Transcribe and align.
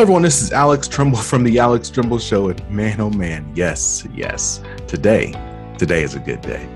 Everyone. 0.00 0.22
This 0.22 0.40
is 0.40 0.50
Alex 0.50 0.88
Tremble 0.88 1.18
from 1.18 1.44
the 1.44 1.58
Alex 1.58 1.90
Tremble 1.90 2.18
Show. 2.18 2.48
And 2.48 2.70
man, 2.70 3.02
oh 3.02 3.10
man, 3.10 3.52
yes, 3.54 4.08
yes. 4.14 4.62
Today, 4.86 5.34
today 5.76 6.02
is 6.02 6.14
a 6.14 6.20
good 6.20 6.40
day. 6.40 6.66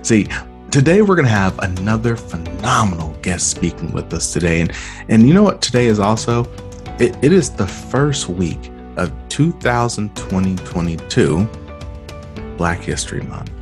See, 0.00 0.26
today 0.70 1.02
we're 1.02 1.16
going 1.16 1.26
to 1.26 1.30
have 1.30 1.58
another 1.58 2.16
phenomenal 2.16 3.10
guest 3.20 3.50
speaking 3.50 3.92
with 3.92 4.10
us 4.14 4.32
today. 4.32 4.62
And 4.62 4.72
and 5.10 5.28
you 5.28 5.34
know 5.34 5.42
what? 5.42 5.60
Today 5.60 5.84
is 5.84 6.00
also 6.00 6.44
it, 6.98 7.14
it 7.22 7.30
is 7.30 7.50
the 7.50 7.66
first 7.66 8.30
week 8.30 8.72
of 8.96 9.12
2022 9.28 11.48
Black 12.56 12.80
History 12.80 13.20
Month. 13.20 13.52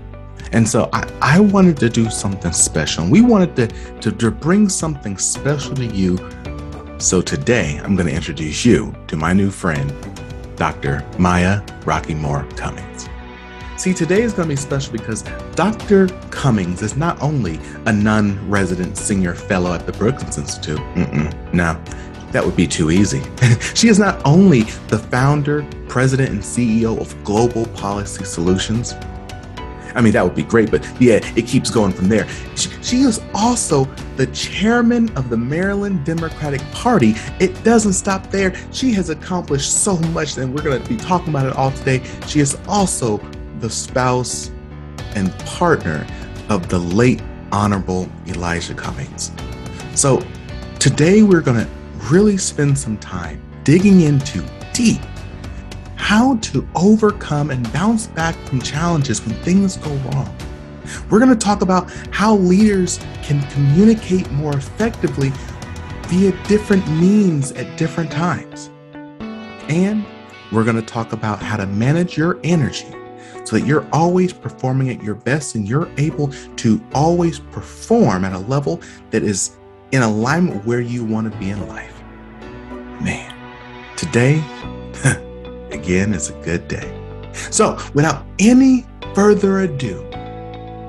And 0.52 0.68
so 0.68 0.88
I, 0.92 1.10
I 1.20 1.40
wanted 1.40 1.78
to 1.78 1.90
do 1.90 2.10
something 2.10 2.52
special. 2.52 3.08
We 3.08 3.22
wanted 3.22 3.56
to, 3.56 3.66
to, 4.02 4.12
to 4.12 4.30
bring 4.30 4.68
something 4.68 5.18
special 5.18 5.74
to 5.74 5.86
you 5.86 6.16
so 7.00 7.22
today 7.22 7.80
I'm 7.82 7.96
going 7.96 8.08
to 8.08 8.14
introduce 8.14 8.64
you 8.64 8.94
to 9.08 9.16
my 9.16 9.32
new 9.32 9.50
friend, 9.50 9.90
Dr. 10.56 11.02
Maya 11.18 11.62
Rockeymoore 11.80 12.54
Cummings. 12.58 13.08
See, 13.78 13.94
today 13.94 14.20
is 14.20 14.34
going 14.34 14.48
to 14.48 14.52
be 14.54 14.60
special 14.60 14.92
because 14.92 15.22
Dr. 15.54 16.08
Cummings 16.30 16.82
is 16.82 16.96
not 16.96 17.20
only 17.22 17.58
a 17.86 17.92
non 17.92 18.48
resident 18.50 18.98
senior 18.98 19.34
fellow 19.34 19.72
at 19.72 19.86
the 19.86 19.92
Brookings 19.92 20.36
Institute. 20.36 20.78
Mm-mm, 20.94 21.54
no, 21.54 21.82
that 22.32 22.44
would 22.44 22.56
be 22.56 22.66
too 22.66 22.90
easy. 22.90 23.22
she 23.74 23.88
is 23.88 23.98
not 23.98 24.20
only 24.26 24.62
the 24.88 24.98
founder, 24.98 25.66
president, 25.88 26.28
and 26.28 26.40
CEO 26.40 27.00
of 27.00 27.24
Global 27.24 27.64
Policy 27.68 28.24
Solutions, 28.24 28.92
I 29.94 30.00
mean, 30.00 30.12
that 30.12 30.24
would 30.24 30.34
be 30.34 30.42
great, 30.42 30.70
but 30.70 30.86
yeah, 31.00 31.20
it 31.36 31.46
keeps 31.46 31.70
going 31.70 31.92
from 31.92 32.08
there. 32.08 32.28
She, 32.56 33.00
is 33.00 33.20
also 33.34 33.84
the 34.16 34.26
chairman 34.28 35.16
of 35.16 35.30
the 35.30 35.36
Maryland 35.36 36.04
Democratic 36.04 36.60
Party. 36.72 37.14
It 37.38 37.62
doesn't 37.64 37.94
stop 37.94 38.30
there. 38.30 38.54
She 38.72 38.92
has 38.92 39.10
accomplished 39.10 39.82
so 39.82 39.96
much, 39.98 40.36
and 40.36 40.54
we're 40.54 40.62
going 40.62 40.82
to 40.82 40.88
be 40.88 40.96
talking 40.96 41.30
about 41.30 41.46
it 41.46 41.56
all 41.56 41.70
today. 41.72 42.02
She 42.26 42.40
is 42.40 42.58
also 42.68 43.18
the 43.60 43.70
spouse 43.70 44.50
and 45.14 45.32
partner 45.40 46.06
of 46.48 46.68
the 46.68 46.78
late 46.78 47.22
Honorable 47.52 48.08
Elijah 48.26 48.74
Cummings. 48.74 49.32
So 49.94 50.24
today 50.78 51.22
we're 51.22 51.40
going 51.40 51.64
to 51.64 51.70
really 52.10 52.36
spend 52.36 52.78
some 52.78 52.96
time 52.98 53.42
digging 53.64 54.02
into 54.02 54.44
deep 54.72 55.00
how 56.00 56.36
to 56.38 56.66
overcome 56.74 57.50
and 57.50 57.70
bounce 57.72 58.06
back 58.06 58.34
from 58.46 58.60
challenges 58.60 59.24
when 59.24 59.36
things 59.42 59.76
go 59.76 59.90
wrong. 59.90 60.34
We're 61.10 61.20
going 61.20 61.30
to 61.30 61.36
talk 61.36 61.60
about 61.60 61.90
how 62.10 62.36
leaders 62.36 62.98
can 63.22 63.46
communicate 63.50 64.28
more 64.32 64.56
effectively 64.56 65.30
via 66.06 66.32
different 66.48 66.88
means 66.88 67.52
at 67.52 67.76
different 67.78 68.10
times. 68.10 68.70
And 69.68 70.04
we're 70.50 70.64
going 70.64 70.76
to 70.76 70.82
talk 70.82 71.12
about 71.12 71.40
how 71.40 71.58
to 71.58 71.66
manage 71.66 72.16
your 72.16 72.40
energy 72.42 72.92
so 73.44 73.56
that 73.58 73.66
you're 73.66 73.86
always 73.92 74.32
performing 74.32 74.88
at 74.88 75.02
your 75.02 75.14
best 75.14 75.54
and 75.54 75.68
you're 75.68 75.88
able 75.98 76.28
to 76.56 76.82
always 76.94 77.38
perform 77.38 78.24
at 78.24 78.32
a 78.32 78.38
level 78.38 78.80
that 79.10 79.22
is 79.22 79.58
in 79.92 80.02
alignment 80.02 80.64
where 80.64 80.80
you 80.80 81.04
want 81.04 81.30
to 81.30 81.38
be 81.38 81.50
in 81.50 81.68
life. 81.68 82.02
Man, 83.00 83.96
today, 83.96 84.42
again 85.80 86.12
is 86.12 86.28
a 86.28 86.34
good 86.42 86.68
day. 86.68 86.88
So, 87.50 87.78
without 87.94 88.26
any 88.38 88.84
further 89.14 89.60
ado, 89.60 90.02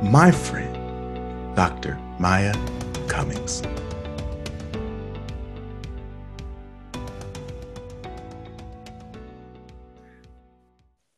my 0.03 0.31
friend, 0.31 0.75
Dr. 1.55 1.97
Maya 2.19 2.53
Cummings. 3.07 3.61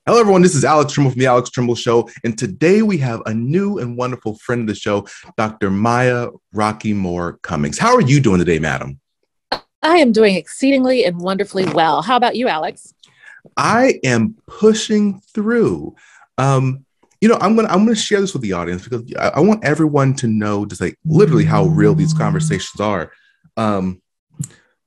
Hello, 0.05 0.19
everyone. 0.19 0.41
This 0.43 0.53
is 0.53 0.63
Alex 0.65 0.93
Tremble 0.93 1.11
from 1.11 1.19
The 1.19 1.25
Alex 1.25 1.49
Tremble 1.49 1.75
Show. 1.75 2.09
And 2.23 2.37
today 2.37 2.83
we 2.83 2.97
have 2.99 3.21
a 3.25 3.33
new 3.33 3.79
and 3.79 3.97
wonderful 3.97 4.35
friend 4.35 4.61
of 4.61 4.67
the 4.67 4.75
show, 4.75 5.07
Dr. 5.37 5.71
Maya 5.71 6.27
Rockeymoore 6.53 7.41
Cummings. 7.41 7.79
How 7.79 7.95
are 7.95 8.01
you 8.01 8.19
doing 8.19 8.37
today, 8.37 8.59
madam? 8.59 8.99
I 9.51 9.97
am 9.97 10.11
doing 10.11 10.35
exceedingly 10.35 11.05
and 11.05 11.17
wonderfully 11.17 11.65
well. 11.65 12.01
How 12.01 12.17
about 12.17 12.35
you, 12.35 12.47
Alex? 12.47 12.93
I 13.57 13.99
am 14.03 14.35
pushing 14.47 15.21
through. 15.33 15.95
Um, 16.37 16.85
you 17.21 17.29
know, 17.29 17.37
I'm 17.39 17.55
gonna 17.55 17.69
I'm 17.69 17.85
gonna 17.85 17.95
share 17.95 18.19
this 18.19 18.33
with 18.33 18.41
the 18.41 18.53
audience 18.53 18.83
because 18.83 19.03
I, 19.17 19.29
I 19.29 19.39
want 19.39 19.63
everyone 19.63 20.13
to 20.15 20.27
know 20.27 20.65
just 20.65 20.81
like 20.81 20.97
literally 21.05 21.45
how 21.45 21.65
real 21.65 21.95
these 21.95 22.13
conversations 22.13 22.81
are. 22.81 23.11
Um, 23.55 24.01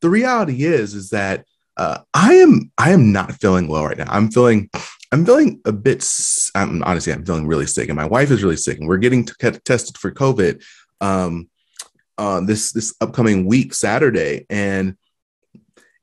the 0.03 0.11
reality 0.11 0.65
is 0.65 0.94
is 0.94 1.11
that 1.11 1.47
uh, 1.77 1.99
I 2.12 2.34
am 2.34 2.71
I 2.77 2.91
am 2.91 3.12
not 3.12 3.41
feeling 3.41 3.69
well 3.69 3.87
right 3.87 3.97
now. 3.97 4.11
I'm 4.11 4.31
feeling 4.31 4.71
I'm 5.12 5.25
feeling 5.25 5.61
a 5.65 5.73
bit. 5.73 6.06
I'm, 6.55 6.83
honestly, 6.83 7.12
I'm 7.12 7.25
feeling 7.25 7.47
really 7.47 7.67
sick, 7.67 7.88
and 7.88 7.97
my 7.97 8.06
wife 8.06 8.31
is 8.31 8.43
really 8.43 8.56
sick, 8.56 8.78
and 8.78 8.88
we're 8.88 8.99
getting 8.99 9.25
t- 9.25 9.50
tested 9.65 9.97
for 9.97 10.11
COVID 10.11 10.62
um, 11.00 11.49
uh, 12.19 12.41
this 12.41 12.73
this 12.73 12.94
upcoming 13.00 13.47
week, 13.47 13.75
Saturday, 13.75 14.47
and 14.50 14.97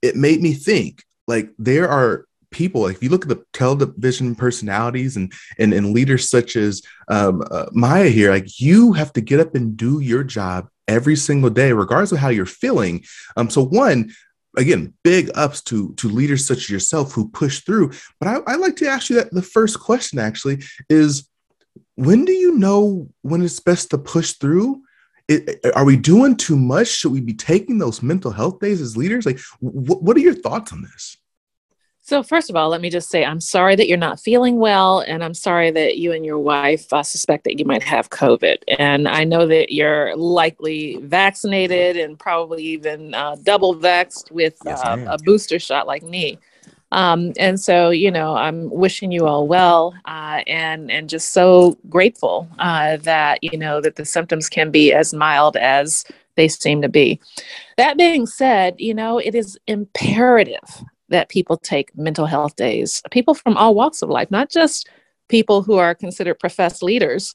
it 0.01 0.15
made 0.15 0.41
me 0.41 0.53
think 0.53 1.03
like 1.27 1.49
there 1.57 1.89
are 1.89 2.25
people 2.53 2.81
like 2.81 2.95
if 2.95 3.03
you 3.03 3.09
look 3.09 3.23
at 3.23 3.29
the 3.29 3.43
television 3.53 4.35
personalities 4.35 5.17
and 5.17 5.33
and, 5.59 5.73
and 5.73 5.93
leaders 5.93 6.29
such 6.29 6.55
as 6.55 6.81
um, 7.09 7.43
uh, 7.51 7.65
maya 7.71 8.07
here 8.07 8.31
like 8.31 8.59
you 8.59 8.93
have 8.93 9.11
to 9.11 9.21
get 9.21 9.39
up 9.39 9.55
and 9.55 9.75
do 9.75 9.99
your 9.99 10.23
job 10.23 10.69
every 10.87 11.15
single 11.15 11.49
day 11.49 11.71
regardless 11.71 12.11
of 12.11 12.17
how 12.17 12.29
you're 12.29 12.45
feeling. 12.45 13.03
Um, 13.37 13.49
so 13.49 13.63
one 13.63 14.11
again 14.55 14.93
big 15.03 15.31
ups 15.33 15.61
to 15.63 15.93
to 15.95 16.07
leaders 16.07 16.45
such 16.45 16.59
as 16.59 16.69
yourself 16.69 17.13
who 17.13 17.29
push 17.29 17.61
through. 17.61 17.91
But 18.19 18.27
I, 18.29 18.53
I 18.53 18.55
like 18.55 18.75
to 18.77 18.87
ask 18.87 19.09
you 19.09 19.15
that 19.17 19.31
the 19.31 19.41
first 19.41 19.79
question 19.79 20.19
actually 20.19 20.63
is 20.89 21.27
when 21.95 22.25
do 22.25 22.31
you 22.31 22.55
know 22.57 23.09
when 23.21 23.41
it's 23.41 23.59
best 23.59 23.91
to 23.91 23.97
push 23.97 24.33
through? 24.33 24.81
It, 25.29 25.65
are 25.73 25.85
we 25.85 25.95
doing 25.95 26.35
too 26.35 26.57
much? 26.57 26.87
Should 26.87 27.13
we 27.13 27.21
be 27.21 27.33
taking 27.33 27.77
those 27.77 28.03
mental 28.03 28.29
health 28.29 28.59
days 28.59 28.81
as 28.81 28.97
leaders? 28.97 29.25
Like 29.25 29.39
wh- 29.59 30.01
what 30.03 30.17
are 30.17 30.21
your 30.21 30.33
thoughts 30.33 30.73
on 30.73 30.81
this 30.81 31.17
so, 32.05 32.21
first 32.21 32.49
of 32.49 32.57
all, 32.57 32.67
let 32.67 32.81
me 32.81 32.89
just 32.89 33.09
say 33.09 33.23
I'm 33.23 33.39
sorry 33.39 33.77
that 33.77 33.87
you're 33.87 33.97
not 33.97 34.19
feeling 34.19 34.57
well, 34.57 34.99
and 34.99 35.23
I'm 35.23 35.33
sorry 35.33 35.71
that 35.71 35.97
you 35.97 36.11
and 36.11 36.25
your 36.25 36.37
wife 36.37 36.91
uh, 36.91 37.01
suspect 37.01 37.45
that 37.45 37.57
you 37.57 37.63
might 37.63 37.81
have 37.81 38.09
COVID. 38.09 38.57
And 38.77 39.07
I 39.07 39.23
know 39.23 39.47
that 39.47 39.71
you're 39.71 40.13
likely 40.17 40.97
vaccinated 40.97 41.95
and 41.95 42.19
probably 42.19 42.61
even 42.63 43.13
uh, 43.13 43.37
double 43.43 43.73
vaxxed 43.73 44.31
with 44.31 44.57
yes, 44.65 44.81
uh, 44.83 45.05
a 45.07 45.17
booster 45.19 45.59
shot 45.59 45.87
like 45.87 46.03
me. 46.03 46.37
Um, 46.91 47.31
and 47.39 47.57
so, 47.57 47.89
you 47.89 48.11
know, 48.11 48.35
I'm 48.35 48.69
wishing 48.69 49.13
you 49.13 49.25
all 49.25 49.47
well, 49.47 49.95
uh, 50.03 50.41
and 50.45 50.91
and 50.91 51.07
just 51.07 51.31
so 51.31 51.77
grateful 51.87 52.49
uh, 52.59 52.97
that 52.97 53.41
you 53.41 53.57
know 53.57 53.79
that 53.79 53.95
the 53.95 54.03
symptoms 54.03 54.49
can 54.49 54.71
be 54.71 54.91
as 54.91 55.13
mild 55.13 55.55
as 55.55 56.03
they 56.35 56.49
seem 56.49 56.81
to 56.81 56.89
be. 56.89 57.21
That 57.77 57.95
being 57.95 58.25
said, 58.25 58.75
you 58.77 58.93
know, 58.93 59.19
it 59.19 59.35
is 59.35 59.57
imperative 59.67 60.83
that 61.13 61.29
people 61.29 61.57
take 61.57 61.95
mental 61.95 62.25
health 62.25 62.55
days, 62.55 63.01
people 63.11 63.33
from 63.33 63.55
all 63.55 63.75
walks 63.75 64.01
of 64.01 64.09
life, 64.09 64.29
not 64.31 64.49
just 64.49 64.89
people 65.29 65.61
who 65.61 65.77
are 65.77 65.95
considered 65.95 66.39
professed 66.39 66.83
leaders. 66.83 67.33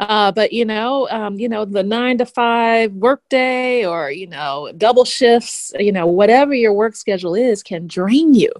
Uh, 0.00 0.32
but 0.32 0.52
you 0.52 0.64
know, 0.64 1.08
um, 1.10 1.38
you 1.38 1.48
know, 1.48 1.64
the 1.64 1.82
nine 1.82 2.18
to 2.18 2.26
five 2.26 2.92
workday, 2.92 3.86
or 3.86 4.10
you 4.10 4.26
know, 4.26 4.72
double 4.76 5.04
shifts, 5.04 5.72
you 5.78 5.92
know, 5.92 6.06
whatever 6.06 6.52
your 6.52 6.72
work 6.72 6.96
schedule 6.96 7.34
is, 7.34 7.62
can 7.62 7.86
drain 7.86 8.34
you. 8.34 8.50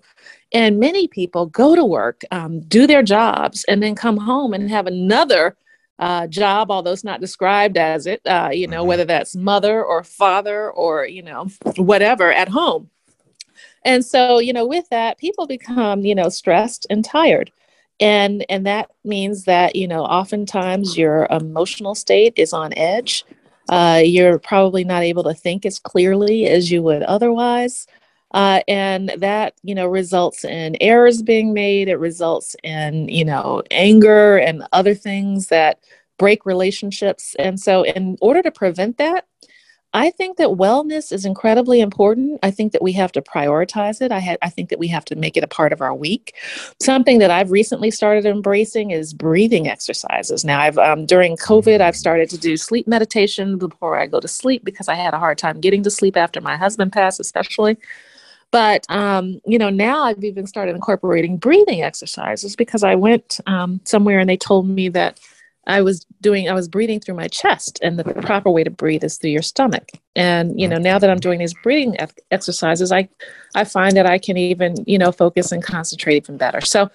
And 0.53 0.79
many 0.79 1.09
people 1.09 1.47
go 1.47 1.75
to 1.75 1.85
work, 1.85 2.23
um, 2.31 2.61
do 2.61 2.87
their 2.87 3.03
jobs, 3.03 3.65
and 3.65 3.83
then 3.83 3.97
come 3.97 4.17
home 4.17 4.55
and 4.55 4.71
have 4.71 4.87
another 4.87 5.57
uh, 5.99 6.27
job, 6.29 6.71
although 6.71 6.93
it's 6.93 7.05
not 7.05 7.21
described 7.21 7.77
as 7.77 8.07
it. 8.07 8.21
Uh, 8.25 8.51
you 8.53 8.69
know, 8.69 8.81
mm-hmm. 8.81 8.89
whether 8.89 9.05
that's 9.05 9.35
mother 9.35 9.83
or 9.83 10.05
father 10.05 10.71
or 10.71 11.07
you 11.07 11.23
know, 11.23 11.49
whatever 11.77 12.33
at 12.33 12.49
home. 12.49 12.89
And 13.85 14.05
so, 14.05 14.39
you 14.39 14.53
know, 14.53 14.67
with 14.67 14.89
that, 14.91 15.19
people 15.19 15.47
become, 15.47 16.05
you 16.05 16.15
know, 16.15 16.29
stressed 16.29 16.87
and 16.91 17.05
tired. 17.05 17.51
And 18.01 18.45
and 18.49 18.67
that 18.67 18.91
means 19.05 19.45
that, 19.45 19.77
you 19.77 19.87
know, 19.87 20.05
oftentimes 20.05 20.97
your 20.97 21.27
emotional 21.31 21.95
state 21.95 22.35
is 22.37 22.53
on 22.53 22.73
edge. 22.77 23.25
Uh, 23.69 24.03
you're 24.05 24.39
probably 24.39 24.85
not 24.85 25.03
able 25.03 25.23
to 25.25 25.35
think 25.35 25.65
as 25.65 25.79
clearly 25.79 26.47
as 26.47 26.71
you 26.71 26.83
would 26.83 27.03
otherwise. 27.05 27.87
Uh, 28.33 28.63
and 28.67 29.13
that 29.19 29.55
you 29.63 29.75
know 29.75 29.87
results 29.87 30.43
in 30.43 30.75
errors 30.81 31.21
being 31.21 31.53
made 31.53 31.87
it 31.87 31.97
results 31.97 32.57
in 32.63 33.07
you 33.09 33.27
know 33.27 33.63
anger 33.71 34.39
and 34.39 34.67
other 34.73 34.95
things 34.95 35.49
that 35.49 35.81
break 36.19 36.47
relationships 36.47 37.37
and 37.39 37.61
so 37.61 37.83
in 37.85 38.17
order 38.23 38.41
to 38.41 38.51
prevent 38.51 38.97
that 38.97 39.27
I 39.95 40.11
think 40.11 40.39
that 40.39 40.49
wellness 40.49 41.13
is 41.13 41.25
incredibly 41.25 41.81
important. 41.81 42.39
I 42.43 42.51
think 42.51 42.73
that 42.73 42.83
we 42.83 42.93
have 42.93 43.13
to 43.13 43.23
prioritize 43.23 44.01
it. 44.01 44.11
I, 44.11 44.21
ha- 44.21 44.37
I 44.41 44.49
think 44.49 44.71
that 44.71 44.79
we 44.79 44.89
have 44.89 45.05
to 45.07 45.17
make 45.17 45.37
it 45.37 45.45
a 45.45 45.49
part 45.49 45.73
of 45.73 45.83
our 45.83 45.95
week. 45.95 46.35
Something 46.81 47.19
that 47.19 47.31
I've 47.31 47.51
recently 47.51 47.91
started 47.91 48.25
embracing 48.25 48.91
is 48.91 49.13
breathing 49.13 49.69
exercises. 49.69 50.45
Now, 50.45 50.61
I've 50.61 50.79
um, 50.79 51.05
during 51.05 51.37
COVID, 51.37 51.81
I've 51.81 51.97
started 51.97 52.31
to 52.31 52.39
do 52.39 52.57
sleep 52.57 52.87
meditation 52.87 53.59
before 53.59 53.99
I 53.99 54.07
go 54.07 54.21
to 54.21 54.29
sleep 54.29 54.65
because 54.65 54.89
I 54.89 54.95
had 54.95 55.13
a 55.13 55.19
hard 55.19 55.37
time 55.37 55.61
getting 55.61 55.83
to 55.83 55.91
sleep 55.91 56.17
after 56.17 56.41
my 56.41 56.57
husband 56.57 56.93
passed, 56.93 57.21
especially. 57.21 57.77
But 58.51 58.87
um, 58.91 59.41
you 59.47 59.59
know, 59.59 59.71
now 59.71 60.05
I've 60.05 60.23
even 60.25 60.47
started 60.47 60.75
incorporating 60.75 61.39
breathing 61.39 61.83
exercises 61.83 62.55
because 62.55 62.83
I 62.83 62.95
went 62.95 63.41
um, 63.47 63.81
somewhere 63.85 64.21
and 64.21 64.29
they 64.29 64.37
told 64.37 64.69
me 64.69 64.89
that 64.91 65.19
I 65.67 65.81
was 65.83 66.05
doing 66.21 66.49
I 66.49 66.55
was 66.55 66.69
breathing 66.69 67.01
through 67.01 67.15
my 67.15 67.29
chest 67.29 67.79
and 67.83 67.99
the 67.99 68.05
proper 68.05 68.51
way 68.51 68.65
to 68.65 68.71
breathe 68.71 69.05
is 69.05 69.19
through 69.19 69.31
your 69.31 69.43
stomach. 69.43 69.91
And 70.17 70.61
you 70.61 70.67
know, 70.67 70.79
now 70.79 70.99
that 70.99 71.09
I'm 71.09 71.21
doing 71.21 71.39
these 71.39 71.55
breathing 71.63 71.97
exercises, 72.31 72.91
I 72.91 73.09
I 73.55 73.65
find 73.65 73.97
that 73.97 74.07
I 74.07 74.19
can 74.19 74.37
even, 74.37 74.77
you 74.87 74.99
know, 74.99 75.13
focus 75.13 75.53
and 75.53 75.63
concentrate 75.63 76.17
even 76.17 76.37
better. 76.37 76.61
So 76.61 76.91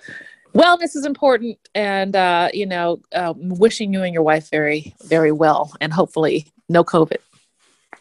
wellness 0.54 0.96
is 0.96 1.06
important 1.06 1.58
and 1.76 2.16
uh, 2.16 2.50
you 2.54 2.66
know, 2.66 3.00
uh, 3.14 3.34
wishing 3.38 3.94
you 3.94 4.04
and 4.04 4.14
your 4.14 4.24
wife 4.24 4.50
very 4.50 4.94
very 5.06 5.32
well 5.32 5.72
and 5.80 5.94
hopefully 5.94 6.52
no 6.68 6.84
covid. 6.84 7.18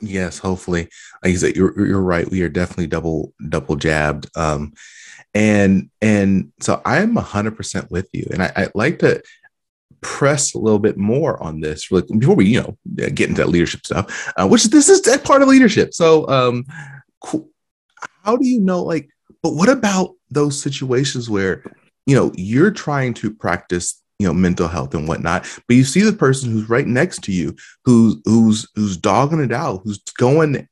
Yes, 0.01 0.39
hopefully. 0.39 0.89
Like 1.23 1.33
you 1.33 1.39
said, 1.39 1.57
you're 1.57 1.87
you're 1.87 2.03
right. 2.03 2.29
We 2.29 2.43
are 2.43 2.49
definitely 2.49 2.89
double 2.89 3.33
double 3.49 3.77
jabbed. 3.77 4.29
Um, 4.37 4.75
and 5.33 5.91
and 6.03 6.53
so 6.61 6.81
I'm 6.85 7.15
hundred 7.17 7.57
percent 7.57 7.91
with 7.91 8.09
you. 8.13 8.27
And 8.33 8.43
I, 8.43 8.53
I 8.57 8.69
like 8.75 8.99
to 9.01 9.23
press 10.01 10.55
a 10.55 10.59
little 10.59 10.79
bit 10.79 10.97
more 10.97 11.43
on 11.43 11.61
this 11.61 11.89
before 11.89 12.35
we 12.35 12.47
you 12.47 12.61
know 12.61 12.77
get 12.95 13.29
into 13.29 13.43
that 13.43 13.49
leadership 13.49 13.85
stuff 13.85 14.33
uh, 14.37 14.47
which 14.47 14.65
this 14.65 14.89
is 14.89 15.01
part 15.19 15.43
of 15.43 15.49
leadership. 15.49 15.95
So 15.95 16.29
um 16.29 16.65
how 18.25 18.37
do 18.37 18.47
you 18.47 18.61
know 18.61 18.83
like 18.83 19.09
but 19.43 19.55
what 19.55 19.69
about 19.69 20.11
those 20.31 20.61
situations 20.61 21.31
where 21.31 21.63
you 22.07 22.15
know 22.15 22.33
you're 22.35 22.71
trying 22.71 23.15
to 23.15 23.33
practice 23.33 24.03
you 24.19 24.27
know 24.27 24.33
mental 24.33 24.69
health 24.69 24.95
and 24.95 25.07
whatnot 25.07 25.43
but 25.69 25.77
you 25.77 25.85
see 25.85 26.01
the 26.01 26.13
person 26.13 26.51
who's 26.51 26.69
right 26.69 26.87
next 26.87 27.23
to 27.23 27.33
you 27.33 27.55
who's 27.85 28.17
who's 28.25 28.67
who's 28.75 28.97
dogging 28.97 29.41
it 29.41 29.53
out 29.53 29.83
who's 29.85 29.99
going 30.19 30.67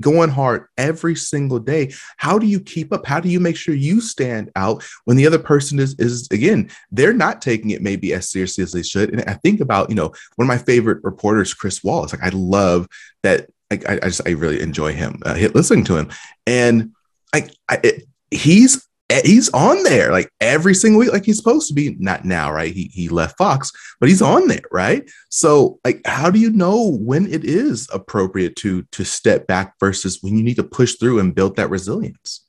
going 0.00 0.30
hard 0.30 0.66
every 0.76 1.14
single 1.14 1.58
day. 1.58 1.92
How 2.16 2.38
do 2.38 2.46
you 2.46 2.60
keep 2.60 2.92
up? 2.92 3.06
How 3.06 3.20
do 3.20 3.28
you 3.28 3.40
make 3.40 3.56
sure 3.56 3.74
you 3.74 4.00
stand 4.00 4.50
out 4.56 4.84
when 5.04 5.16
the 5.16 5.26
other 5.26 5.38
person 5.38 5.78
is 5.78 5.94
is 5.98 6.28
again 6.30 6.70
they're 6.90 7.12
not 7.12 7.42
taking 7.42 7.70
it 7.70 7.82
maybe 7.82 8.12
as 8.12 8.30
seriously 8.30 8.62
as 8.62 8.72
they 8.72 8.82
should? 8.82 9.10
And 9.10 9.22
i 9.28 9.34
think 9.34 9.60
about 9.60 9.88
you 9.88 9.96
know 9.96 10.12
one 10.36 10.44
of 10.44 10.48
my 10.48 10.58
favorite 10.58 11.02
reporters 11.02 11.54
chris 11.54 11.82
wallace. 11.82 12.12
Like 12.12 12.22
i 12.22 12.30
love 12.36 12.88
that 13.22 13.48
i, 13.70 13.80
I 13.88 13.98
just 14.00 14.26
i 14.26 14.30
really 14.30 14.60
enjoy 14.60 14.92
him 14.92 15.20
uh, 15.24 15.34
listening 15.54 15.84
to 15.84 15.96
him. 15.96 16.10
And 16.46 16.92
I, 17.34 17.48
I 17.68 17.80
it, 17.82 18.04
he's 18.30 18.86
he's 19.24 19.48
on 19.50 19.82
there 19.84 20.12
like 20.12 20.30
every 20.40 20.74
single 20.74 21.00
week, 21.00 21.12
like 21.12 21.24
he's 21.24 21.38
supposed 21.38 21.68
to 21.68 21.74
be. 21.74 21.96
Not 21.98 22.24
now, 22.24 22.52
right? 22.52 22.72
He 22.72 22.90
he 22.92 23.08
left 23.08 23.38
Fox, 23.38 23.72
but 24.00 24.08
he's 24.08 24.22
on 24.22 24.48
there, 24.48 24.62
right? 24.70 25.08
So, 25.30 25.78
like, 25.84 26.02
how 26.04 26.30
do 26.30 26.38
you 26.38 26.50
know 26.50 26.98
when 26.98 27.32
it 27.32 27.44
is 27.44 27.88
appropriate 27.92 28.56
to 28.56 28.82
to 28.82 29.04
step 29.04 29.46
back 29.46 29.74
versus 29.80 30.22
when 30.22 30.36
you 30.36 30.42
need 30.44 30.56
to 30.56 30.64
push 30.64 30.96
through 30.96 31.20
and 31.20 31.34
build 31.34 31.56
that 31.56 31.70
resilience? 31.70 32.44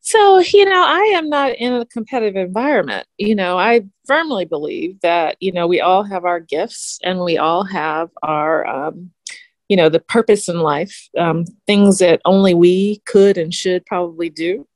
So, 0.00 0.38
you 0.38 0.66
know, 0.66 0.84
I 0.84 1.14
am 1.16 1.30
not 1.30 1.52
in 1.52 1.72
a 1.72 1.86
competitive 1.86 2.36
environment. 2.36 3.06
You 3.16 3.34
know, 3.34 3.58
I 3.58 3.86
firmly 4.06 4.44
believe 4.44 5.00
that, 5.00 5.36
you 5.40 5.50
know, 5.50 5.66
we 5.66 5.80
all 5.80 6.02
have 6.02 6.26
our 6.26 6.40
gifts 6.40 6.98
and 7.02 7.20
we 7.20 7.38
all 7.38 7.64
have 7.64 8.10
our, 8.22 8.66
um, 8.66 9.12
you 9.70 9.78
know, 9.78 9.88
the 9.88 10.00
purpose 10.00 10.46
in 10.50 10.58
life, 10.58 11.08
um, 11.16 11.46
things 11.66 12.00
that 12.00 12.20
only 12.26 12.52
we 12.52 12.98
could 13.06 13.38
and 13.38 13.52
should 13.54 13.86
probably 13.86 14.28
do 14.28 14.66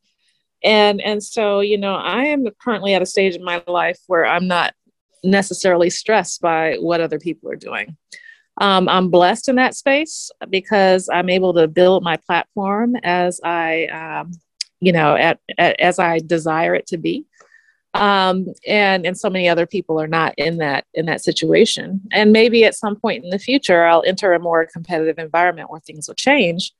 and 0.65 1.01
and 1.01 1.23
so 1.23 1.61
you 1.61 1.79
know 1.79 1.95
i 1.95 2.25
am 2.25 2.47
currently 2.61 2.95
at 2.95 3.03
a 3.03 3.07
stage 3.07 3.35
in 3.37 3.45
my 3.45 3.63
life 3.67 3.99
where 4.07 4.27
i'm 4.27 4.47
not 4.47 4.75
necessarily 5.25 5.91
stressed 5.91 6.41
by 6.41 6.77
what 6.77 7.01
other 7.01 7.19
people 7.19 7.51
are 7.51 7.57
doing. 7.57 7.97
Um, 8.61 8.89
i'm 8.89 9.09
blessed 9.09 9.49
in 9.49 9.57
that 9.57 9.77
space 9.77 10.31
because 10.51 11.09
i'm 11.13 11.31
able 11.31 11.55
to 11.55 11.69
build 11.69 12.03
my 12.03 12.17
platform 12.17 12.97
as 13.05 13.41
i 13.45 13.87
um, 13.87 14.33
you 14.81 14.93
know 14.93 15.15
at, 15.15 15.39
at, 15.59 15.79
as 15.79 15.99
i 15.99 16.19
desire 16.19 16.75
it 16.75 16.87
to 16.89 16.99
be. 16.99 17.25
Um, 17.95 18.47
and 18.67 19.07
and 19.07 19.17
so 19.17 19.31
many 19.31 19.49
other 19.49 19.67
people 19.67 20.01
are 20.01 20.09
not 20.09 20.35
in 20.37 20.59
that 20.59 20.87
in 20.93 21.07
that 21.07 21.23
situation. 21.23 22.01
And 22.13 22.33
maybe 22.33 22.65
at 22.65 22.75
some 22.75 22.97
point 22.97 23.25
in 23.25 23.31
the 23.31 23.39
future 23.39 23.85
i'll 23.85 24.03
enter 24.05 24.33
a 24.33 24.41
more 24.41 24.67
competitive 24.67 25.19
environment 25.19 25.71
where 25.71 25.81
things 25.81 26.09
will 26.09 26.17
change 26.17 26.73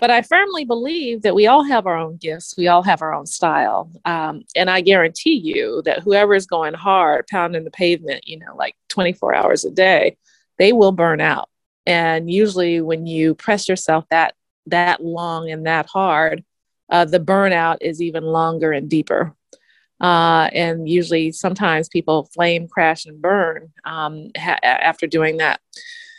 but 0.00 0.10
I 0.10 0.22
firmly 0.22 0.64
believe 0.64 1.22
that 1.22 1.34
we 1.34 1.46
all 1.46 1.62
have 1.64 1.86
our 1.86 1.96
own 1.96 2.16
gifts. 2.16 2.54
We 2.56 2.68
all 2.68 2.82
have 2.82 3.02
our 3.02 3.14
own 3.14 3.26
style. 3.26 3.90
Um, 4.04 4.42
and 4.56 4.70
I 4.70 4.80
guarantee 4.80 5.34
you 5.34 5.82
that 5.84 6.00
whoever 6.00 6.34
is 6.34 6.46
going 6.46 6.74
hard, 6.74 7.26
pounding 7.28 7.64
the 7.64 7.70
pavement, 7.70 8.26
you 8.26 8.38
know, 8.38 8.54
like 8.56 8.76
24 8.88 9.34
hours 9.34 9.64
a 9.64 9.70
day, 9.70 10.16
they 10.58 10.72
will 10.72 10.92
burn 10.92 11.20
out. 11.20 11.48
And 11.86 12.30
usually 12.30 12.80
when 12.80 13.06
you 13.06 13.34
press 13.34 13.68
yourself 13.68 14.04
that 14.10 14.34
that 14.66 15.02
long 15.02 15.50
and 15.50 15.66
that 15.66 15.86
hard, 15.86 16.44
uh, 16.90 17.04
the 17.04 17.20
burnout 17.20 17.78
is 17.80 18.00
even 18.02 18.24
longer 18.24 18.72
and 18.72 18.88
deeper. 18.88 19.34
Uh, 20.00 20.48
and 20.52 20.88
usually, 20.88 21.32
sometimes 21.32 21.88
people 21.88 22.28
flame, 22.32 22.68
crash, 22.68 23.04
and 23.06 23.20
burn 23.20 23.72
um, 23.84 24.30
ha- 24.36 24.60
after 24.62 25.06
doing 25.06 25.38
that. 25.38 25.60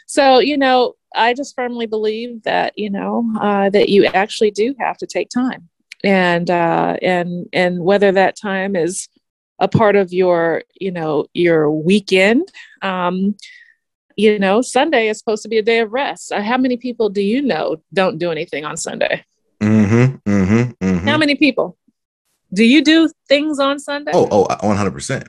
So, 0.06 0.40
you 0.40 0.58
know, 0.58 0.96
I 1.16 1.34
just 1.34 1.56
firmly 1.56 1.86
believe 1.86 2.44
that 2.44 2.78
you 2.78 2.90
know 2.90 3.32
uh, 3.40 3.70
that 3.70 3.90
you 3.90 4.06
actually 4.06 4.52
do 4.52 4.76
have 4.80 4.98
to 4.98 5.08
take 5.08 5.30
time, 5.30 5.70
and 6.04 6.50
uh, 6.50 6.98
and 7.02 7.48
and 7.54 7.84
whether 7.84 8.12
that 8.12 8.38
time 8.38 8.76
is 8.76 9.08
a 9.60 9.68
part 9.68 9.96
of 9.96 10.14
your 10.14 10.64
you 10.80 10.92
know 10.92 11.26
your 11.34 11.72
weekend. 11.72 12.52
Um, 12.82 13.36
you 14.16 14.38
know, 14.38 14.62
Sunday 14.62 15.08
is 15.08 15.18
supposed 15.18 15.44
to 15.44 15.50
be 15.50 15.58
a 15.60 15.64
day 15.64 15.80
of 15.80 15.94
rest. 15.94 16.34
Uh, 16.34 16.42
how 16.42 16.58
many 16.58 16.76
people 16.76 17.08
do 17.10 17.22
you 17.22 17.42
know 17.42 17.78
don't 17.94 18.18
do 18.18 18.32
anything 18.32 18.66
on 18.66 18.76
Sunday? 18.76 19.24
Mm-hmm, 19.62 20.30
mm-hmm, 20.30 20.72
mm-hmm. 20.86 21.08
How 21.08 21.18
many 21.18 21.36
people? 21.36 21.78
Do 22.52 22.66
you 22.66 22.84
do 22.84 23.10
things 23.28 23.60
on 23.60 23.80
Sunday? 23.80 24.12
Oh, 24.14 24.28
oh, 24.30 24.48
100%. 24.62 25.24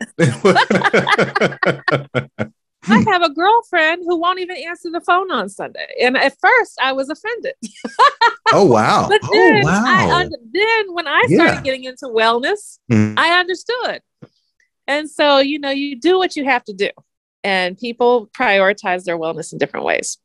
I 2.88 3.05
have 3.09 3.23
a 3.23 3.31
girlfriend 3.31 4.05
who 4.06 4.19
won't 4.19 4.38
even 4.38 4.56
answer 4.56 4.91
the 4.91 5.00
phone 5.00 5.31
on 5.31 5.49
Sunday. 5.49 5.87
And 6.00 6.17
at 6.17 6.37
first 6.41 6.79
I 6.81 6.93
was 6.93 7.11
offended. 7.11 7.55
oh, 8.53 8.65
wow. 8.65 9.06
But 9.09 9.21
oh, 9.23 9.29
then, 9.32 9.62
oh, 9.65 9.67
wow. 9.67 10.11
I, 10.11 10.29
then 10.53 10.94
when 10.94 11.06
I 11.06 11.23
started 11.27 11.55
yeah. 11.56 11.61
getting 11.62 11.85
into 11.85 12.06
wellness, 12.06 12.79
mm. 12.91 13.15
I 13.19 13.38
understood. 13.38 14.00
And 14.87 15.11
so, 15.11 15.38
you 15.38 15.59
know, 15.59 15.71
you 15.71 16.00
do 16.00 16.19
what 16.19 16.37
you 16.37 16.44
have 16.44 16.65
to 16.65 16.73
do. 16.73 16.91
And 17.44 17.79
people 17.79 18.29
prioritize 18.29 19.05
their 19.05 19.19
wellness 19.19 19.53
in 19.53 19.58
different 19.58 19.87
ways. 19.87 20.19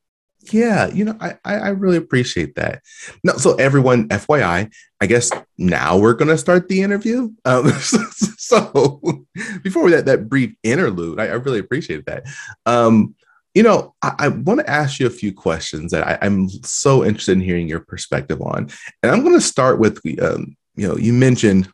Yeah, 0.54 0.88
you 0.88 1.06
know, 1.06 1.18
I, 1.20 1.38
I 1.46 1.70
really 1.70 1.98
appreciate 1.98 2.56
that. 2.56 2.82
No, 3.24 3.34
so 3.34 3.56
everyone, 3.56 4.10
FYI, 4.10 4.72
I 5.02 5.06
guess 5.06 5.32
now 5.58 5.98
we're 5.98 6.14
gonna 6.14 6.38
start 6.38 6.68
the 6.68 6.82
interview. 6.82 7.32
Um, 7.46 7.70
so, 7.72 7.98
so, 8.38 9.26
before 9.64 9.90
that 9.92 10.06
that 10.06 10.30
brief 10.30 10.56
interlude, 10.64 11.20
I, 11.20 11.28
I 11.28 11.34
really 11.34 11.60
appreciate 11.60 12.06
that. 12.06 12.26
Um, 12.66 13.16
you 13.54 13.64
know, 13.64 13.96
I, 14.02 14.16
I 14.20 14.28
want 14.28 14.60
to 14.60 14.70
ask 14.70 15.00
you 15.00 15.08
a 15.08 15.12
few 15.12 15.34
questions 15.34 15.92
that 15.92 16.06
I, 16.22 16.26
am 16.26 16.50
so 16.50 17.06
interested 17.06 17.34
in 17.34 17.42
hearing 17.42 17.70
your 17.70 17.80
perspective 17.80 18.42
on, 18.42 18.70
and 19.02 19.12
I'm 19.12 19.24
to 19.24 19.42
start 19.42 19.80
with, 19.80 20.00
um, 20.22 20.58
you 20.76 20.88
know, 20.88 20.98
you 20.98 21.14
mentioned 21.14 21.72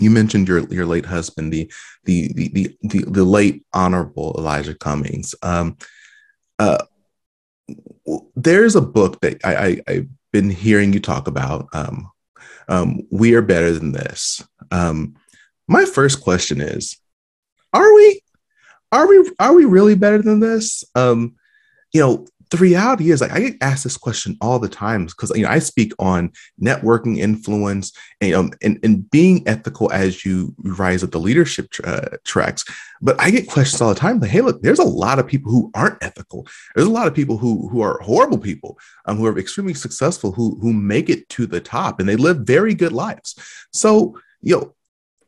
you 0.00 0.10
mentioned 0.10 0.48
your 0.48 0.60
your 0.68 0.86
late 0.86 1.06
husband, 1.06 1.52
the 1.52 1.70
the 2.04 2.32
the 2.34 2.48
the 2.48 2.76
the, 2.82 3.04
the 3.10 3.24
late 3.24 3.64
honorable 3.72 4.34
Elijah 4.38 4.74
Cummings. 4.74 5.34
Um, 5.42 5.76
uh, 6.58 6.78
there's 8.36 8.76
a 8.76 8.80
book 8.80 9.20
that 9.20 9.44
I, 9.44 9.82
I 9.86 9.92
have 9.94 10.06
been 10.32 10.50
hearing 10.50 10.92
you 10.92 11.00
talk 11.00 11.28
about. 11.28 11.68
Um, 11.72 12.10
um, 12.68 13.00
we 13.10 13.34
are 13.34 13.42
better 13.42 13.72
than 13.72 13.92
this. 13.92 14.42
Um, 14.70 15.16
my 15.68 15.84
first 15.84 16.22
question 16.22 16.60
is, 16.60 16.98
are 17.72 17.94
we? 17.94 18.20
Are 18.90 19.08
we? 19.08 19.30
Are 19.38 19.54
we 19.54 19.64
really 19.64 19.94
better 19.94 20.20
than 20.20 20.40
this? 20.40 20.84
Um, 20.94 21.36
you 21.92 22.00
know, 22.00 22.26
the 22.52 22.58
reality 22.58 23.10
is 23.10 23.22
like 23.22 23.32
I 23.32 23.40
get 23.40 23.56
asked 23.62 23.82
this 23.82 23.96
question 23.96 24.36
all 24.42 24.58
the 24.58 24.68
time 24.68 25.06
because 25.06 25.32
you 25.34 25.42
know 25.42 25.48
I 25.48 25.58
speak 25.58 25.92
on 25.98 26.30
networking 26.60 27.16
influence 27.16 27.92
and, 28.20 28.34
um, 28.34 28.52
and 28.62 28.78
and 28.82 29.10
being 29.10 29.42
ethical 29.48 29.90
as 29.90 30.24
you 30.24 30.54
rise 30.58 31.02
up 31.02 31.10
the 31.10 31.18
leadership 31.18 31.70
uh, 31.82 32.18
tracks. 32.24 32.64
But 33.00 33.18
I 33.18 33.30
get 33.30 33.48
questions 33.48 33.80
all 33.80 33.92
the 33.92 33.98
time 33.98 34.20
like, 34.20 34.30
hey, 34.30 34.42
look, 34.42 34.62
there's 34.62 34.78
a 34.78 34.84
lot 34.84 35.18
of 35.18 35.26
people 35.26 35.50
who 35.50 35.70
aren't 35.74 36.02
ethical. 36.02 36.46
There's 36.74 36.86
a 36.86 36.92
lot 36.92 37.06
of 37.06 37.14
people 37.14 37.38
who 37.38 37.68
who 37.68 37.80
are 37.80 37.98
horrible 38.02 38.38
people, 38.38 38.78
um, 39.06 39.16
who 39.16 39.26
are 39.26 39.38
extremely 39.38 39.74
successful, 39.74 40.32
who 40.32 40.58
who 40.60 40.74
make 40.74 41.08
it 41.08 41.28
to 41.30 41.46
the 41.46 41.60
top 41.60 42.00
and 42.00 42.08
they 42.08 42.16
live 42.16 42.40
very 42.40 42.74
good 42.74 42.92
lives. 42.92 43.34
So 43.72 44.18
you 44.42 44.56
know, 44.56 44.74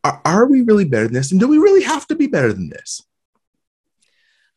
are, 0.04 0.20
are 0.26 0.46
we 0.46 0.60
really 0.60 0.84
better 0.84 1.04
than 1.04 1.14
this? 1.14 1.32
And 1.32 1.40
do 1.40 1.48
we 1.48 1.56
really 1.58 1.84
have 1.84 2.06
to 2.08 2.14
be 2.14 2.26
better 2.26 2.52
than 2.52 2.68
this? 2.68 3.02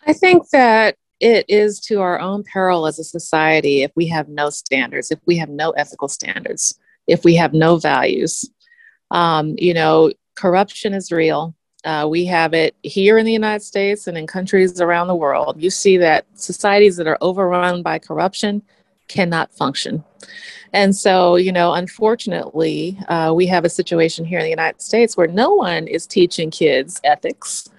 I 0.05 0.11
think 0.11 0.49
that 0.49 0.97
it 1.19 1.45
is 1.47 1.79
to 1.81 2.01
our 2.01 2.19
own 2.19 2.43
peril 2.43 2.85
as 2.85 2.99
a 2.99 3.03
society 3.03 3.83
if 3.83 3.91
we 3.95 4.07
have 4.07 4.29
no 4.29 4.49
standards, 4.49 5.11
if 5.11 5.19
we 5.25 5.37
have 5.37 5.49
no 5.49 5.71
ethical 5.71 6.07
standards, 6.07 6.79
if 7.07 7.23
we 7.23 7.35
have 7.35 7.53
no 7.53 7.77
values. 7.77 8.49
Um, 9.11 9.55
you 9.57 9.73
know, 9.73 10.11
corruption 10.35 10.93
is 10.93 11.11
real. 11.11 11.55
Uh, 11.83 12.07
we 12.09 12.25
have 12.25 12.53
it 12.53 12.75
here 12.83 13.17
in 13.17 13.25
the 13.25 13.31
United 13.31 13.63
States 13.63 14.07
and 14.07 14.17
in 14.17 14.27
countries 14.27 14.81
around 14.81 15.07
the 15.07 15.15
world. 15.15 15.61
You 15.61 15.69
see 15.69 15.97
that 15.97 16.25
societies 16.33 16.97
that 16.97 17.07
are 17.07 17.17
overrun 17.21 17.81
by 17.81 17.99
corruption 17.99 18.61
cannot 19.07 19.53
function. 19.53 20.03
And 20.73 20.95
so, 20.95 21.37
you 21.37 21.51
know, 21.51 21.73
unfortunately, 21.73 22.99
uh, 23.07 23.31
we 23.33 23.47
have 23.47 23.63
a 23.63 23.69
situation 23.69 24.25
here 24.25 24.39
in 24.39 24.43
the 24.43 24.49
United 24.49 24.81
States 24.81 25.15
where 25.15 25.27
no 25.27 25.53
one 25.53 25.87
is 25.87 26.05
teaching 26.05 26.51
kids 26.51 26.99
ethics. 27.03 27.69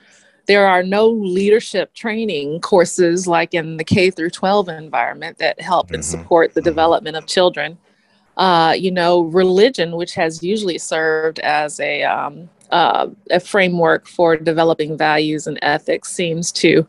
There 0.49 0.67
are 0.67 0.83
no 0.83 1.07
leadership 1.07 1.93
training 1.93 2.61
courses 2.61 3.26
like 3.26 3.52
in 3.52 3.76
the 3.76 3.85
K 3.85 4.11
through 4.11 4.31
12 4.31 4.71
environment 4.71 5.37
that 5.38 5.61
help 5.61 5.87
mm-hmm. 5.87 5.97
and 5.97 6.05
support 6.05 6.55
the 6.55 6.61
mm-hmm. 6.61 6.71
development 6.71 7.17
of 7.17 7.26
children. 7.26 7.78
Uh, 8.38 8.75
you 8.76 8.90
know, 8.90 9.21
religion, 9.21 9.93
which 9.93 10.14
has 10.14 10.43
usually 10.43 10.78
served 10.78 11.38
as 11.40 11.78
a 11.81 12.02
um, 12.05 12.49
uh, 12.71 13.09
a 13.31 13.40
framework 13.40 14.07
for 14.07 14.37
developing 14.37 14.97
values 14.97 15.47
and 15.47 15.59
ethics, 15.61 16.11
seems 16.11 16.50
to 16.52 16.87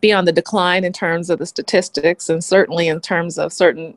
be 0.00 0.12
on 0.12 0.24
the 0.24 0.32
decline 0.32 0.84
in 0.84 0.92
terms 0.92 1.30
of 1.30 1.38
the 1.38 1.46
statistics, 1.46 2.28
and 2.28 2.44
certainly 2.44 2.86
in 2.86 3.00
terms 3.00 3.38
of 3.38 3.52
certain 3.52 3.96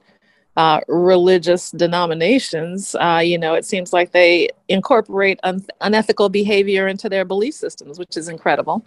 uh, 0.55 0.79
religious 0.87 1.71
denominations, 1.71 2.95
uh, 2.95 3.21
you 3.23 3.37
know, 3.37 3.55
it 3.55 3.65
seems 3.65 3.91
like 3.91 4.11
they 4.11 4.49
incorporate 4.69 5.39
un- 5.43 5.65
unethical 5.81 6.29
behavior 6.29 6.87
into 6.87 7.09
their 7.09 7.25
belief 7.25 7.55
systems, 7.55 7.97
which 7.97 8.17
is 8.17 8.29
incredible. 8.29 8.85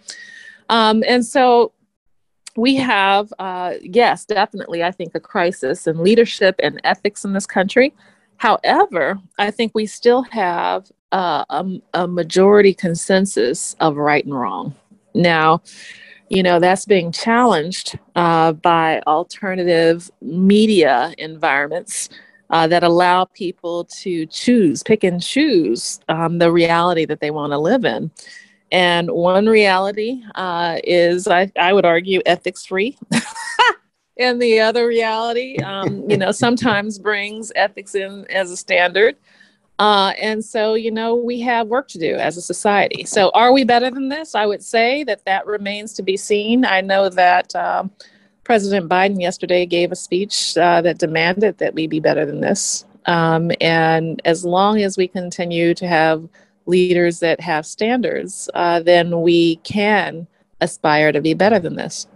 Um, 0.69 1.03
and 1.07 1.25
so 1.25 1.73
we 2.55 2.75
have, 2.75 3.31
uh, 3.37 3.73
yes, 3.81 4.25
definitely, 4.25 4.83
I 4.83 4.91
think, 4.91 5.13
a 5.13 5.19
crisis 5.19 5.87
in 5.87 6.03
leadership 6.03 6.55
and 6.63 6.81
ethics 6.83 7.25
in 7.25 7.33
this 7.33 7.45
country. 7.45 7.93
However, 8.37 9.19
I 9.37 9.51
think 9.51 9.73
we 9.75 9.85
still 9.85 10.23
have 10.23 10.91
uh, 11.11 11.45
a, 11.49 11.65
a 11.93 12.07
majority 12.07 12.73
consensus 12.73 13.75
of 13.79 13.97
right 13.97 14.23
and 14.25 14.33
wrong. 14.33 14.75
Now, 15.13 15.61
you 16.29 16.43
know 16.43 16.59
that's 16.59 16.85
being 16.85 17.11
challenged 17.11 17.97
uh, 18.15 18.51
by 18.53 19.01
alternative 19.07 20.09
media 20.21 21.13
environments 21.17 22.09
uh, 22.49 22.67
that 22.67 22.83
allow 22.83 23.25
people 23.25 23.85
to 23.85 24.25
choose 24.27 24.83
pick 24.83 25.03
and 25.03 25.21
choose 25.21 25.99
um, 26.09 26.37
the 26.37 26.51
reality 26.51 27.05
that 27.05 27.19
they 27.19 27.31
want 27.31 27.51
to 27.51 27.57
live 27.57 27.85
in. 27.85 28.09
And 28.71 29.09
one 29.11 29.47
reality 29.47 30.21
uh, 30.35 30.77
is 30.83 31.27
I, 31.27 31.51
I 31.57 31.71
would 31.71 31.85
argue 31.85 32.21
ethics 32.25 32.65
free. 32.65 32.97
And 34.19 34.41
the 34.41 34.59
other 34.61 34.87
reality 34.87 35.57
um, 35.59 36.09
you 36.09 36.17
know 36.17 36.31
sometimes 36.31 36.97
brings 36.97 37.51
ethics 37.55 37.93
in 37.95 38.25
as 38.29 38.51
a 38.51 38.57
standard 38.57 39.15
uh, 39.79 40.13
and 40.19 40.43
so, 40.43 40.73
you 40.73 40.91
know, 40.91 41.15
we 41.15 41.39
have 41.41 41.67
work 41.67 41.87
to 41.89 41.99
do 41.99 42.15
as 42.15 42.35
a 42.35 42.41
society. 42.41 43.05
So, 43.05 43.29
are 43.33 43.51
we 43.51 43.63
better 43.63 43.91
than 43.91 44.09
this? 44.09 44.33
I 44.33 44.45
would 44.45 44.63
say 44.63 45.03
that 45.03 45.25
that 45.25 45.45
remains 45.45 45.93
to 45.93 46.03
be 46.03 46.17
seen. 46.17 46.65
I 46.65 46.81
know 46.81 47.09
that 47.09 47.55
um, 47.55 47.91
President 48.43 48.89
Biden 48.89 49.21
yesterday 49.21 49.65
gave 49.65 49.91
a 49.91 49.95
speech 49.95 50.57
uh, 50.57 50.81
that 50.81 50.97
demanded 50.97 51.59
that 51.59 51.75
we 51.75 51.85
be 51.85 51.99
better 51.99 52.25
than 52.25 52.41
this. 52.41 52.85
Um, 53.05 53.51
and 53.61 54.21
as 54.25 54.43
long 54.43 54.81
as 54.81 54.97
we 54.97 55.07
continue 55.07 55.73
to 55.75 55.87
have 55.87 56.27
leaders 56.65 57.19
that 57.19 57.39
have 57.39 57.65
standards, 57.65 58.49
uh, 58.53 58.81
then 58.81 59.21
we 59.21 59.57
can 59.57 60.27
aspire 60.59 61.11
to 61.11 61.21
be 61.21 61.33
better 61.33 61.59
than 61.59 61.75
this. 61.75 62.07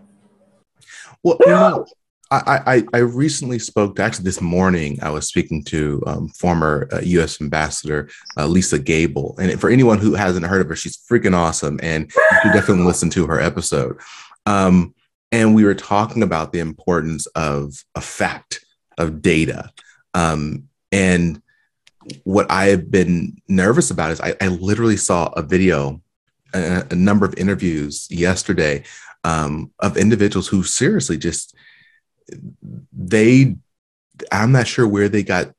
Well, 1.23 1.85
I, 2.31 2.83
I, 2.93 2.97
recently 2.99 3.59
spoke 3.59 3.97
to 3.97 4.03
actually 4.03 4.23
this 4.23 4.39
morning. 4.39 4.99
I 5.01 5.09
was 5.09 5.27
speaking 5.27 5.65
to 5.65 6.01
um, 6.07 6.29
former 6.29 6.87
uh, 6.93 7.01
U.S. 7.01 7.41
Ambassador 7.41 8.09
uh, 8.37 8.47
Lisa 8.47 8.79
Gable, 8.79 9.35
and 9.37 9.59
for 9.59 9.69
anyone 9.69 9.97
who 9.97 10.13
hasn't 10.13 10.45
heard 10.45 10.61
of 10.61 10.69
her, 10.69 10.75
she's 10.75 10.97
freaking 10.97 11.35
awesome, 11.35 11.77
and 11.83 12.09
you 12.13 12.37
should 12.41 12.53
definitely 12.53 12.85
listen 12.85 13.09
to 13.11 13.27
her 13.27 13.41
episode. 13.41 13.99
Um, 14.45 14.95
and 15.33 15.53
we 15.53 15.65
were 15.65 15.75
talking 15.75 16.23
about 16.23 16.53
the 16.53 16.59
importance 16.59 17.25
of 17.27 17.83
a 17.95 18.01
fact 18.01 18.63
of 18.97 19.21
data, 19.21 19.69
um, 20.13 20.69
and 20.93 21.41
what 22.23 22.49
I 22.49 22.67
have 22.67 22.89
been 22.89 23.41
nervous 23.49 23.91
about 23.91 24.11
is 24.11 24.21
I, 24.21 24.35
I 24.39 24.47
literally 24.47 24.97
saw 24.97 25.27
a 25.33 25.41
video, 25.41 26.01
a, 26.53 26.85
a 26.89 26.95
number 26.95 27.25
of 27.25 27.37
interviews 27.37 28.07
yesterday 28.09 28.83
um, 29.25 29.71
of 29.79 29.97
individuals 29.97 30.47
who 30.47 30.63
seriously 30.63 31.17
just 31.17 31.55
they 32.91 33.55
i'm 34.31 34.51
not 34.51 34.67
sure 34.67 34.87
where 34.87 35.09
they 35.09 35.23
got 35.23 35.51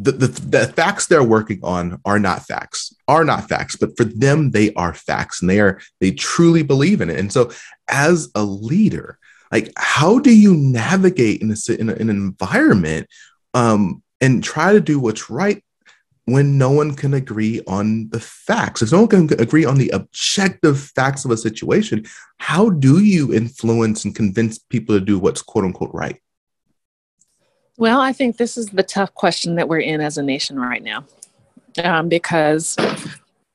the, 0.00 0.12
the, 0.12 0.26
the 0.28 0.66
facts 0.74 1.06
they're 1.06 1.24
working 1.24 1.60
on 1.62 2.00
are 2.04 2.18
not 2.18 2.46
facts 2.46 2.94
are 3.08 3.24
not 3.24 3.48
facts 3.48 3.76
but 3.76 3.96
for 3.96 4.04
them 4.04 4.50
they 4.50 4.72
are 4.74 4.94
facts 4.94 5.40
and 5.40 5.50
they 5.50 5.60
are 5.60 5.80
they 6.00 6.12
truly 6.12 6.62
believe 6.62 7.00
in 7.00 7.10
it. 7.10 7.18
And 7.18 7.32
so 7.32 7.50
as 7.88 8.30
a 8.34 8.42
leader 8.42 9.18
like 9.50 9.72
how 9.76 10.18
do 10.18 10.34
you 10.34 10.54
navigate 10.54 11.42
in, 11.42 11.50
a, 11.50 11.72
in, 11.72 11.88
a, 11.88 11.94
in 11.94 12.10
an 12.10 12.16
environment 12.16 13.08
um, 13.54 14.02
and 14.20 14.44
try 14.44 14.72
to 14.72 14.80
do 14.80 15.00
what's 15.00 15.30
right 15.30 15.64
when 16.32 16.58
no 16.58 16.70
one 16.70 16.94
can 16.94 17.14
agree 17.14 17.62
on 17.66 18.08
the 18.10 18.20
facts. 18.20 18.82
If 18.82 18.92
no 18.92 19.00
one 19.00 19.08
can 19.28 19.40
agree 19.40 19.64
on 19.64 19.78
the 19.78 19.88
objective 19.90 20.78
facts 20.80 21.24
of 21.24 21.30
a 21.30 21.36
situation, 21.36 22.04
how 22.38 22.70
do 22.70 23.02
you 23.02 23.32
influence 23.32 24.04
and 24.04 24.14
convince 24.14 24.58
people 24.58 24.98
to 24.98 25.04
do 25.04 25.18
what's 25.18 25.42
quote 25.42 25.64
unquote 25.64 25.90
right? 25.92 26.20
Well, 27.78 28.00
I 28.00 28.12
think 28.12 28.36
this 28.36 28.56
is 28.56 28.66
the 28.66 28.82
tough 28.82 29.14
question 29.14 29.54
that 29.54 29.68
we're 29.68 29.80
in 29.80 30.00
as 30.00 30.18
a 30.18 30.22
nation 30.22 30.58
right 30.58 30.82
now. 30.82 31.04
Um, 31.82 32.08
because, 32.08 32.76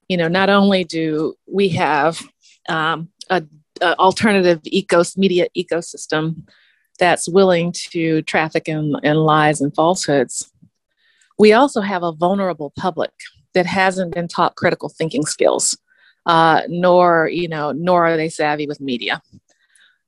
you 0.08 0.16
know, 0.16 0.30
not 0.30 0.50
only 0.50 0.86
do 0.86 1.36
we 1.46 1.70
have 1.70 2.22
um, 2.70 3.10
a, 3.30 3.44
alternative 3.82 4.62
ecos 4.64 5.18
media 5.18 5.48
ecosystem 5.58 6.48
that's 7.00 7.28
willing 7.28 7.74
to 7.74 8.22
traffic 8.22 8.70
in, 8.70 8.96
in 9.04 9.18
lies 9.18 9.60
and 9.60 9.76
falsehoods, 9.76 10.53
we 11.38 11.54
also 11.54 11.82
have 11.82 12.04
a 12.04 12.12
vulnerable 12.12 12.72
public 12.78 13.12
that 13.54 13.66
hasn't 13.66 14.14
been 14.14 14.28
taught 14.28 14.56
critical 14.56 14.90
thinking 14.90 15.26
skills, 15.26 15.78
uh, 16.26 16.62
nor 16.68 17.30
you 17.30 17.48
know, 17.48 17.72
nor 17.72 18.06
are 18.06 18.18
they 18.18 18.30
savvy 18.30 18.68
with 18.68 18.80
media. 18.80 19.22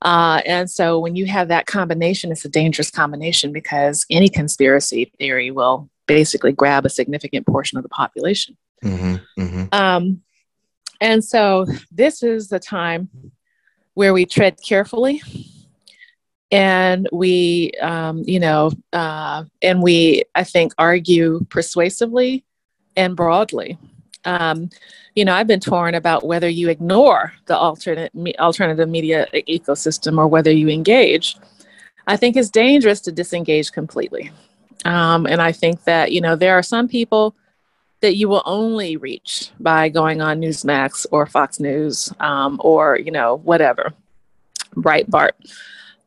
Uh, 0.01 0.41
and 0.45 0.69
so 0.69 0.99
when 0.99 1.15
you 1.15 1.25
have 1.25 1.47
that 1.47 1.65
combination, 1.65 2.31
it's 2.31 2.45
a 2.45 2.49
dangerous 2.49 2.91
combination 2.91 3.51
because 3.51 4.05
any 4.09 4.29
conspiracy 4.29 5.11
theory 5.17 5.51
will 5.51 5.89
basically 6.05 6.51
grab 6.51 6.85
a 6.85 6.89
significant 6.89 7.47
portion 7.47 7.77
of 7.77 7.83
the 7.83 7.89
population. 7.89 8.55
Mm-hmm, 8.83 9.41
mm-hmm. 9.41 9.65
Um, 9.71 10.21
and 11.01 11.23
so 11.23 11.65
this 11.91 12.21
is 12.21 12.49
the 12.49 12.59
time 12.59 13.09
where 13.95 14.13
we 14.13 14.25
tread 14.25 14.57
carefully 14.63 15.21
and 16.55 17.09
we 17.11 17.71
um, 17.81 18.23
you 18.25 18.39
know 18.39 18.71
uh, 18.93 19.43
and 19.61 19.83
we 19.83 20.23
i 20.35 20.43
think 20.43 20.73
argue 20.77 21.45
persuasively 21.49 22.43
and 22.95 23.15
broadly. 23.15 23.77
Um, 24.23 24.69
you 25.15 25.23
know 25.25 25.35
i've 25.35 25.47
been 25.47 25.59
torn 25.59 25.93
about 25.95 26.25
whether 26.25 26.49
you 26.49 26.69
ignore 26.69 27.33
the 27.45 27.57
alternate 27.57 28.15
me- 28.15 28.35
alternative 28.39 28.89
media 28.89 29.27
ecosystem 29.33 30.17
or 30.17 30.27
whether 30.27 30.51
you 30.51 30.69
engage. 30.69 31.37
I 32.07 32.17
think 32.17 32.37
it's 32.37 32.49
dangerous 32.49 33.01
to 33.01 33.11
disengage 33.11 33.71
completely. 33.71 34.31
Um, 34.85 35.25
and 35.25 35.41
i 35.41 35.51
think 35.51 35.83
that 35.83 36.11
you 36.11 36.21
know 36.21 36.35
there 36.35 36.55
are 36.57 36.63
some 36.63 36.87
people 36.87 37.35
that 38.01 38.15
you 38.15 38.29
will 38.29 38.43
only 38.45 38.97
reach 38.97 39.49
by 39.59 39.89
going 39.89 40.21
on 40.21 40.39
newsmax 40.39 41.05
or 41.11 41.25
fox 41.25 41.59
news 41.59 42.13
um, 42.19 42.61
or 42.63 42.97
you 42.97 43.11
know 43.11 43.35
whatever. 43.43 43.93
Breitbart 44.75 45.31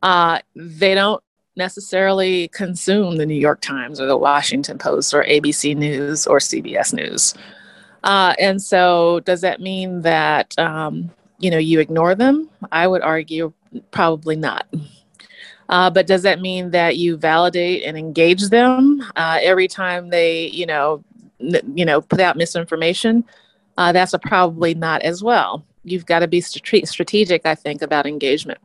uh, 0.01 0.39
they 0.55 0.95
don't 0.95 1.23
necessarily 1.55 2.47
consume 2.49 3.17
the 3.17 3.25
New 3.25 3.39
York 3.39 3.61
Times 3.61 3.99
or 3.99 4.05
the 4.05 4.17
Washington 4.17 4.77
Post 4.77 5.13
or 5.13 5.23
ABC 5.23 5.75
News 5.75 6.25
or 6.25 6.39
CBS 6.39 6.93
News. 6.93 7.33
Uh, 8.03 8.33
and 8.39 8.61
so, 8.61 9.19
does 9.21 9.41
that 9.41 9.59
mean 9.59 10.01
that 10.01 10.57
um, 10.57 11.11
you 11.39 11.51
know 11.51 11.57
you 11.57 11.79
ignore 11.79 12.15
them? 12.15 12.49
I 12.71 12.87
would 12.87 13.01
argue 13.01 13.53
probably 13.91 14.35
not. 14.35 14.67
Uh, 15.69 15.89
but 15.89 16.07
does 16.07 16.23
that 16.23 16.41
mean 16.41 16.71
that 16.71 16.97
you 16.97 17.15
validate 17.15 17.83
and 17.83 17.95
engage 17.95 18.49
them 18.49 19.03
uh, 19.15 19.37
every 19.41 19.67
time 19.67 20.09
they, 20.09 20.47
you 20.47 20.65
know, 20.65 21.03
n- 21.39 21.73
you 21.75 21.85
know, 21.85 22.01
put 22.01 22.19
out 22.19 22.35
misinformation? 22.35 23.23
Uh, 23.77 23.91
that's 23.91 24.15
probably 24.23 24.73
not 24.73 25.01
as 25.03 25.21
well. 25.23 25.63
You've 25.83 26.07
got 26.07 26.19
to 26.19 26.27
be 26.27 26.41
strate- 26.41 26.87
strategic, 26.87 27.45
I 27.45 27.53
think, 27.53 27.83
about 27.83 28.07
engagement. 28.07 28.59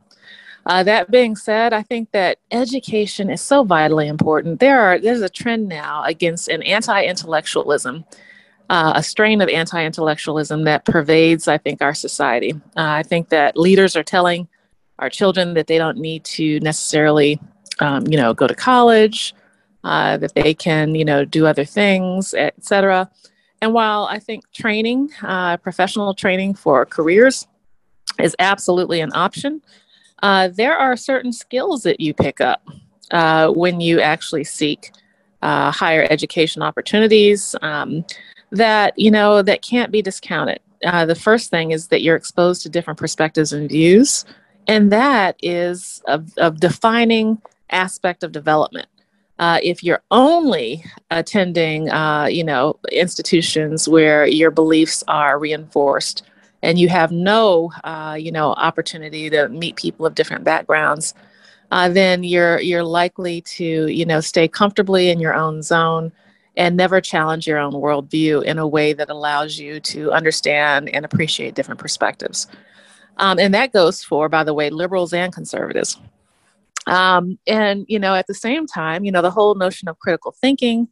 Uh, 0.67 0.83
that 0.83 1.11
being 1.11 1.37
said, 1.37 1.73
I 1.73 1.83
think 1.83 2.11
that 2.13 2.39
education 2.51 3.29
is 3.31 3.43
so 3.43 3.65
vitally 3.65 4.09
important. 4.09 4.61
There 4.61 4.81
are 4.81 4.99
there's 4.99 5.21
a 5.21 5.29
trend 5.29 5.69
now 5.69 6.03
against 6.05 6.49
an 6.49 6.63
anti-intellectualism, 6.63 8.05
uh, 8.71 8.93
a 8.97 9.03
strain 9.03 9.43
of 9.43 9.49
anti-intellectualism 9.49 10.65
that 10.65 10.85
pervades, 10.85 11.49
I 11.49 11.59
think, 11.59 11.83
our 11.83 11.95
society. 11.95 12.53
Uh, 12.77 13.01
I 13.01 13.03
think 13.03 13.29
that 13.29 13.59
leaders 13.59 13.95
are 13.95 14.03
telling 14.03 14.49
our 14.99 15.11
children 15.11 15.55
that 15.55 15.67
they 15.67 15.77
don't 15.77 15.99
need 15.99 16.25
to 16.25 16.61
necessarily, 16.61 17.41
um, 17.81 18.07
you 18.07 18.17
know, 18.17 18.33
go 18.33 18.47
to 18.47 18.55
college, 18.55 19.35
uh, 19.83 20.17
that 20.17 20.35
they 20.35 20.55
can, 20.55 20.95
you 20.95 21.05
know, 21.05 21.27
do 21.27 21.47
other 21.47 21.65
things, 21.65 22.33
etc. 22.33 23.11
And 23.61 23.75
while 23.75 24.05
I 24.05 24.19
think 24.19 24.51
training, 24.53 25.11
uh, 25.23 25.59
professional 25.59 26.15
training 26.15 26.55
for 26.55 26.87
careers, 26.87 27.47
is 28.19 28.37
absolutely 28.39 29.01
an 29.01 29.11
option 29.15 29.61
uh, 30.23 30.49
there 30.49 30.77
are 30.77 30.97
certain 30.97 31.33
skills 31.33 31.83
that 31.83 32.01
you 32.01 32.15
pick 32.15 32.41
up 32.41 32.67
uh, 33.11 33.49
when 33.49 33.81
you 33.81 34.01
actually 34.01 34.45
seek 34.45 34.93
uh, 35.43 35.71
higher 35.71 36.07
education 36.11 36.63
opportunities 36.63 37.55
um, 37.63 38.05
that 38.51 38.99
you 38.99 39.11
know 39.11 39.43
that 39.43 39.63
can't 39.63 39.93
be 39.93 40.01
discounted. 40.01 40.61
Uh, 40.85 41.05
the 41.07 41.15
first 41.15 41.51
thing 41.51 41.71
is 41.71 41.89
that 41.89 42.03
you're 42.03 42.17
exposed 42.17 42.63
to 42.63 42.69
different 42.69 42.99
perspectives 42.99 43.53
and 43.53 43.69
views, 43.69 44.25
and 44.67 44.91
that 44.91 45.37
is 45.43 46.03
a, 46.07 46.23
a 46.39 46.51
defining 46.51 47.41
aspect 47.71 48.23
of 48.23 48.33
development. 48.33 48.87
Uh, 49.39 49.59
if 49.63 49.83
you're 49.83 50.03
only 50.11 50.85
attending, 51.11 51.91
uh, 51.91 52.27
you 52.27 52.45
know, 52.45 52.79
institutions 52.93 53.89
where 53.89 54.27
your 54.27 54.51
beliefs 54.51 55.03
are 55.09 55.39
reinforced, 55.39 56.23
and 56.65 56.79
you 56.79 56.89
have 56.89 57.13
no, 57.13 57.71
uh, 57.85 58.17
you 58.19 58.33
know, 58.33 58.55
opportunity 58.55 59.29
to 59.29 59.49
meet 59.51 59.77
people 59.77 60.07
of 60.07 60.15
different 60.15 60.45
backgrounds, 60.45 61.15
uh, 61.71 61.89
then 61.91 62.25
you're 62.25 62.59
you're 62.61 62.83
likely 62.83 63.43
to, 63.43 63.87
you 63.87 64.07
know, 64.07 64.21
stay 64.21 64.49
comfortably 64.49 65.11
in 65.11 65.21
your 65.21 65.35
own 65.35 65.63
zone 65.63 66.11
and 66.57 66.77
never 66.77 67.01
challenge 67.01 67.47
your 67.47 67.59
own 67.59 67.73
worldview 67.73 68.43
in 68.45 68.59
a 68.59 68.67
way 68.67 68.93
that 68.95 69.11
allows 69.11 69.59
you 69.59 69.79
to 69.81 70.11
understand 70.13 70.89
and 70.89 71.05
appreciate 71.05 71.55
different 71.55 71.81
perspectives. 71.81 72.47
Um, 73.19 73.39
and 73.39 73.53
that 73.55 73.73
goes 73.73 74.03
for, 74.03 74.29
by 74.29 74.45
the 74.45 74.55
way, 74.55 74.71
liberals 74.71 75.13
and 75.13 75.33
conservatives. 75.33 76.01
Um, 76.87 77.39
and, 77.47 77.85
you 77.89 77.99
know, 77.99 78.15
at 78.15 78.27
the 78.27 78.35
same 78.35 78.67
time, 78.67 79.05
you 79.05 79.13
know, 79.13 79.23
the 79.23 79.31
whole 79.31 79.55
notion 79.55 79.89
of 79.89 79.99
critical 79.99 80.33
thinking, 80.33 80.89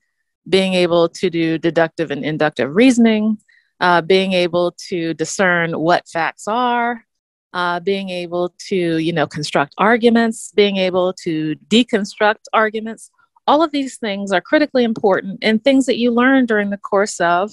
being 0.49 0.75
able 0.75 1.09
to 1.09 1.31
do 1.31 1.59
deductive 1.59 2.11
and 2.11 2.25
inductive 2.25 2.75
reasoning, 2.75 3.39
uh, 3.83 4.01
being 4.01 4.33
able 4.33 4.73
to 4.89 5.13
discern 5.15 5.79
what 5.79 6.09
facts 6.09 6.47
are, 6.47 7.05
uh, 7.53 7.81
being 7.81 8.09
able 8.09 8.55
to, 8.69 8.97
you 8.97 9.13
know, 9.13 9.27
construct 9.27 9.75
arguments, 9.77 10.53
being 10.55 10.77
able 10.77 11.13
to 11.25 11.57
deconstruct 11.69 12.45
arguments. 12.53 13.11
All 13.49 13.61
of 13.61 13.73
these 13.73 13.99
things 13.99 14.31
are 14.31 14.41
critically 14.41 14.85
important 14.85 15.41
and 15.43 15.63
things 15.63 15.87
that 15.87 15.99
you 15.99 16.13
learn 16.13 16.47
during 16.47 16.71
the 16.71 16.79
course 16.79 17.21
of 17.21 17.53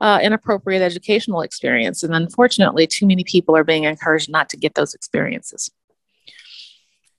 uh, 0.00 0.20
an 0.22 0.32
appropriate 0.32 0.80
educational 0.80 1.42
experience. 1.42 2.04
And 2.04 2.14
unfortunately, 2.14 2.86
too 2.86 3.06
many 3.06 3.24
people 3.24 3.56
are 3.56 3.64
being 3.64 3.82
encouraged 3.82 4.30
not 4.30 4.48
to 4.50 4.56
get 4.56 4.74
those 4.74 4.94
experiences. 4.94 5.70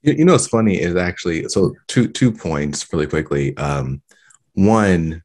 You, 0.02 0.24
know, 0.24 0.34
what's 0.34 0.48
funny 0.48 0.80
is 0.80 0.96
actually 0.96 1.50
so 1.50 1.74
two 1.88 2.08
two 2.08 2.32
points 2.32 2.94
really 2.94 3.08
quickly. 3.08 3.58
Um, 3.58 4.04
one, 4.54 5.24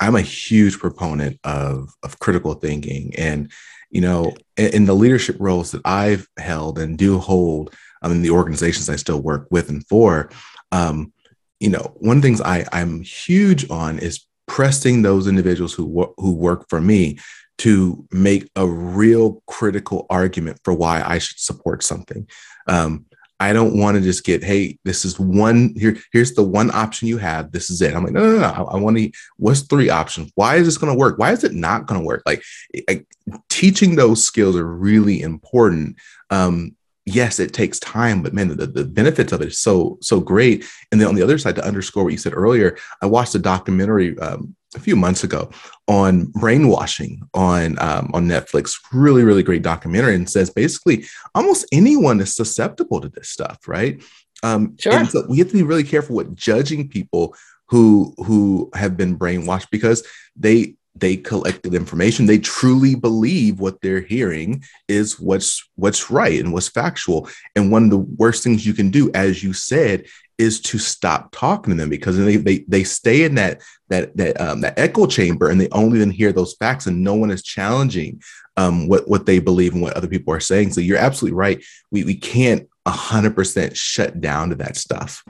I'm 0.00 0.16
a 0.16 0.22
huge 0.22 0.78
proponent 0.78 1.38
of 1.44 1.94
of 2.02 2.18
critical 2.18 2.54
thinking, 2.54 3.14
and 3.16 3.50
you 3.90 4.00
know, 4.00 4.34
in, 4.56 4.74
in 4.74 4.84
the 4.86 4.94
leadership 4.94 5.36
roles 5.38 5.72
that 5.72 5.82
I've 5.84 6.26
held 6.38 6.78
and 6.78 6.96
do 6.96 7.18
hold 7.18 7.74
um, 8.02 8.12
in 8.12 8.22
the 8.22 8.30
organizations 8.30 8.88
I 8.88 8.96
still 8.96 9.20
work 9.20 9.46
with 9.50 9.68
and 9.68 9.86
for, 9.86 10.30
um, 10.72 11.12
you 11.58 11.68
know, 11.68 11.92
one 11.96 12.16
of 12.16 12.22
the 12.22 12.28
things 12.28 12.40
I 12.40 12.64
I'm 12.72 13.02
huge 13.02 13.70
on 13.70 13.98
is 13.98 14.26
pressing 14.46 15.02
those 15.02 15.26
individuals 15.26 15.74
who 15.74 16.14
who 16.16 16.34
work 16.34 16.66
for 16.68 16.80
me 16.80 17.18
to 17.58 18.06
make 18.10 18.48
a 18.56 18.66
real 18.66 19.42
critical 19.46 20.06
argument 20.08 20.58
for 20.64 20.72
why 20.72 21.02
I 21.04 21.18
should 21.18 21.38
support 21.38 21.82
something. 21.82 22.26
Um, 22.66 23.04
I 23.40 23.54
don't 23.54 23.78
want 23.78 23.96
to 23.96 24.02
just 24.02 24.22
get, 24.22 24.44
hey, 24.44 24.78
this 24.84 25.06
is 25.06 25.18
one 25.18 25.72
here. 25.74 25.96
Here's 26.12 26.34
the 26.34 26.42
one 26.42 26.70
option 26.72 27.08
you 27.08 27.16
have. 27.16 27.52
This 27.52 27.70
is 27.70 27.80
it. 27.80 27.94
I'm 27.94 28.04
like, 28.04 28.12
no, 28.12 28.20
no, 28.20 28.38
no. 28.38 28.46
I, 28.46 28.74
I 28.74 28.76
want 28.76 28.98
to. 28.98 29.10
What's 29.38 29.62
three 29.62 29.88
options? 29.88 30.30
Why 30.34 30.56
is 30.56 30.66
this 30.66 30.76
going 30.76 30.92
to 30.92 30.98
work? 30.98 31.18
Why 31.18 31.32
is 31.32 31.42
it 31.42 31.54
not 31.54 31.86
going 31.86 31.98
to 31.98 32.06
work? 32.06 32.22
Like, 32.26 32.42
I, 32.88 33.06
teaching 33.48 33.96
those 33.96 34.22
skills 34.22 34.56
are 34.56 34.66
really 34.66 35.22
important. 35.22 35.96
Um, 36.28 36.76
yes, 37.06 37.38
it 37.38 37.52
takes 37.52 37.78
time, 37.78 38.22
but 38.22 38.32
man, 38.32 38.48
the, 38.48 38.66
the 38.66 38.84
benefits 38.84 39.32
of 39.32 39.40
it 39.40 39.48
is 39.48 39.58
so 39.58 39.98
so 40.00 40.20
great. 40.20 40.64
And 40.90 41.00
then 41.00 41.08
on 41.08 41.14
the 41.14 41.22
other 41.22 41.38
side, 41.38 41.56
to 41.56 41.66
underscore 41.66 42.04
what 42.04 42.12
you 42.12 42.18
said 42.18 42.34
earlier, 42.34 42.76
I 43.02 43.06
watched 43.06 43.34
a 43.34 43.38
documentary 43.38 44.18
um, 44.18 44.54
a 44.74 44.80
few 44.80 44.96
months 44.96 45.24
ago 45.24 45.50
on 45.88 46.26
brainwashing 46.26 47.22
on 47.34 47.78
um, 47.80 48.10
on 48.14 48.26
Netflix. 48.26 48.74
Really, 48.92 49.24
really 49.24 49.42
great 49.42 49.62
documentary, 49.62 50.14
and 50.14 50.28
says 50.28 50.50
basically 50.50 51.06
almost 51.34 51.66
anyone 51.72 52.20
is 52.20 52.34
susceptible 52.34 53.00
to 53.00 53.08
this 53.08 53.28
stuff, 53.28 53.66
right? 53.66 54.02
Um, 54.42 54.76
sure. 54.78 54.92
And 54.92 55.08
so 55.08 55.24
we 55.28 55.38
have 55.38 55.48
to 55.48 55.54
be 55.54 55.62
really 55.62 55.84
careful 55.84 56.16
with 56.16 56.36
judging 56.36 56.88
people 56.88 57.34
who 57.66 58.14
who 58.18 58.70
have 58.74 58.96
been 58.96 59.18
brainwashed 59.18 59.68
because 59.70 60.06
they 60.36 60.74
they 61.00 61.16
collected 61.16 61.74
information 61.74 62.26
they 62.26 62.38
truly 62.38 62.94
believe 62.94 63.60
what 63.60 63.80
they're 63.80 64.00
hearing 64.00 64.62
is 64.88 65.18
what's 65.18 65.68
what's 65.76 66.10
right 66.10 66.40
and 66.40 66.52
what's 66.52 66.68
factual 66.68 67.28
and 67.56 67.70
one 67.70 67.84
of 67.84 67.90
the 67.90 67.98
worst 67.98 68.42
things 68.42 68.66
you 68.66 68.74
can 68.74 68.90
do 68.90 69.10
as 69.14 69.42
you 69.42 69.52
said 69.52 70.04
is 70.38 70.58
to 70.58 70.78
stop 70.78 71.30
talking 71.32 71.74
to 71.74 71.76
them 71.76 71.90
because 71.90 72.16
they 72.16 72.36
they, 72.36 72.64
they 72.66 72.82
stay 72.82 73.24
in 73.24 73.34
that 73.34 73.60
that 73.88 74.16
that 74.16 74.40
um, 74.40 74.62
that 74.62 74.78
echo 74.78 75.06
chamber 75.06 75.50
and 75.50 75.60
they 75.60 75.68
only 75.70 75.98
then 75.98 76.10
hear 76.10 76.32
those 76.32 76.54
facts 76.54 76.86
and 76.86 77.04
no 77.04 77.14
one 77.14 77.30
is 77.30 77.42
challenging 77.42 78.20
um, 78.56 78.88
what 78.88 79.06
what 79.08 79.26
they 79.26 79.38
believe 79.38 79.74
and 79.74 79.82
what 79.82 79.96
other 79.96 80.08
people 80.08 80.32
are 80.32 80.40
saying. 80.40 80.72
So 80.72 80.80
you're 80.80 80.98
absolutely 80.98 81.36
right. 81.36 81.62
We 81.90 82.04
we 82.04 82.14
can't 82.14 82.68
hundred 82.86 83.36
percent 83.36 83.76
shut 83.76 84.20
down 84.20 84.48
to 84.48 84.56
that 84.56 84.76
stuff. 84.76 85.22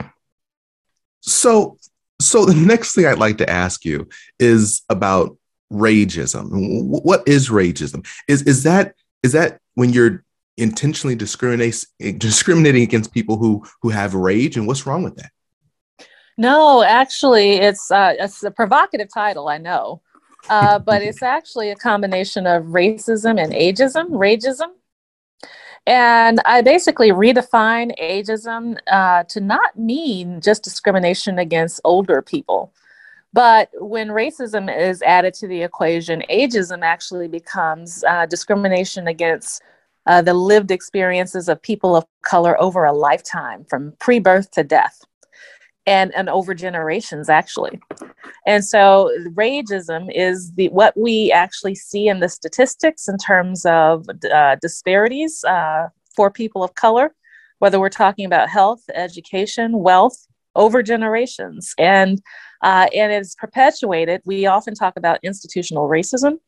So 1.19 1.77
so 2.21 2.45
the 2.45 2.55
next 2.55 2.95
thing 2.95 3.05
I'd 3.05 3.19
like 3.19 3.37
to 3.39 3.49
ask 3.49 3.85
you 3.85 4.07
is 4.39 4.81
about 4.89 5.37
rageism. 5.71 6.49
What 6.51 7.27
is 7.27 7.49
rageism? 7.49 8.05
Is 8.27 8.43
is 8.43 8.63
that 8.63 8.95
is 9.23 9.31
that 9.31 9.59
when 9.75 9.91
you're 9.93 10.23
intentionally 10.57 11.15
discriminate, 11.15 11.85
discriminating 12.17 12.83
against 12.83 13.13
people 13.13 13.37
who 13.37 13.63
who 13.81 13.89
have 13.89 14.13
rage 14.13 14.57
and 14.57 14.67
what's 14.67 14.85
wrong 14.85 15.03
with 15.03 15.15
that 15.15 15.31
no 16.37 16.83
actually 16.83 17.53
it's 17.53 17.89
uh, 17.89 18.13
it's 18.19 18.43
a 18.43 18.51
provocative 18.51 19.07
title 19.11 19.47
i 19.47 19.57
know 19.57 20.01
uh, 20.49 20.77
but 20.89 21.01
it's 21.01 21.23
actually 21.23 21.69
a 21.69 21.75
combination 21.75 22.45
of 22.45 22.63
racism 22.65 23.41
and 23.41 23.53
ageism 23.53 24.09
rageism 24.09 24.71
and 25.87 26.39
I 26.45 26.61
basically 26.61 27.09
redefine 27.09 27.97
ageism 27.99 28.77
uh, 28.85 29.23
to 29.23 29.39
not 29.39 29.77
mean 29.79 30.39
just 30.39 30.63
discrimination 30.63 31.39
against 31.39 31.81
older 31.83 32.21
people. 32.21 32.71
But 33.33 33.69
when 33.75 34.09
racism 34.09 34.75
is 34.75 35.01
added 35.01 35.33
to 35.35 35.47
the 35.47 35.61
equation, 35.61 36.23
ageism 36.29 36.81
actually 36.83 37.27
becomes 37.27 38.03
uh, 38.03 38.25
discrimination 38.25 39.07
against 39.07 39.61
uh, 40.05 40.21
the 40.21 40.33
lived 40.33 40.71
experiences 40.71 41.47
of 41.47 41.61
people 41.61 41.95
of 41.95 42.05
color 42.23 42.59
over 42.61 42.85
a 42.85 42.93
lifetime, 42.93 43.65
from 43.65 43.93
pre 43.99 44.19
birth 44.19 44.51
to 44.51 44.63
death. 44.63 45.01
And, 45.87 46.13
and 46.13 46.29
over 46.29 46.53
generations 46.53 47.27
actually 47.27 47.79
and 48.45 48.65
so 48.65 49.11
rageism 49.33 50.11
is 50.13 50.53
the 50.53 50.69
what 50.69 50.97
we 50.97 51.31
actually 51.31 51.75
see 51.75 52.07
in 52.07 52.19
the 52.19 52.29
statistics 52.29 53.07
in 53.07 53.17
terms 53.17 53.65
of 53.65 54.05
uh, 54.31 54.55
disparities 54.61 55.43
uh, 55.43 55.87
for 56.15 56.29
people 56.29 56.63
of 56.63 56.75
color 56.75 57.15
whether 57.59 57.79
we're 57.79 57.89
talking 57.89 58.25
about 58.25 58.49
health 58.49 58.83
education 58.93 59.79
wealth 59.79 60.27
over 60.55 60.83
generations 60.83 61.73
and 61.77 62.21
uh, 62.61 62.87
and 62.93 63.11
it's 63.11 63.35
perpetuated 63.35 64.21
we 64.25 64.45
often 64.45 64.73
talk 64.73 64.93
about 64.97 65.19
institutional 65.23 65.87
racism 65.87 66.39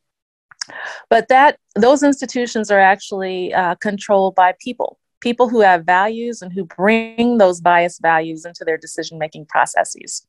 but 1.10 1.28
that 1.28 1.58
those 1.76 2.04
institutions 2.04 2.72
are 2.72 2.80
actually 2.80 3.54
uh, 3.54 3.76
controlled 3.76 4.36
by 4.36 4.54
people 4.60 5.00
people 5.20 5.48
who 5.48 5.62
have 5.62 5.86
values 5.86 6.42
and 6.42 6.52
who 6.52 6.66
bring 6.66 7.38
those 7.38 7.62
biased 7.62 8.02
values 8.02 8.46
into 8.46 8.64
their 8.66 8.78
decision 8.78 9.18
making 9.18 9.46
processes 9.46 10.26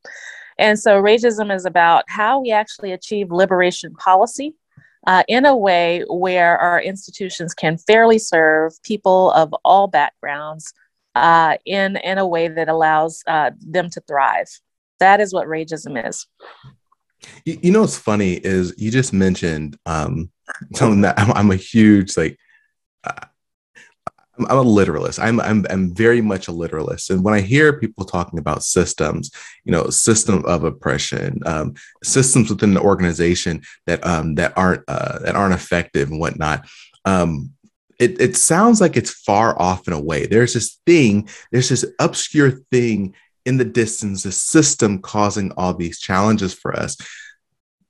and 0.59 0.79
so 0.79 1.01
rageism 1.03 1.55
is 1.55 1.65
about 1.65 2.05
how 2.09 2.41
we 2.41 2.51
actually 2.51 2.93
achieve 2.93 3.31
liberation 3.31 3.93
policy 3.95 4.55
uh, 5.07 5.23
in 5.29 5.45
a 5.45 5.57
way 5.57 6.05
where 6.09 6.57
our 6.59 6.81
institutions 6.81 7.55
can 7.55 7.77
fairly 7.77 8.19
serve 8.19 8.73
people 8.83 9.31
of 9.33 9.55
all 9.65 9.87
backgrounds 9.87 10.73
uh, 11.15 11.57
in, 11.65 11.97
in 11.99 12.19
a 12.19 12.27
way 12.27 12.49
that 12.49 12.69
allows 12.69 13.23
uh, 13.27 13.51
them 13.61 13.91
to 13.91 14.01
thrive. 14.03 14.49
That 15.01 15.21
is 15.21 15.33
what 15.33 15.47
rageism 15.47 16.09
is. 16.09 16.27
You, 17.45 17.59
you 17.63 17.73
know 17.73 17.83
what's 17.83 17.99
funny 17.99 18.35
is 18.35 18.75
you 18.77 18.91
just 18.91 19.13
mentioned 19.13 19.79
um, 19.87 20.31
something 20.75 21.03
that 21.03 21.19
I'm, 21.19 21.33
I'm 21.33 21.51
a 21.51 21.57
huge 21.57 22.17
like. 22.17 22.39
Uh, 23.03 23.27
I'm 24.37 24.59
a 24.59 24.63
literalist. 24.63 25.21
I'm, 25.21 25.41
I'm 25.41 25.65
I'm 25.71 25.95
very 25.95 26.21
much 26.21 26.49
a 26.49 26.53
literalist, 26.53 27.11
and 27.11 27.23
when 27.23 27.35
I 27.35 27.41
hear 27.41 27.79
people 27.79 28.05
talking 28.05 28.41
about 28.41 28.65
systems, 28.65 29.31
you 29.63 29.71
know, 29.71 29.91
system 29.91 30.45
of 30.45 30.65
oppression, 30.65 31.41
um, 31.47 31.75
systems 32.03 32.51
within 32.51 32.75
the 32.75 32.81
organization 32.81 33.63
that 33.87 34.05
um, 34.05 34.35
that 34.35 34.53
aren't 34.57 34.83
uh, 34.89 35.21
that 35.21 35.37
aren't 35.37 35.55
effective 35.55 36.11
and 36.11 36.19
whatnot, 36.19 36.67
um, 37.05 37.53
it 38.01 38.21
it 38.21 38.37
sounds 38.37 38.81
like 38.81 38.97
it's 38.97 39.13
far 39.13 39.61
off 39.61 39.87
and 39.87 39.95
away. 39.95 40.27
There's 40.27 40.55
this 40.55 40.81
thing, 40.85 41.29
there's 41.53 41.69
this 41.69 41.85
obscure 42.01 42.51
thing 42.73 43.15
in 43.45 43.57
the 43.57 43.65
distance, 43.65 44.23
the 44.23 44.33
system 44.33 45.01
causing 45.01 45.53
all 45.53 45.75
these 45.75 45.99
challenges 45.99 46.55
for 46.55 46.75
us. 46.75 46.97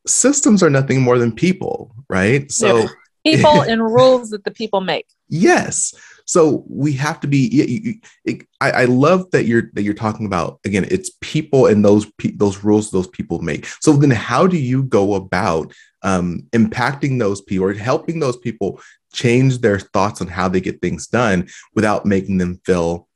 Systems 0.07 0.63
are 0.63 0.71
nothing 0.71 1.01
more 1.01 1.19
than 1.19 1.33
people, 1.33 1.95
right? 2.09 2.51
So 2.51 2.87
people 3.25 3.63
and 3.63 3.83
rules 3.83 4.31
that 4.31 4.45
the 4.45 4.51
people 4.51 4.81
make. 4.81 5.07
Yes. 5.29 5.95
so 6.27 6.65
we 6.69 6.93
have 6.93 7.21
to 7.21 7.27
be. 7.27 7.47
It, 7.47 7.97
it, 8.25 8.47
I, 8.61 8.71
I, 8.71 8.85
love 8.85 9.31
that 9.31 9.47
you're 9.47 9.71
that 9.73 9.83
you're 9.83 9.95
talking 9.95 10.27
about 10.27 10.61
again. 10.65 10.87
It's 10.91 11.11
people 11.21 11.67
and 11.67 11.85
those 11.85 12.07
those 12.35 12.63
rules 12.63 12.91
those 12.91 13.09
people 13.09 13.41
make. 13.41 13.67
So 13.81 13.93
then, 13.93 14.11
how 14.11 14.47
do 14.47 14.59
you 14.59 14.83
go 14.83 15.15
about 15.15 15.73
um, 16.03 16.47
impacting 16.53 17.19
those 17.19 17.41
people 17.41 17.67
or 17.67 17.73
helping 17.73 18.21
those 18.21 18.37
people 18.37 18.81
change 19.13 19.59
their 19.59 19.79
thoughts 19.79 20.21
on 20.21 20.27
how 20.29 20.49
they 20.49 20.61
get 20.61 20.83
things 20.83 21.07
done 21.07 21.49
without 21.75 22.05
making 22.05 22.39
them 22.39 22.61
feel, 22.65 23.09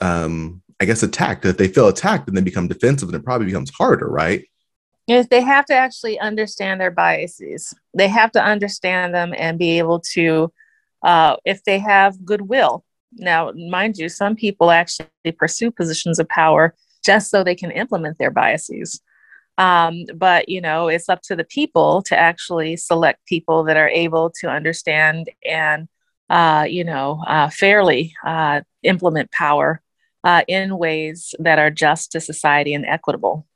um, 0.00 0.62
I 0.82 0.84
guess, 0.84 1.04
attacked? 1.04 1.44
If 1.44 1.58
they 1.58 1.68
feel 1.68 1.86
attacked 1.86 2.26
and 2.26 2.36
they 2.36 2.42
become 2.42 2.66
defensive, 2.66 3.08
and 3.08 3.14
it 3.14 3.24
probably 3.24 3.46
becomes 3.46 3.70
harder, 3.70 4.08
right? 4.08 4.44
Yes, 5.06 5.28
they 5.30 5.40
have 5.40 5.64
to 5.66 5.74
actually 5.74 6.18
understand 6.18 6.80
their 6.80 6.90
biases. 6.90 7.72
They 7.94 8.08
have 8.08 8.32
to 8.32 8.42
understand 8.42 9.14
them 9.14 9.32
and 9.36 9.60
be 9.60 9.78
able 9.78 10.00
to 10.14 10.52
uh, 11.04 11.36
if 11.44 11.62
they 11.62 11.78
have 11.78 12.24
goodwill. 12.24 12.84
Now, 13.12 13.52
mind 13.52 13.96
you, 13.96 14.08
some 14.08 14.34
people 14.34 14.72
actually 14.72 15.06
pursue 15.38 15.70
positions 15.70 16.18
of 16.18 16.28
power 16.28 16.74
just 17.04 17.30
so 17.30 17.44
they 17.44 17.54
can 17.54 17.70
implement 17.70 18.18
their 18.18 18.30
biases. 18.30 19.00
Um, 19.58 20.04
but 20.16 20.48
you 20.48 20.60
know, 20.60 20.88
it's 20.88 21.08
up 21.08 21.22
to 21.22 21.36
the 21.36 21.44
people 21.44 22.02
to 22.02 22.18
actually 22.18 22.76
select 22.76 23.24
people 23.26 23.62
that 23.64 23.76
are 23.76 23.88
able 23.88 24.30
to 24.40 24.48
understand 24.48 25.30
and 25.48 25.88
uh, 26.30 26.64
you 26.68 26.82
know 26.82 27.22
uh, 27.26 27.50
fairly 27.50 28.14
uh, 28.24 28.62
implement 28.82 29.30
power 29.32 29.81
uh, 30.24 30.42
in 30.48 30.78
ways 30.78 31.34
that 31.38 31.58
are 31.58 31.70
just 31.70 32.12
to 32.12 32.20
society 32.20 32.74
and 32.74 32.86
equitable. 32.86 33.46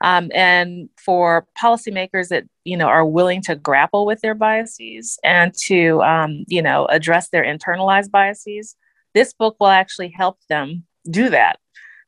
Um, 0.00 0.30
and 0.34 0.88
for 0.96 1.46
policymakers 1.60 2.28
that 2.28 2.44
you 2.64 2.76
know 2.76 2.88
are 2.88 3.06
willing 3.06 3.40
to 3.42 3.56
grapple 3.56 4.06
with 4.06 4.20
their 4.20 4.34
biases 4.34 5.18
and 5.24 5.54
to 5.66 6.02
um, 6.02 6.44
you 6.48 6.62
know 6.62 6.86
address 6.86 7.30
their 7.30 7.44
internalized 7.44 8.10
biases, 8.10 8.76
this 9.14 9.32
book 9.32 9.56
will 9.60 9.68
actually 9.68 10.08
help 10.08 10.38
them 10.48 10.84
do 11.10 11.30
that 11.30 11.58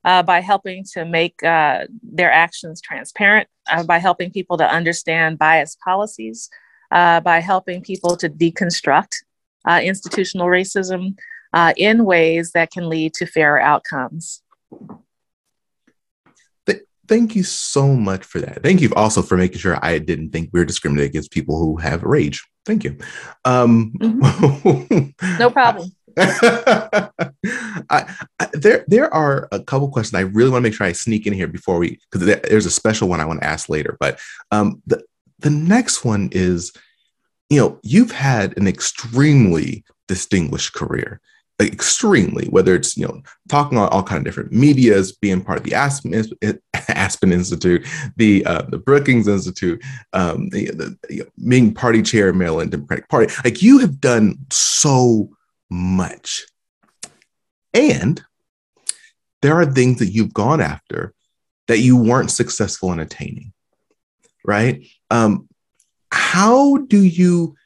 uh, 0.05 0.23
by 0.23 0.41
helping 0.41 0.85
to 0.95 1.05
make 1.05 1.43
uh, 1.43 1.85
their 2.03 2.33
actions 2.33 2.81
transparent, 2.81 3.49
uh, 3.71 3.83
by 3.83 3.99
helping 3.99 4.31
people 4.31 4.57
to 4.57 4.69
understand 4.69 5.39
bias 5.39 5.77
policies, 5.85 6.49
uh, 6.91 7.21
by 7.21 7.41
helping 7.41 7.81
people 7.81 8.17
to 8.17 8.29
deconstruct 8.29 9.13
uh, 9.67 9.81
institutional 9.83 10.47
racism 10.47 11.17
uh, 11.57 11.73
in 11.77 12.05
ways 12.05 12.53
that 12.53 12.71
can 12.71 12.89
lead 12.89 13.13
to 13.15 13.27
fairer 13.27 13.61
outcomes 13.61 14.43
thank 17.09 17.37
you 17.37 17.43
so 17.43 17.95
much 17.95 18.25
for 18.25 18.41
that. 18.41 18.63
Thank 18.63 18.81
you 18.81 18.93
also 18.95 19.23
for 19.23 19.37
making 19.37 19.59
sure 19.59 19.79
I 19.83 19.99
didn't 19.99 20.31
think 20.31 20.51
we 20.53 20.61
were 20.61 20.67
discriminating 20.67 21.11
against 21.11 21.31
people 21.31 21.59
who 21.59 21.77
have 21.77 22.03
rage. 22.03 22.45
Thank 22.65 22.85
you. 22.85 22.99
Um, 23.45 23.93
mm-hmm. 23.99 25.39
no 25.39 25.51
problem. 25.51 25.91
I, 26.19 28.17
I, 28.41 28.49
there, 28.53 28.85
there 28.89 29.13
are 29.13 29.49
a 29.53 29.61
couple 29.61 29.89
questions 29.91 30.15
I 30.15 30.23
really 30.23 30.51
want 30.51 30.63
to 30.63 30.69
make 30.69 30.75
sure 30.75 30.87
I 30.87 30.93
sneak 30.93 31.27
in 31.27 31.33
here 31.33 31.47
before 31.47 31.79
we, 31.79 31.99
because 32.11 32.27
there's 32.27 32.67
a 32.67 32.71
special 32.71 33.09
one 33.09 33.21
I 33.21 33.27
want 33.27 33.41
to 33.41 33.47
ask 33.47 33.69
later. 33.69 33.97
But 34.01 34.19
um, 34.51 34.83
the 34.87 35.03
the 35.39 35.51
next 35.51 36.03
one 36.03 36.31
is, 36.33 36.73
you 37.51 37.61
know, 37.61 37.79
you've 37.83 38.11
had 38.11 38.57
an 38.57 38.67
extremely 38.67 39.85
distinguished 40.09 40.73
career 40.73 41.21
extremely 41.59 42.47
whether 42.49 42.75
it's 42.75 42.97
you 42.97 43.07
know 43.07 43.23
talking 43.49 43.79
on 43.79 43.89
all 43.89 44.03
kind 44.03 44.19
of 44.19 44.25
different 44.25 44.53
medias 44.53 45.13
being 45.13 45.43
part 45.43 45.57
of 45.57 45.65
the 45.65 45.75
aspen, 45.75 46.13
aspen 46.89 47.33
institute 47.33 47.87
the 48.17 48.45
uh, 48.45 48.63
the 48.69 48.79
brookings 48.79 49.27
institute 49.27 49.83
um, 50.13 50.49
the, 50.51 50.67
the, 50.67 50.99
the 51.09 51.27
being 51.49 51.73
party 51.73 52.03
chair 52.03 52.29
of 52.29 52.37
maryland 52.37 52.71
democratic 52.71 53.09
party. 53.09 53.33
Like 53.45 53.63
you 53.63 53.79
have 53.79 54.01
done 54.01 54.37
so 54.51 55.31
much. 55.71 56.45
And 57.73 58.23
there 59.43 59.59
are 59.59 59.67
things 59.67 59.99
that 59.99 60.09
you've 60.09 60.33
gone 60.33 60.61
after 60.61 61.15
that 61.69 61.79
you 61.79 61.97
weren't 61.97 62.31
successful 62.31 62.93
in 62.93 63.01
attaining 63.01 63.53
right? 64.47 64.87
Um, 65.11 65.49
how 66.11 66.79
do 66.79 67.03
you 67.03 67.57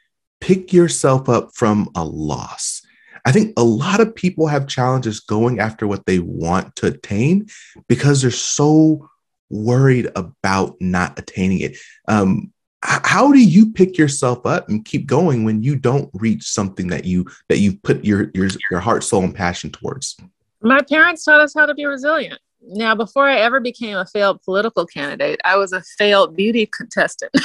pick 0.41 0.73
yourself 0.73 1.29
up 1.29 1.51
from 1.55 1.91
a 1.95 2.05
loss 2.05 2.80
I 3.25 3.33
think 3.33 3.53
a 3.57 3.65
lot 3.65 4.01
of 4.01 4.15
people 4.15 4.47
have 4.47 4.67
challenges 4.67 5.21
going 5.21 5.61
after 5.61 5.87
what 5.87 6.07
they 6.07 6.19
want 6.19 6.77
to 6.77 6.89
attain 6.89 7.49
because 7.89 8.23
they're 8.23 8.31
so 8.31 9.09
worried 9.51 10.09
about 10.17 10.77
not 10.81 11.19
attaining 11.19 11.61
it. 11.61 11.77
Um, 12.09 12.53
how 12.83 13.31
do 13.31 13.39
you 13.39 13.73
pick 13.73 13.99
yourself 13.99 14.47
up 14.47 14.71
and 14.71 14.85
keep 14.85 15.07
going 15.07 15.45
when 15.45 15.63
you 15.63 15.77
don't 15.77 16.09
reach 16.15 16.45
something 16.45 16.89
that 16.89 17.05
you 17.05 17.27
that 17.49 17.59
you 17.59 17.77
put 17.77 18.05
your 18.05 18.31
your 18.33 18.49
your 18.71 18.81
heart, 18.81 19.05
soul, 19.05 19.23
and 19.23 19.35
passion 19.35 19.71
towards? 19.71 20.17
My 20.63 20.81
parents 20.81 21.25
taught 21.25 21.41
us 21.41 21.53
how 21.55 21.67
to 21.67 21.75
be 21.75 21.85
resilient. 21.85 22.41
Now, 22.63 22.95
before 22.95 23.29
I 23.29 23.41
ever 23.41 23.61
became 23.61 23.99
a 23.99 24.07
failed 24.07 24.43
political 24.43 24.87
candidate, 24.87 25.41
I 25.45 25.57
was 25.57 25.73
a 25.73 25.83
failed 25.99 26.37
beauty 26.37 26.67
contestant. 26.67 27.33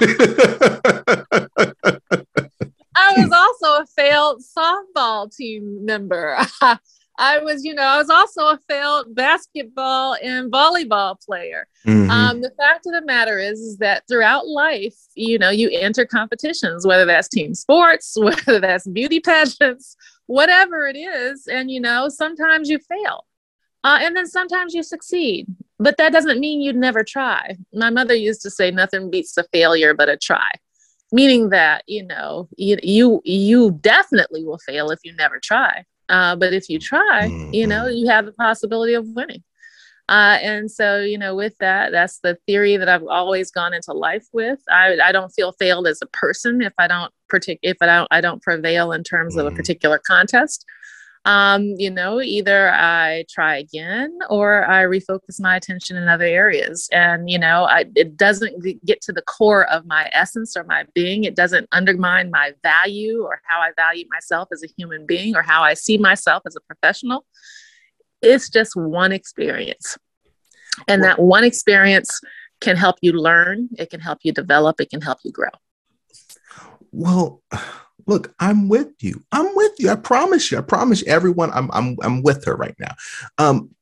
I 3.20 3.24
was 3.24 3.32
also 3.32 3.82
a 3.82 3.86
failed 3.86 4.42
softball 4.42 5.34
team 5.34 5.84
member. 5.84 6.38
I 7.20 7.38
was, 7.38 7.64
you 7.64 7.74
know, 7.74 7.82
I 7.82 7.98
was 7.98 8.08
also 8.08 8.46
a 8.48 8.58
failed 8.66 9.14
basketball 9.14 10.16
and 10.22 10.50
volleyball 10.50 11.22
player. 11.22 11.68
Mm-hmm. 11.86 12.10
Um, 12.10 12.40
the 12.40 12.50
fact 12.56 12.86
of 12.86 12.94
the 12.94 13.02
matter 13.02 13.38
is, 13.38 13.60
is 13.60 13.76
that 13.76 14.04
throughout 14.08 14.48
life, 14.48 14.96
you 15.14 15.38
know, 15.38 15.50
you 15.50 15.68
enter 15.70 16.06
competitions, 16.06 16.86
whether 16.86 17.04
that's 17.04 17.28
team 17.28 17.54
sports, 17.54 18.16
whether 18.18 18.58
that's 18.58 18.86
beauty 18.86 19.20
pageants, 19.20 19.96
whatever 20.26 20.86
it 20.86 20.96
is. 20.96 21.46
And, 21.46 21.70
you 21.70 21.80
know, 21.80 22.08
sometimes 22.08 22.70
you 22.70 22.78
fail. 22.78 23.26
Uh, 23.84 23.98
and 24.00 24.16
then 24.16 24.26
sometimes 24.26 24.74
you 24.74 24.82
succeed, 24.82 25.46
but 25.78 25.96
that 25.96 26.12
doesn't 26.12 26.40
mean 26.40 26.60
you'd 26.60 26.76
never 26.76 27.02
try. 27.02 27.56
My 27.72 27.90
mother 27.90 28.14
used 28.14 28.42
to 28.42 28.50
say, 28.50 28.70
nothing 28.70 29.10
beats 29.10 29.36
a 29.36 29.44
failure 29.44 29.94
but 29.94 30.10
a 30.10 30.18
try 30.18 30.50
meaning 31.12 31.50
that 31.50 31.82
you 31.86 32.04
know 32.04 32.48
you 32.56 32.76
you, 32.82 33.20
you 33.24 33.72
definitely 33.80 34.44
will 34.44 34.58
fail 34.58 34.90
if 34.90 35.00
you 35.04 35.14
never 35.14 35.38
try 35.38 35.84
uh, 36.08 36.34
but 36.36 36.52
if 36.52 36.68
you 36.68 36.78
try 36.78 37.28
mm-hmm. 37.28 37.52
you 37.52 37.66
know 37.66 37.86
you 37.86 38.08
have 38.08 38.26
the 38.26 38.32
possibility 38.32 38.94
of 38.94 39.06
winning 39.08 39.42
uh, 40.08 40.38
and 40.42 40.70
so 40.70 41.00
you 41.00 41.18
know 41.18 41.34
with 41.34 41.54
that 41.58 41.92
that's 41.92 42.18
the 42.20 42.36
theory 42.46 42.76
that 42.76 42.88
i've 42.88 43.06
always 43.06 43.50
gone 43.50 43.72
into 43.72 43.92
life 43.92 44.26
with 44.32 44.60
i, 44.70 44.96
I 45.02 45.12
don't 45.12 45.30
feel 45.30 45.52
failed 45.52 45.86
as 45.86 46.00
a 46.02 46.06
person 46.06 46.62
if 46.62 46.74
i 46.78 46.86
don't 46.86 47.12
partic- 47.32 47.60
if 47.62 47.76
i 47.80 47.86
don't 47.86 48.08
i 48.10 48.20
don't 48.20 48.42
prevail 48.42 48.92
in 48.92 49.04
terms 49.04 49.34
mm-hmm. 49.34 49.40
of 49.40 49.46
a 49.46 49.48
mm-hmm. 49.50 49.56
particular 49.56 49.98
contest 49.98 50.64
um, 51.26 51.74
you 51.76 51.90
know, 51.90 52.20
either 52.20 52.70
I 52.72 53.24
try 53.28 53.58
again 53.58 54.18
or 54.30 54.68
I 54.68 54.84
refocus 54.84 55.38
my 55.38 55.56
attention 55.56 55.96
in 55.96 56.08
other 56.08 56.24
areas. 56.24 56.88
And, 56.92 57.28
you 57.28 57.38
know, 57.38 57.64
I, 57.64 57.84
it 57.94 58.16
doesn't 58.16 58.64
get 58.86 59.02
to 59.02 59.12
the 59.12 59.22
core 59.22 59.66
of 59.70 59.84
my 59.86 60.08
essence 60.12 60.56
or 60.56 60.64
my 60.64 60.86
being. 60.94 61.24
It 61.24 61.36
doesn't 61.36 61.68
undermine 61.72 62.30
my 62.30 62.54
value 62.62 63.22
or 63.22 63.42
how 63.44 63.60
I 63.60 63.72
value 63.76 64.06
myself 64.10 64.48
as 64.50 64.62
a 64.62 64.68
human 64.78 65.04
being 65.04 65.36
or 65.36 65.42
how 65.42 65.62
I 65.62 65.74
see 65.74 65.98
myself 65.98 66.42
as 66.46 66.56
a 66.56 66.60
professional. 66.60 67.26
It's 68.22 68.48
just 68.48 68.74
one 68.74 69.12
experience. 69.12 69.98
And 70.88 71.04
that 71.04 71.18
one 71.18 71.44
experience 71.44 72.18
can 72.60 72.76
help 72.76 72.96
you 73.02 73.12
learn, 73.12 73.68
it 73.78 73.90
can 73.90 74.00
help 74.00 74.20
you 74.22 74.32
develop, 74.32 74.80
it 74.80 74.90
can 74.90 75.00
help 75.00 75.18
you 75.24 75.32
grow. 75.32 75.50
Well, 76.92 77.42
look, 78.06 78.34
I'm 78.38 78.68
with 78.68 78.92
you. 79.00 79.22
I'm 79.32 79.54
with 79.54 79.72
you. 79.78 79.90
I 79.90 79.96
promise 79.96 80.50
you. 80.50 80.58
I 80.58 80.62
promise 80.62 81.02
everyone 81.06 81.50
I'm 81.52 81.70
I'm 81.72 81.96
I'm 82.02 82.22
with 82.22 82.44
her 82.44 82.56
right 82.56 82.74
now. 82.78 82.94
Um, 83.38 83.74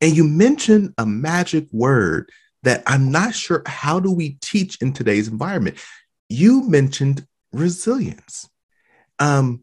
and 0.00 0.16
you 0.16 0.24
mentioned 0.24 0.94
a 0.98 1.06
magic 1.06 1.66
word 1.72 2.30
that 2.62 2.82
I'm 2.86 3.10
not 3.10 3.34
sure 3.34 3.62
how 3.66 4.00
do 4.00 4.10
we 4.10 4.36
teach 4.40 4.80
in 4.80 4.92
today's 4.92 5.28
environment. 5.28 5.76
You 6.28 6.68
mentioned 6.68 7.26
resilience. 7.52 8.48
Um, 9.18 9.62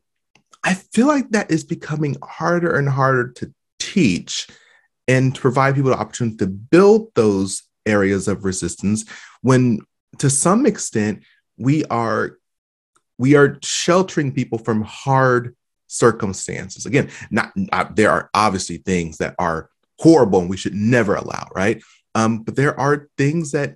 I 0.64 0.76
feel 0.76 1.08
like 1.08 1.30
that 1.32 1.52
is 1.52 1.64
becoming 1.64 2.16
harder 2.24 2.76
and 2.76 2.88
harder 2.88 3.30
to 3.34 3.54
teach 3.80 4.48
and 5.08 5.34
to 5.34 5.42
provide 5.42 5.76
people 5.76 5.92
the 5.92 5.98
opportunity 5.98 6.38
to 6.38 6.48
build 6.48 7.14
those 7.16 7.64
areas 7.86 8.28
of 8.28 8.46
resistance 8.46 9.06
when 9.42 9.80
to 10.20 10.30
some 10.30 10.66
extent 10.66 11.24
we 11.58 11.84
are 11.86 12.38
we 13.22 13.36
are 13.36 13.60
sheltering 13.62 14.32
people 14.32 14.58
from 14.58 14.82
hard 14.82 15.56
circumstances. 15.86 16.88
Again, 16.88 17.12
not, 17.30 17.52
not, 17.56 17.96
there 17.96 18.10
are 18.10 18.32
obviously 18.34 18.78
things 18.78 19.20
that 19.20 19.36
are 19.38 19.70
horrible 20.00 20.40
and 20.40 20.50
we 20.50 20.58
should 20.58 20.74
never 20.74 21.14
allow, 21.14 21.48
right? 21.56 21.84
Um, 22.16 22.42
but 22.42 22.56
there 22.56 22.78
are 22.80 23.10
things 23.20 23.52
that 23.52 23.76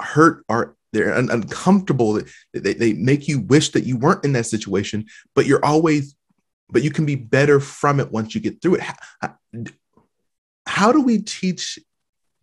hurt 0.00 0.44
are 0.48 0.76
they're 0.92 1.12
un- 1.12 1.28
uncomfortable. 1.28 2.20
They, 2.52 2.74
they 2.74 2.92
make 2.92 3.26
you 3.26 3.40
wish 3.40 3.70
that 3.70 3.82
you 3.82 3.96
weren't 3.96 4.24
in 4.24 4.32
that 4.34 4.46
situation, 4.46 5.06
but 5.34 5.44
you're 5.44 5.64
always, 5.64 6.14
but 6.70 6.84
you 6.84 6.92
can 6.92 7.04
be 7.04 7.16
better 7.16 7.58
from 7.58 7.98
it 7.98 8.12
once 8.12 8.32
you 8.32 8.40
get 8.40 8.62
through 8.62 8.76
it. 8.76 8.82
How, 9.20 9.36
how 10.66 10.92
do 10.92 11.00
we 11.00 11.18
teach 11.18 11.80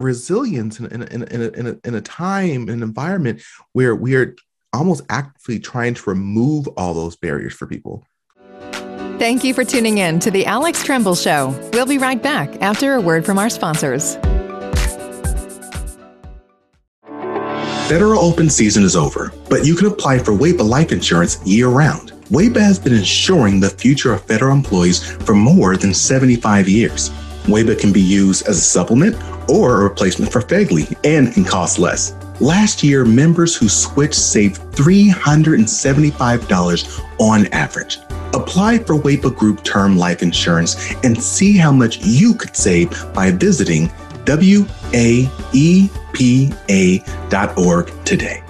resilience 0.02 0.82
in, 0.82 0.88
in, 0.88 1.04
in, 1.04 1.24
in, 1.24 1.42
a, 1.42 1.48
in, 1.48 1.68
a, 1.68 1.88
in 1.88 1.96
a 1.96 2.02
time, 2.02 2.68
an 2.68 2.84
environment 2.84 3.42
where 3.72 3.96
we 3.96 4.16
are 4.16 4.36
almost 4.74 5.04
actively 5.10 5.60
trying 5.60 5.94
to 5.96 6.10
remove 6.10 6.68
all 6.78 6.94
those 6.94 7.16
barriers 7.16 7.54
for 7.54 7.68
people. 7.68 8.06
Thank 9.20 9.44
you 9.44 9.54
for 9.54 9.64
tuning 9.64 10.00
in 10.00 10.20
to 10.22 10.32
The 10.32 10.46
Alex 10.46 10.84
Tremble 10.84 11.16
Show. 11.16 11.50
We'll 11.74 11.86
be 11.86 12.00
right 12.00 12.22
back 12.22 12.60
after 12.62 12.96
a 12.96 13.02
word 13.02 13.26
from 13.26 13.38
our 13.38 13.50
sponsors. 13.50 14.16
Federal 17.88 18.20
open 18.20 18.50
season 18.50 18.84
is 18.84 18.96
over, 18.96 19.34
but 19.50 19.66
you 19.66 19.76
can 19.76 19.88
apply 19.88 20.18
for 20.20 20.32
WAEPA 20.32 20.68
life 20.68 20.94
insurance 20.94 21.46
year 21.46 21.68
round. 21.68 22.14
WAEPA 22.32 22.62
has 22.62 22.80
been 22.80 22.94
ensuring 22.94 23.60
the 23.60 23.70
future 23.70 24.14
of 24.14 24.24
federal 24.24 24.56
employees 24.56 25.04
for 25.04 25.36
more 25.36 25.76
than 25.76 25.94
75 25.94 26.70
years. 26.70 27.10
WAEPA 27.44 27.78
can 27.80 27.92
be 27.92 28.00
used 28.00 28.48
as 28.48 28.58
a 28.58 28.62
supplement 28.62 29.16
or 29.50 29.82
a 29.82 29.84
replacement 29.84 30.32
for 30.32 30.40
FEGLI 30.40 30.98
and 31.04 31.34
can 31.34 31.44
cost 31.44 31.78
less. 31.78 32.16
Last 32.42 32.82
year, 32.82 33.06
members 33.06 33.56
who 33.56 33.70
switched 33.70 34.16
saved 34.16 34.60
$375 34.72 37.06
on 37.20 37.46
average. 37.54 38.00
Apply 38.34 38.80
for 38.80 38.96
WAEPA 38.96 39.36
Group 39.36 39.64
Term 39.64 39.96
Life 39.96 40.24
Insurance 40.24 40.96
and 41.04 41.22
see 41.22 41.56
how 41.56 41.72
much 41.72 42.00
you 42.00 42.34
could 42.34 42.56
save 42.56 42.90
by 43.14 43.30
visiting 43.30 43.90
waepa.org 44.26 45.30
today. 48.06 48.44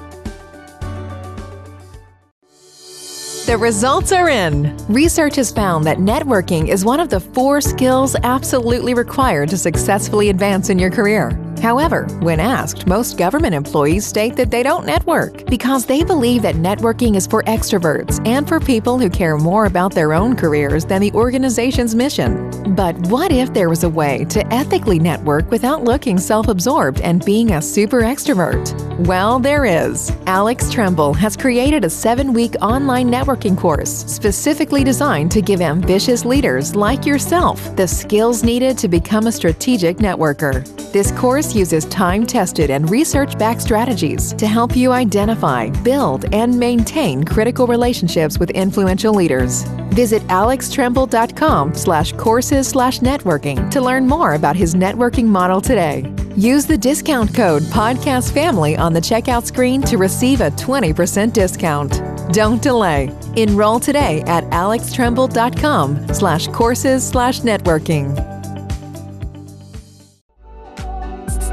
The 3.45 3.58
results 3.58 4.12
are 4.13 4.30
in. 4.30 4.77
Research 4.88 5.36
has 5.36 5.51
found 5.51 5.84
that 5.84 5.97
networking 5.97 6.69
is 6.69 6.86
one 6.86 7.01
of 7.01 7.10
the 7.10 7.19
four 7.19 7.60
skills 7.60 8.15
absolutely 8.23 8.93
required 8.93 9.49
to 9.49 9.58
successfully 9.58 10.30
advance 10.30 10.69
in 10.69 10.80
your 10.80 10.91
career. 10.91 11.38
However, 11.62 12.08
when 12.21 12.39
asked, 12.39 12.88
most 12.88 13.19
government 13.19 13.54
employees 13.54 14.04
state 14.04 14.36
that 14.36 14.50
they 14.50 14.63
don't 14.63 14.84
network 14.84 15.45
because 15.45 15.86
they 15.86 16.04
believe 16.04 16.41
that 16.41 16.56
networking 16.56 17.15
is 17.15 17.28
for 17.28 17.43
extroverts 17.43 18.19
and 18.28 18.47
for 18.47 18.60
people 18.60 18.97
who 18.97 19.12
care 19.12 19.38
more 19.38 19.65
about 19.65 19.93
their 19.93 20.12
own 20.12 20.36
careers 20.36 20.86
than 20.86 21.02
the 21.02 21.12
organization's 21.12 21.93
mission. 21.93 22.74
But 22.74 22.97
what 23.08 23.32
if 23.32 23.54
there 23.54 23.69
was 23.69 23.84
a 23.84 23.89
way 23.89 24.26
to 24.26 24.45
ethically 24.52 24.97
network 24.97 25.52
without 25.52 25.84
looking 25.84 26.17
self 26.17 26.47
absorbed 26.47 27.00
and 27.02 27.24
being 27.24 27.52
a 27.52 27.62
super 27.62 28.02
extrovert? 28.02 28.74
Well, 29.06 29.38
there 29.38 29.65
is. 29.65 30.12
Alex 30.26 30.71
Tremble 30.71 31.13
has 31.13 31.38
created 31.38 31.86
a 31.86 31.89
seven 31.91 32.34
week 32.34 32.56
online 32.62 33.12
networking 33.12 33.56
course 33.56 33.91
specifically 34.08 34.84
designed 34.84 35.32
to 35.32 35.43
give 35.43 35.62
ambitious 35.62 36.26
leaders 36.26 36.76
like 36.76 37.06
yourself 37.06 37.76
the 37.76 37.88
skills 37.88 38.43
needed 38.43 38.80
to 38.80 38.88
become 38.88 39.28
a 39.28 39.32
strategic 39.32 39.97
networker. 39.97 40.65
This 40.91 41.12
course 41.12 41.51
uses 41.56 41.86
time 41.86 42.26
tested 42.26 42.70
and 42.70 42.90
research 42.90 43.38
backed 43.38 43.62
strategies 43.62 44.34
to 44.34 44.48
help 44.48 44.76
you 44.76 44.92
identify, 44.92 45.70
build, 45.82 46.34
and 46.34 46.58
maintain 46.58 47.24
critical 47.24 47.68
relationships 47.68 48.38
with 48.40 48.50
influential 48.52 49.14
leaders. 49.14 49.64
Visit 49.94 50.22
alextremble.com 50.30 51.74
slash 51.76 52.14
courses 52.14 52.68
slash 52.68 53.00
networking 53.00 53.70
to 53.72 53.82
learn 53.82 54.08
more 54.08 54.36
about 54.36 54.56
his 54.56 54.74
networking 54.76 55.26
model 55.26 55.60
today. 55.60 56.12
Use 56.38 56.66
the 56.66 56.78
discount 56.78 57.34
code 57.34 57.64
Podcast 57.64 58.34
Family 58.34 58.78
on 58.78 58.94
the 58.94 59.02
checkout 59.02 59.46
screen 59.46 59.82
to 59.82 59.98
receive 59.98 60.42
a 60.42 60.52
20% 60.52 61.34
discount. 61.34 62.02
Don't 62.34 62.62
delay. 62.62 63.12
Enroll 63.36 63.80
today 63.80 64.22
at 64.28 64.46
alextremble.com 64.46 66.14
slash 66.14 66.48
courses 66.48 67.06
slash 67.08 67.42
networking. 67.42 68.31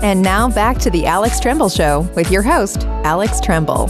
And 0.02 0.22
now 0.22 0.48
back 0.48 0.78
to 0.78 0.90
the 0.90 1.06
Alex 1.06 1.40
Tremble 1.40 1.68
Show 1.68 2.02
with 2.14 2.30
your 2.30 2.42
host, 2.42 2.84
Alex 3.04 3.40
Tremble. 3.40 3.88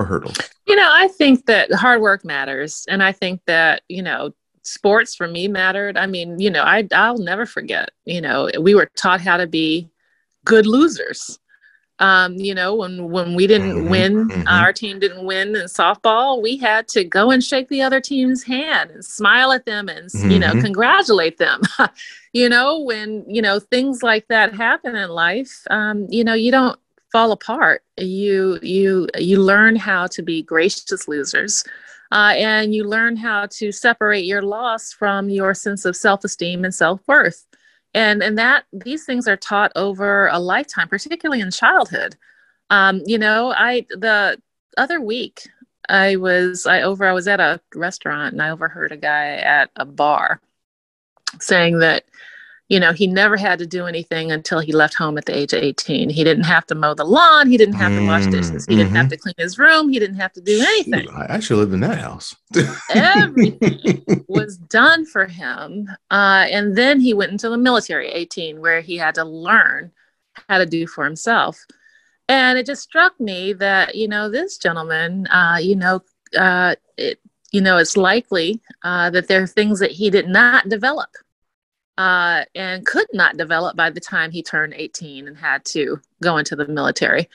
Hurdles. 0.00 0.36
You 0.66 0.74
know, 0.74 0.88
I 0.92 1.06
think 1.16 1.46
that 1.46 1.72
hard 1.72 2.00
work 2.00 2.24
matters. 2.24 2.84
And 2.88 3.02
I 3.02 3.12
think 3.12 3.40
that, 3.46 3.82
you 3.88 4.02
know, 4.02 4.32
sports 4.62 5.14
for 5.14 5.28
me 5.28 5.46
mattered. 5.46 5.96
I 5.96 6.06
mean, 6.06 6.40
you 6.40 6.50
know, 6.50 6.62
I, 6.64 6.88
I'll 6.92 7.18
never 7.18 7.46
forget, 7.46 7.90
you 8.04 8.20
know, 8.20 8.50
we 8.60 8.74
were 8.74 8.90
taught 8.96 9.20
how 9.20 9.36
to 9.36 9.46
be 9.46 9.88
good 10.44 10.66
losers. 10.66 11.38
Um, 12.00 12.34
you 12.34 12.52
know, 12.52 12.74
when 12.74 13.10
when 13.10 13.36
we 13.36 13.46
didn't 13.46 13.76
Mhm, 13.84 13.88
win, 13.90 14.28
mhm. 14.28 14.44
our 14.48 14.72
team 14.72 14.98
didn't 14.98 15.24
win 15.24 15.54
in 15.54 15.66
softball, 15.66 16.42
we 16.42 16.56
had 16.56 16.88
to 16.88 17.04
go 17.04 17.30
and 17.30 17.44
shake 17.44 17.68
the 17.68 17.82
other 17.82 18.00
team's 18.00 18.42
hand 18.42 18.90
and 18.90 19.04
smile 19.04 19.52
at 19.52 19.66
them 19.66 19.88
and 19.88 20.10
you 20.24 20.40
know 20.40 20.52
Mhm. 20.54 20.62
congratulate 20.62 21.38
them. 21.38 21.60
you 22.32 22.48
know, 22.48 22.80
when 22.80 23.24
you 23.28 23.42
know 23.42 23.60
things 23.60 24.02
like 24.02 24.26
that 24.28 24.54
happen 24.54 24.96
in 24.96 25.10
life, 25.10 25.62
um, 25.70 26.06
you 26.10 26.24
know, 26.24 26.34
you 26.34 26.50
don't 26.50 26.78
fall 27.10 27.32
apart. 27.32 27.82
You 27.96 28.58
you 28.62 29.08
you 29.18 29.40
learn 29.40 29.76
how 29.76 30.06
to 30.08 30.22
be 30.22 30.42
gracious 30.42 31.08
losers. 31.08 31.64
Uh, 32.10 32.34
and 32.36 32.74
you 32.74 32.84
learn 32.84 33.16
how 33.16 33.46
to 33.46 33.72
separate 33.72 34.26
your 34.26 34.42
loss 34.42 34.92
from 34.92 35.30
your 35.30 35.54
sense 35.54 35.86
of 35.86 35.96
self-esteem 35.96 36.62
and 36.62 36.74
self-worth 36.74 37.46
and 37.94 38.22
and 38.22 38.38
that 38.38 38.64
these 38.72 39.04
things 39.04 39.28
are 39.28 39.36
taught 39.36 39.72
over 39.76 40.28
a 40.28 40.38
lifetime 40.38 40.88
particularly 40.88 41.40
in 41.40 41.50
childhood 41.50 42.16
um, 42.70 43.02
you 43.06 43.18
know 43.18 43.52
i 43.56 43.86
the 43.90 44.40
other 44.76 45.00
week 45.00 45.48
i 45.88 46.16
was 46.16 46.66
i 46.66 46.82
over 46.82 47.06
i 47.06 47.12
was 47.12 47.28
at 47.28 47.40
a 47.40 47.60
restaurant 47.74 48.32
and 48.32 48.42
i 48.42 48.50
overheard 48.50 48.92
a 48.92 48.96
guy 48.96 49.36
at 49.36 49.70
a 49.76 49.84
bar 49.84 50.40
saying 51.40 51.78
that 51.78 52.04
you 52.68 52.80
know 52.80 52.92
he 52.92 53.06
never 53.06 53.36
had 53.36 53.58
to 53.58 53.66
do 53.66 53.86
anything 53.86 54.32
until 54.32 54.60
he 54.60 54.72
left 54.72 54.94
home 54.94 55.18
at 55.18 55.26
the 55.26 55.36
age 55.36 55.52
of 55.52 55.62
18 55.62 56.08
he 56.08 56.24
didn't 56.24 56.44
have 56.44 56.66
to 56.66 56.74
mow 56.74 56.94
the 56.94 57.04
lawn 57.04 57.48
he 57.48 57.56
didn't 57.56 57.74
have 57.74 57.92
to 57.92 58.06
wash 58.06 58.24
Mm, 58.24 58.30
dishes 58.30 58.66
he 58.66 58.76
didn't 58.76 58.94
have 58.94 59.06
mhm. 59.06 59.10
to 59.10 59.16
clean 59.18 59.34
his 59.36 59.58
room 59.58 59.88
he 59.90 59.98
didn't 59.98 60.16
have 60.16 60.32
to 60.32 60.40
do 60.40 60.60
anything 60.60 61.08
I 61.10 61.26
actually 61.28 61.60
lived 61.60 61.74
in 61.74 61.80
that 61.80 61.98
house. 61.98 62.34
Everything. 62.94 64.04
was 64.32 64.56
done 64.56 65.04
for 65.04 65.26
him. 65.26 65.88
Uh, 66.10 66.46
and 66.50 66.76
then 66.76 67.00
he 67.00 67.14
went 67.14 67.32
into 67.32 67.48
the 67.48 67.58
military, 67.58 68.08
18, 68.08 68.60
where 68.60 68.80
he 68.80 68.96
had 68.96 69.14
to 69.16 69.24
learn 69.24 69.92
how 70.48 70.58
to 70.58 70.66
do 70.66 70.86
for 70.86 71.04
himself. 71.04 71.64
And 72.28 72.58
it 72.58 72.66
just 72.66 72.82
struck 72.82 73.18
me 73.20 73.52
that, 73.54 73.94
you 73.94 74.08
know, 74.08 74.30
this 74.30 74.56
gentleman, 74.56 75.26
uh, 75.26 75.58
you 75.60 75.76
know, 75.76 76.02
uh, 76.36 76.76
it, 76.96 77.20
you 77.52 77.60
know, 77.60 77.76
it's 77.76 77.96
likely 77.96 78.60
uh, 78.82 79.10
that 79.10 79.28
there 79.28 79.42
are 79.42 79.46
things 79.46 79.78
that 79.78 79.92
he 79.92 80.10
did 80.10 80.26
not 80.26 80.68
develop 80.68 81.10
uh, 81.98 82.44
and 82.54 82.86
could 82.86 83.06
not 83.12 83.36
develop 83.36 83.76
by 83.76 83.90
the 83.90 84.00
time 84.00 84.30
he 84.30 84.42
turned 84.42 84.74
18 84.74 85.28
and 85.28 85.36
had 85.36 85.64
to 85.66 86.00
go 86.22 86.38
into 86.38 86.56
the 86.56 86.66
military. 86.66 87.28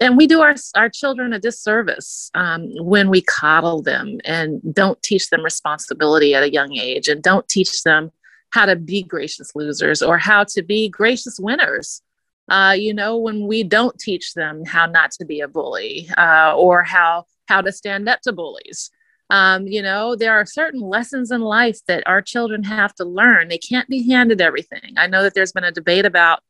And 0.00 0.16
we 0.16 0.26
do 0.26 0.42
our 0.42 0.54
our 0.74 0.90
children 0.90 1.32
a 1.32 1.38
disservice 1.38 2.30
um, 2.34 2.68
when 2.76 3.08
we 3.08 3.22
coddle 3.22 3.82
them 3.82 4.20
and 4.24 4.60
don't 4.74 5.02
teach 5.02 5.30
them 5.30 5.42
responsibility 5.42 6.34
at 6.34 6.42
a 6.42 6.52
young 6.52 6.76
age 6.76 7.08
and 7.08 7.22
don't 7.22 7.48
teach 7.48 7.82
them 7.82 8.12
how 8.50 8.66
to 8.66 8.76
be 8.76 9.02
gracious 9.02 9.56
losers 9.56 10.02
or 10.02 10.18
how 10.18 10.44
to 10.44 10.62
be 10.62 10.88
gracious 10.88 11.40
winners. 11.40 12.02
Uh, 12.48 12.76
you 12.78 12.94
know 12.94 13.16
when 13.16 13.46
we 13.48 13.64
don't 13.64 13.98
teach 13.98 14.34
them 14.34 14.64
how 14.64 14.86
not 14.86 15.10
to 15.10 15.24
be 15.24 15.40
a 15.40 15.48
bully 15.48 16.08
uh, 16.16 16.54
or 16.54 16.84
how 16.84 17.24
how 17.48 17.60
to 17.60 17.72
stand 17.72 18.08
up 18.08 18.20
to 18.20 18.32
bullies 18.32 18.90
um, 19.30 19.66
you 19.66 19.82
know 19.82 20.14
there 20.16 20.32
are 20.34 20.46
certain 20.46 20.80
lessons 20.80 21.30
in 21.30 21.40
life 21.40 21.78
that 21.86 22.02
our 22.06 22.22
children 22.22 22.62
have 22.64 22.94
to 22.96 23.04
learn. 23.04 23.48
They 23.48 23.58
can't 23.58 23.88
be 23.88 24.08
handed 24.08 24.40
everything. 24.40 24.94
I 24.96 25.06
know 25.06 25.22
that 25.22 25.34
there's 25.34 25.52
been 25.52 25.64
a 25.64 25.72
debate 25.72 26.06
about 26.06 26.40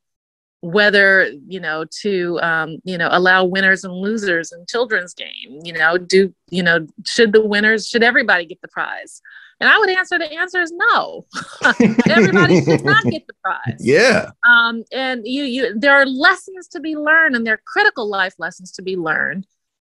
whether 0.61 1.31
you 1.47 1.61
know 1.61 1.85
to 2.03 2.41
um, 2.41 2.79
you 2.85 2.99
know 2.99 3.09
allow 3.11 3.45
winners 3.45 3.85
and 3.85 3.95
losers 3.95 4.53
in 4.53 4.65
children's 4.69 5.15
game. 5.15 5.61
You 5.65 5.73
know 5.73 5.97
do 5.99 6.35
you 6.51 6.63
know 6.63 6.87
should 7.05 7.33
the 7.33 7.45
winners 7.45 7.87
should 7.89 8.03
everybody 8.03 8.47
get 8.47 8.61
the 8.61 8.69
prize? 8.69 9.21
And 9.59 9.71
i 9.71 9.79
would 9.79 9.89
answer 9.89 10.19
the 10.19 10.31
answer 10.33 10.61
is 10.61 10.71
no. 10.73 11.25
Everybody 12.11 12.63
should 12.63 12.85
not 12.85 13.05
get 13.05 13.27
the 13.27 13.33
prize. 13.43 13.77
Yeah. 13.81 14.31
um, 14.47 14.85
and 14.93 15.27
you 15.27 15.45
you 15.45 15.79
there 15.79 15.95
are 15.95 16.05
lessons 16.05 16.69
to 16.69 16.81
be 16.81 16.95
learned 16.95 17.37
and 17.37 17.47
there 17.47 17.55
are 17.55 17.63
critical 17.67 18.07
life 18.09 18.35
lessons 18.39 18.73
to 18.73 18.83
be 18.83 18.97
learned 18.97 19.47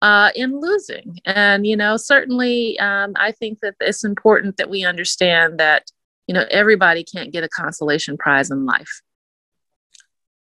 uh, 0.06 0.30
in 0.36 0.60
losing 0.60 1.18
and 1.26 1.66
you 1.66 1.76
know 1.76 1.98
certainly 1.98 2.78
um, 2.80 3.14
i 3.16 3.32
think 3.32 3.60
that 3.62 3.74
it's 3.80 4.04
important 4.04 4.56
that 4.58 4.70
we 4.70 4.86
understand 4.86 5.60
that 5.60 5.84
you 6.28 6.34
know 6.34 6.46
everybody 6.52 7.04
can't 7.04 7.34
get 7.34 7.44
a 7.44 7.50
consolation 7.50 8.16
prize 8.16 8.52
in 8.52 8.66
life 8.66 9.02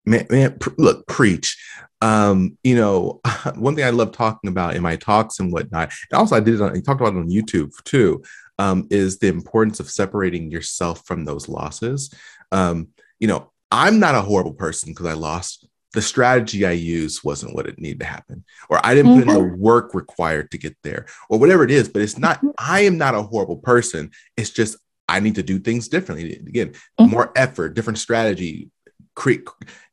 man, 0.08 0.26
man 0.30 0.58
pr- 0.58 0.70
look, 0.78 1.06
preach. 1.06 1.56
Um, 2.00 2.56
you 2.64 2.76
know, 2.76 3.20
one 3.56 3.76
thing 3.76 3.84
I 3.84 3.90
love 3.90 4.12
talking 4.12 4.48
about 4.48 4.76
in 4.76 4.82
my 4.82 4.96
talks 4.96 5.38
and 5.38 5.52
whatnot, 5.52 5.92
and 6.10 6.18
also 6.18 6.36
I 6.36 6.40
did 6.40 6.54
it 6.54 6.60
on, 6.60 6.76
I 6.76 6.80
talked 6.80 7.00
about 7.00 7.14
it 7.14 7.18
on 7.18 7.30
YouTube 7.30 7.72
too, 7.84 8.22
um, 8.58 8.86
is 8.90 9.18
the 9.18 9.28
importance 9.28 9.80
of 9.80 9.90
separating 9.90 10.50
yourself 10.50 11.06
from 11.06 11.24
those 11.24 11.48
losses. 11.48 12.12
Um, 12.50 12.88
you 13.18 13.28
know, 13.28 13.50
I'm 13.70 14.00
not 14.00 14.14
a 14.14 14.22
horrible 14.22 14.54
person 14.54 14.90
because 14.90 15.06
I 15.06 15.12
lost. 15.12 15.68
The 15.94 16.02
strategy 16.02 16.66
I 16.66 16.72
used 16.72 17.24
wasn't 17.24 17.54
what 17.54 17.66
it 17.66 17.78
needed 17.78 18.00
to 18.00 18.06
happen, 18.06 18.44
or 18.68 18.84
I 18.84 18.94
didn't 18.94 19.14
put 19.14 19.22
in 19.22 19.32
the 19.32 19.56
work 19.56 19.94
required 19.94 20.50
to 20.50 20.58
get 20.58 20.76
there, 20.82 21.06
or 21.30 21.38
whatever 21.38 21.64
it 21.64 21.70
is. 21.70 21.88
But 21.88 22.02
it's 22.02 22.18
not, 22.18 22.40
I 22.58 22.80
am 22.80 22.98
not 22.98 23.14
a 23.14 23.22
horrible 23.22 23.56
person. 23.56 24.10
It's 24.36 24.50
just 24.50 24.76
I 25.08 25.20
need 25.20 25.36
to 25.36 25.42
do 25.42 25.58
things 25.58 25.88
differently. 25.88 26.34
Again, 26.34 26.72
Mhm. 27.00 27.10
more 27.10 27.32
effort, 27.34 27.74
different 27.74 27.98
strategy, 27.98 28.70
create 29.14 29.46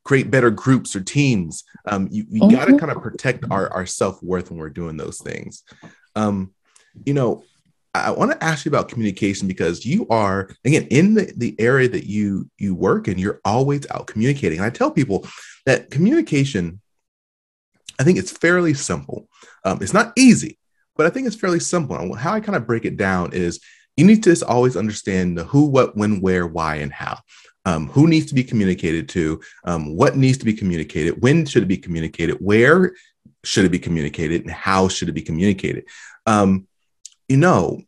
create 0.04 0.30
better 0.30 0.50
groups 0.50 0.94
or 0.94 1.00
teams. 1.00 1.64
Um, 1.86 2.08
you 2.10 2.26
you 2.28 2.40
got 2.50 2.66
to 2.66 2.76
kind 2.76 2.92
of 2.92 3.02
protect 3.02 3.44
our 3.50 3.72
our 3.72 3.86
self 3.86 4.22
worth 4.22 4.50
when 4.50 4.58
we're 4.60 4.68
doing 4.70 4.98
those 4.98 5.18
things. 5.18 5.62
Um, 6.14 6.52
you 7.06 7.14
know, 7.14 7.42
I 8.04 8.10
want 8.10 8.32
to 8.32 8.44
ask 8.44 8.64
you 8.64 8.70
about 8.70 8.88
communication 8.88 9.48
because 9.48 9.84
you 9.84 10.06
are 10.08 10.50
again 10.64 10.86
in 10.90 11.14
the, 11.14 11.32
the 11.36 11.54
area 11.58 11.88
that 11.88 12.06
you 12.06 12.50
you 12.58 12.74
work 12.74 13.08
and 13.08 13.18
you're 13.18 13.40
always 13.44 13.86
out 13.90 14.06
communicating. 14.06 14.58
And 14.58 14.66
I 14.66 14.70
tell 14.70 14.90
people 14.90 15.26
that 15.66 15.90
communication, 15.90 16.80
I 17.98 18.04
think 18.04 18.18
it's 18.18 18.30
fairly 18.30 18.74
simple. 18.74 19.28
Um, 19.64 19.78
it's 19.80 19.94
not 19.94 20.12
easy, 20.16 20.58
but 20.96 21.06
I 21.06 21.10
think 21.10 21.26
it's 21.26 21.36
fairly 21.36 21.60
simple. 21.60 21.96
And 21.96 22.14
how 22.16 22.32
I 22.32 22.40
kind 22.40 22.56
of 22.56 22.66
break 22.66 22.84
it 22.84 22.96
down 22.96 23.32
is 23.32 23.60
you 23.96 24.04
need 24.04 24.22
to 24.22 24.30
just 24.30 24.42
always 24.42 24.76
understand 24.76 25.36
the 25.36 25.44
who, 25.44 25.66
what, 25.66 25.96
when, 25.96 26.20
where, 26.20 26.46
why, 26.46 26.76
and 26.76 26.92
how. 26.92 27.18
Um, 27.64 27.88
who 27.88 28.06
needs 28.06 28.26
to 28.26 28.34
be 28.34 28.44
communicated 28.44 29.08
to? 29.10 29.40
Um, 29.64 29.96
what 29.96 30.16
needs 30.16 30.38
to 30.38 30.44
be 30.44 30.52
communicated? 30.52 31.20
When 31.20 31.44
should 31.46 31.64
it 31.64 31.68
be 31.68 31.78
communicated? 31.78 32.36
Where 32.36 32.94
should 33.42 33.64
it 33.64 33.72
be 33.72 33.78
communicated? 33.78 34.42
And 34.42 34.50
how 34.50 34.88
should 34.88 35.08
it 35.08 35.12
be 35.12 35.22
communicated? 35.22 35.86
Um, 36.26 36.68
you 37.28 37.36
know, 37.36 37.82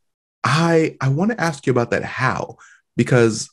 I 0.44 0.96
I 1.01 1.09
want 1.09 1.31
to 1.33 1.40
ask 1.40 1.66
you 1.66 1.70
about 1.70 1.90
that 1.90 2.05
how 2.05 2.57
because 2.96 3.51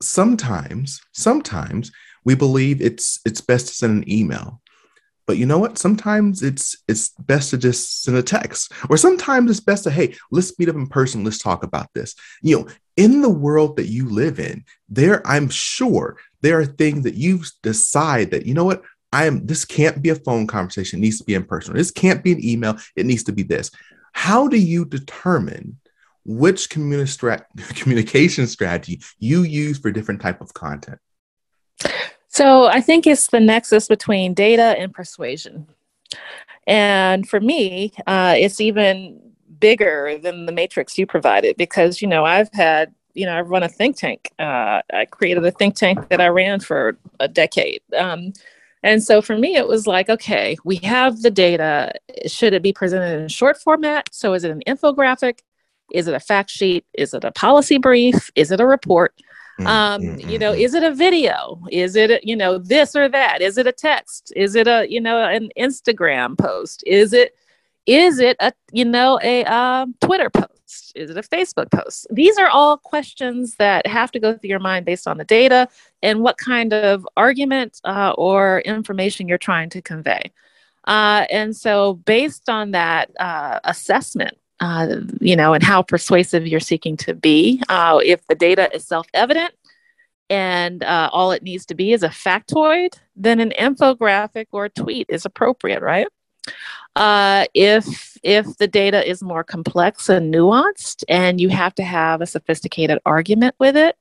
sometimes 0.00 1.00
sometimes 1.12 1.92
we 2.24 2.34
believe 2.34 2.80
it's 2.80 3.20
it's 3.24 3.40
best 3.40 3.68
to 3.68 3.74
send 3.74 4.02
an 4.02 4.10
email 4.10 4.60
but 5.24 5.36
you 5.36 5.46
know 5.46 5.58
what? 5.58 5.78
Sometimes 5.78 6.42
it's 6.42 6.76
it's 6.88 7.10
best 7.10 7.50
to 7.50 7.56
just 7.56 8.02
send 8.02 8.16
a 8.16 8.22
text 8.22 8.72
or 8.90 8.96
sometimes 8.96 9.50
it's 9.50 9.60
best 9.60 9.84
to 9.84 9.90
hey 9.90 10.16
let's 10.30 10.58
meet 10.58 10.68
up 10.68 10.74
in 10.74 10.88
person 10.88 11.24
let's 11.24 11.38
talk 11.38 11.62
about 11.62 11.88
this. 11.94 12.14
You 12.42 12.58
know 12.58 12.68
in 12.96 13.22
the 13.22 13.30
world 13.30 13.76
that 13.76 13.86
you 13.86 14.08
live 14.08 14.38
in 14.38 14.64
there 14.88 15.26
i'm 15.26 15.48
sure 15.48 16.18
there 16.42 16.58
are 16.58 16.66
things 16.66 17.04
that 17.04 17.14
you 17.14 17.40
decide 17.62 18.30
that 18.30 18.46
you 18.46 18.54
know 18.54 18.64
what? 18.64 18.82
I 19.14 19.26
am 19.26 19.46
this 19.46 19.64
can't 19.64 20.02
be 20.02 20.08
a 20.08 20.14
phone 20.14 20.46
conversation 20.46 20.98
it 20.98 21.02
needs 21.02 21.18
to 21.18 21.24
be 21.24 21.34
in 21.34 21.44
person 21.44 21.74
this 21.74 21.90
can't 21.90 22.24
be 22.24 22.32
an 22.32 22.44
email 22.44 22.76
it 22.96 23.06
needs 23.06 23.24
to 23.24 23.32
be 23.32 23.42
this 23.42 23.70
how 24.12 24.48
do 24.48 24.58
you 24.58 24.84
determine 24.84 25.78
which 26.24 26.70
communication 27.74 28.46
strategy 28.46 29.00
you 29.18 29.42
use 29.42 29.78
for 29.78 29.90
different 29.90 30.20
type 30.20 30.40
of 30.40 30.54
content? 30.54 30.98
So 32.28 32.66
i 32.66 32.80
think 32.80 33.06
it's 33.06 33.28
the 33.28 33.40
nexus 33.40 33.88
between 33.88 34.34
data 34.34 34.74
and 34.78 34.92
persuasion. 34.92 35.66
And 36.66 37.28
for 37.28 37.40
me 37.40 37.92
uh, 38.06 38.34
it's 38.36 38.60
even 38.60 39.20
bigger 39.58 40.18
than 40.18 40.46
the 40.46 40.52
matrix 40.52 40.98
you 40.98 41.06
provided 41.06 41.56
because 41.56 42.02
you 42.02 42.08
know 42.08 42.24
i've 42.24 42.50
had 42.52 42.92
you 43.14 43.24
know 43.24 43.38
i've 43.38 43.48
run 43.48 43.62
a 43.62 43.68
think 43.68 43.96
tank. 43.96 44.30
Uh, 44.38 44.82
i 44.92 45.04
created 45.10 45.44
a 45.44 45.50
think 45.50 45.74
tank 45.74 46.08
that 46.08 46.20
i 46.20 46.28
ran 46.28 46.60
for 46.60 46.96
a 47.20 47.28
decade. 47.28 47.82
Um, 47.96 48.32
and 48.82 49.02
so 49.02 49.22
for 49.22 49.36
me, 49.36 49.56
it 49.56 49.68
was 49.68 49.86
like, 49.86 50.08
okay, 50.08 50.56
we 50.64 50.76
have 50.76 51.22
the 51.22 51.30
data. 51.30 51.92
Should 52.26 52.52
it 52.52 52.62
be 52.62 52.72
presented 52.72 53.20
in 53.20 53.28
short 53.28 53.60
format? 53.60 54.08
So 54.12 54.34
is 54.34 54.44
it 54.44 54.50
an 54.50 54.62
infographic? 54.66 55.40
Is 55.92 56.08
it 56.08 56.14
a 56.14 56.20
fact 56.20 56.50
sheet? 56.50 56.84
Is 56.94 57.14
it 57.14 57.24
a 57.24 57.32
policy 57.32 57.78
brief? 57.78 58.30
Is 58.34 58.50
it 58.50 58.60
a 58.60 58.66
report? 58.66 59.14
Mm, 59.60 59.66
um, 59.66 60.02
mm-hmm. 60.02 60.28
You 60.28 60.38
know, 60.38 60.52
mm-hmm. 60.52 60.62
is 60.62 60.74
it 60.74 60.82
a 60.82 60.94
video? 60.94 61.62
Is 61.70 61.94
it, 61.96 62.10
a, 62.10 62.20
you 62.22 62.34
know, 62.34 62.58
this 62.58 62.96
or 62.96 63.08
that? 63.08 63.42
Is 63.42 63.58
it 63.58 63.66
a 63.66 63.72
text? 63.72 64.32
Is 64.34 64.54
it 64.54 64.66
a, 64.66 64.86
you 64.88 65.00
know, 65.00 65.22
an 65.22 65.50
Instagram 65.58 66.38
post? 66.38 66.82
Is 66.86 67.12
it, 67.12 67.36
is 67.86 68.18
it 68.18 68.36
a, 68.40 68.52
you 68.72 68.84
know, 68.84 69.20
a 69.22 69.44
uh, 69.44 69.86
Twitter 70.00 70.30
post? 70.30 70.61
Is 70.94 71.10
it 71.10 71.16
a 71.16 71.22
Facebook 71.22 71.70
post? 71.70 72.06
These 72.10 72.38
are 72.38 72.48
all 72.48 72.76
questions 72.76 73.56
that 73.56 73.86
have 73.86 74.10
to 74.12 74.20
go 74.20 74.36
through 74.36 74.48
your 74.48 74.58
mind 74.58 74.86
based 74.86 75.06
on 75.06 75.18
the 75.18 75.24
data 75.24 75.68
and 76.02 76.20
what 76.20 76.38
kind 76.38 76.72
of 76.72 77.06
argument 77.16 77.80
uh, 77.84 78.14
or 78.16 78.60
information 78.60 79.28
you're 79.28 79.38
trying 79.38 79.70
to 79.70 79.82
convey. 79.82 80.32
Uh, 80.86 81.26
and 81.30 81.56
so, 81.56 81.94
based 81.94 82.48
on 82.48 82.72
that 82.72 83.10
uh, 83.20 83.60
assessment, 83.64 84.36
uh, 84.60 84.96
you 85.20 85.36
know, 85.36 85.54
and 85.54 85.62
how 85.62 85.82
persuasive 85.82 86.46
you're 86.46 86.60
seeking 86.60 86.96
to 86.96 87.14
be, 87.14 87.62
uh, 87.68 88.00
if 88.04 88.26
the 88.26 88.34
data 88.34 88.68
is 88.74 88.86
self 88.86 89.06
evident, 89.14 89.52
and 90.30 90.82
uh, 90.82 91.10
all 91.12 91.32
it 91.32 91.42
needs 91.42 91.66
to 91.66 91.74
be 91.74 91.92
is 91.92 92.02
a 92.02 92.08
factoid, 92.08 92.94
then 93.14 93.38
an 93.38 93.52
infographic 93.58 94.46
or 94.50 94.64
a 94.64 94.70
tweet 94.70 95.06
is 95.08 95.24
appropriate, 95.24 95.82
right? 95.82 96.08
Uh, 96.94 97.46
if 97.54 98.18
if 98.22 98.56
the 98.58 98.68
data 98.68 99.08
is 99.08 99.22
more 99.22 99.42
complex 99.42 100.08
and 100.08 100.32
nuanced, 100.32 101.04
and 101.08 101.40
you 101.40 101.48
have 101.48 101.74
to 101.74 101.82
have 101.82 102.20
a 102.20 102.26
sophisticated 102.26 102.98
argument 103.06 103.54
with 103.58 103.76
it, 103.76 103.96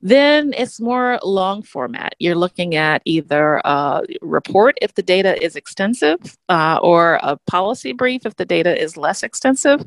then 0.00 0.52
it's 0.56 0.80
more 0.80 1.20
long 1.22 1.62
format. 1.62 2.14
You're 2.18 2.34
looking 2.34 2.74
at 2.74 3.02
either 3.04 3.62
a 3.64 4.02
report 4.20 4.76
if 4.82 4.94
the 4.94 5.02
data 5.02 5.40
is 5.42 5.54
extensive, 5.54 6.36
uh, 6.48 6.80
or 6.82 7.20
a 7.22 7.36
policy 7.46 7.92
brief 7.92 8.26
if 8.26 8.36
the 8.36 8.44
data 8.44 8.76
is 8.76 8.96
less 8.96 9.22
extensive. 9.22 9.86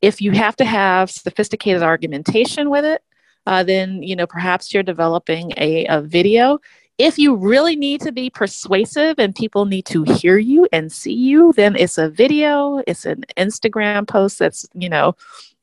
If 0.00 0.20
you 0.20 0.32
have 0.32 0.56
to 0.56 0.64
have 0.64 1.10
sophisticated 1.10 1.82
argumentation 1.82 2.68
with 2.70 2.84
it, 2.84 3.02
uh, 3.46 3.62
then 3.62 4.02
you 4.02 4.16
know 4.16 4.26
perhaps 4.26 4.74
you're 4.74 4.82
developing 4.82 5.52
a, 5.56 5.86
a 5.86 6.00
video 6.00 6.58
if 6.98 7.18
you 7.18 7.34
really 7.34 7.76
need 7.76 8.00
to 8.02 8.12
be 8.12 8.30
persuasive 8.30 9.16
and 9.18 9.34
people 9.34 9.64
need 9.64 9.86
to 9.86 10.04
hear 10.04 10.38
you 10.38 10.68
and 10.72 10.92
see 10.92 11.14
you, 11.14 11.52
then 11.56 11.74
it's 11.76 11.98
a 11.98 12.08
video, 12.08 12.82
it's 12.86 13.06
an 13.06 13.24
Instagram 13.36 14.06
post 14.06 14.38
that's, 14.38 14.66
you 14.74 14.88
know, 14.88 15.16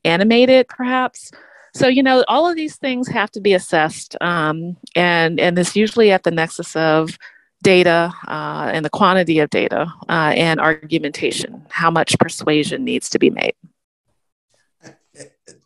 animated 0.04 0.68
perhaps. 0.68 1.30
So, 1.72 1.86
you 1.86 2.02
know, 2.02 2.24
all 2.26 2.48
of 2.48 2.56
these 2.56 2.76
things 2.76 3.08
have 3.08 3.30
to 3.32 3.40
be 3.40 3.54
assessed. 3.54 4.16
Um, 4.20 4.76
and, 4.96 5.38
and 5.38 5.58
it's 5.58 5.76
usually 5.76 6.10
at 6.10 6.24
the 6.24 6.30
nexus 6.30 6.74
of 6.74 7.16
data 7.62 8.12
uh, 8.26 8.70
and 8.72 8.84
the 8.84 8.90
quantity 8.90 9.38
of 9.38 9.50
data 9.50 9.92
uh, 10.08 10.32
and 10.34 10.60
argumentation, 10.60 11.64
how 11.68 11.90
much 11.90 12.18
persuasion 12.18 12.84
needs 12.84 13.08
to 13.10 13.18
be 13.18 13.30
made. 13.30 13.54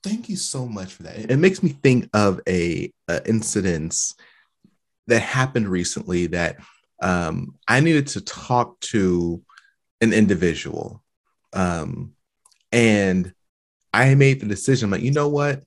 Thank 0.03 0.29
you 0.29 0.37
so 0.37 0.66
much 0.66 0.92
for 0.92 1.05
that. 1.05 1.31
It 1.31 1.38
makes 1.38 1.62
me 1.62 1.70
think 1.70 2.11
of 2.12 2.38
a, 2.46 2.92
a 3.09 3.27
incident 3.27 4.14
that 5.06 5.20
happened 5.20 5.68
recently 5.68 6.26
that 6.28 6.56
um, 7.02 7.56
I 7.68 7.80
needed 7.80 8.08
to 8.08 8.20
talk 8.20 8.80
to 8.80 9.42
an 10.00 10.12
individual. 10.12 11.02
Um, 11.52 12.14
and 12.72 13.32
I 13.92 14.14
made 14.14 14.40
the 14.40 14.46
decision, 14.46 14.90
like, 14.90 15.02
you 15.02 15.12
know 15.12 15.28
what? 15.28 15.62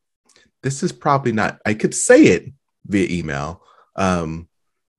This 0.63 0.83
is 0.83 0.91
probably 0.91 1.31
not, 1.31 1.59
I 1.65 1.73
could 1.73 1.93
say 1.93 2.23
it 2.23 2.51
via 2.85 3.07
email, 3.09 3.63
um, 3.95 4.47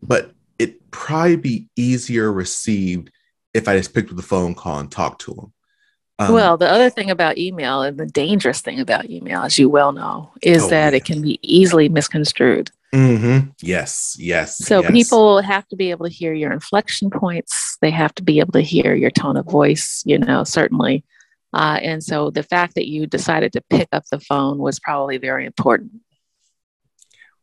but 0.00 0.32
it 0.58 0.90
probably 0.90 1.36
be 1.36 1.68
easier 1.76 2.32
received 2.32 3.10
if 3.52 3.68
I 3.68 3.76
just 3.76 3.92
picked 3.92 4.10
up 4.10 4.16
the 4.16 4.22
phone 4.22 4.54
call 4.54 4.78
and 4.78 4.90
talked 4.90 5.22
to 5.22 5.34
them. 5.34 5.52
Um, 6.20 6.32
well, 6.32 6.56
the 6.56 6.70
other 6.70 6.90
thing 6.90 7.10
about 7.10 7.38
email 7.38 7.82
and 7.82 7.98
the 7.98 8.06
dangerous 8.06 8.60
thing 8.60 8.80
about 8.80 9.08
email, 9.08 9.42
as 9.42 9.58
you 9.58 9.68
well 9.68 9.92
know, 9.92 10.32
is 10.42 10.64
oh, 10.64 10.70
that 10.70 10.92
yeah. 10.92 10.96
it 10.96 11.04
can 11.04 11.22
be 11.22 11.38
easily 11.42 11.88
misconstrued. 11.88 12.70
Mm-hmm. 12.94 13.50
Yes, 13.60 14.16
yes. 14.18 14.56
So 14.56 14.80
yes. 14.82 14.90
people 14.90 15.42
have 15.42 15.68
to 15.68 15.76
be 15.76 15.90
able 15.90 16.06
to 16.06 16.12
hear 16.12 16.32
your 16.32 16.52
inflection 16.52 17.10
points. 17.10 17.76
They 17.82 17.90
have 17.90 18.14
to 18.14 18.22
be 18.22 18.40
able 18.40 18.52
to 18.52 18.62
hear 18.62 18.94
your 18.94 19.10
tone 19.10 19.36
of 19.36 19.46
voice, 19.46 20.02
you 20.06 20.18
know, 20.18 20.44
certainly. 20.44 21.04
Uh, 21.52 21.78
and 21.82 22.02
so 22.02 22.30
the 22.30 22.42
fact 22.42 22.74
that 22.74 22.88
you 22.88 23.06
decided 23.06 23.52
to 23.52 23.62
pick 23.70 23.88
up 23.92 24.04
the 24.10 24.20
phone 24.20 24.58
was 24.58 24.78
probably 24.80 25.18
very 25.18 25.46
important. 25.46 25.92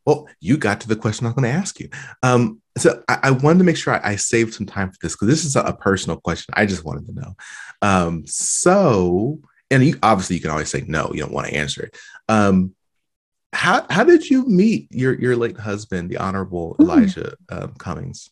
Well, 0.05 0.27
you 0.39 0.57
got 0.57 0.81
to 0.81 0.87
the 0.87 0.95
question 0.95 1.25
I'm 1.25 1.33
going 1.33 1.51
to 1.51 1.57
ask 1.57 1.79
you. 1.79 1.89
Um, 2.21 2.61
so 2.77 3.03
I, 3.07 3.19
I, 3.23 3.31
wanted 3.31 3.59
to 3.59 3.63
make 3.63 3.77
sure 3.77 3.95
I, 3.95 4.11
I 4.11 4.15
saved 4.17 4.53
some 4.53 4.67
time 4.67 4.91
for 4.91 4.97
this 5.01 5.15
because 5.15 5.27
this 5.27 5.45
is 5.45 5.55
a, 5.55 5.61
a, 5.61 5.75
personal 5.75 6.19
question. 6.19 6.53
I 6.55 6.67
just 6.67 6.85
wanted 6.85 7.07
to 7.07 7.13
know. 7.13 7.35
Um, 7.81 8.23
so, 8.27 9.39
and 9.71 9.83
you, 9.83 9.97
obviously 10.03 10.35
you 10.35 10.41
can 10.43 10.51
always 10.51 10.69
say 10.69 10.83
no, 10.87 11.09
you 11.11 11.21
don't 11.21 11.33
want 11.33 11.47
to 11.47 11.55
answer 11.55 11.85
it. 11.85 11.97
Um, 12.29 12.75
how 13.55 13.85
how 13.89 14.03
did 14.03 14.29
you 14.29 14.45
meet 14.45 14.87
your 14.91 15.13
your 15.13 15.35
late 15.35 15.57
husband, 15.57 16.09
the 16.09 16.17
Honorable 16.17 16.75
hmm. 16.75 16.83
Elijah 16.83 17.35
uh, 17.49 17.67
Cummings? 17.77 18.29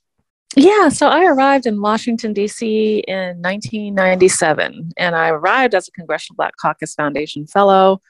Yeah, 0.56 0.90
so 0.90 1.08
I 1.08 1.26
arrived 1.26 1.65
in 1.65 1.82
Washington 1.82 2.32
D.C. 2.32 3.04
in 3.08 3.42
1997, 3.42 4.92
and 4.98 5.15
I 5.15 5.30
arrived 5.30 5.74
as 5.74 5.88
a 5.88 5.92
Congressional 5.92 6.36
Black 6.36 6.54
Caucus 6.58 6.94
Foundation 6.94 7.48
Fellow. 7.48 8.02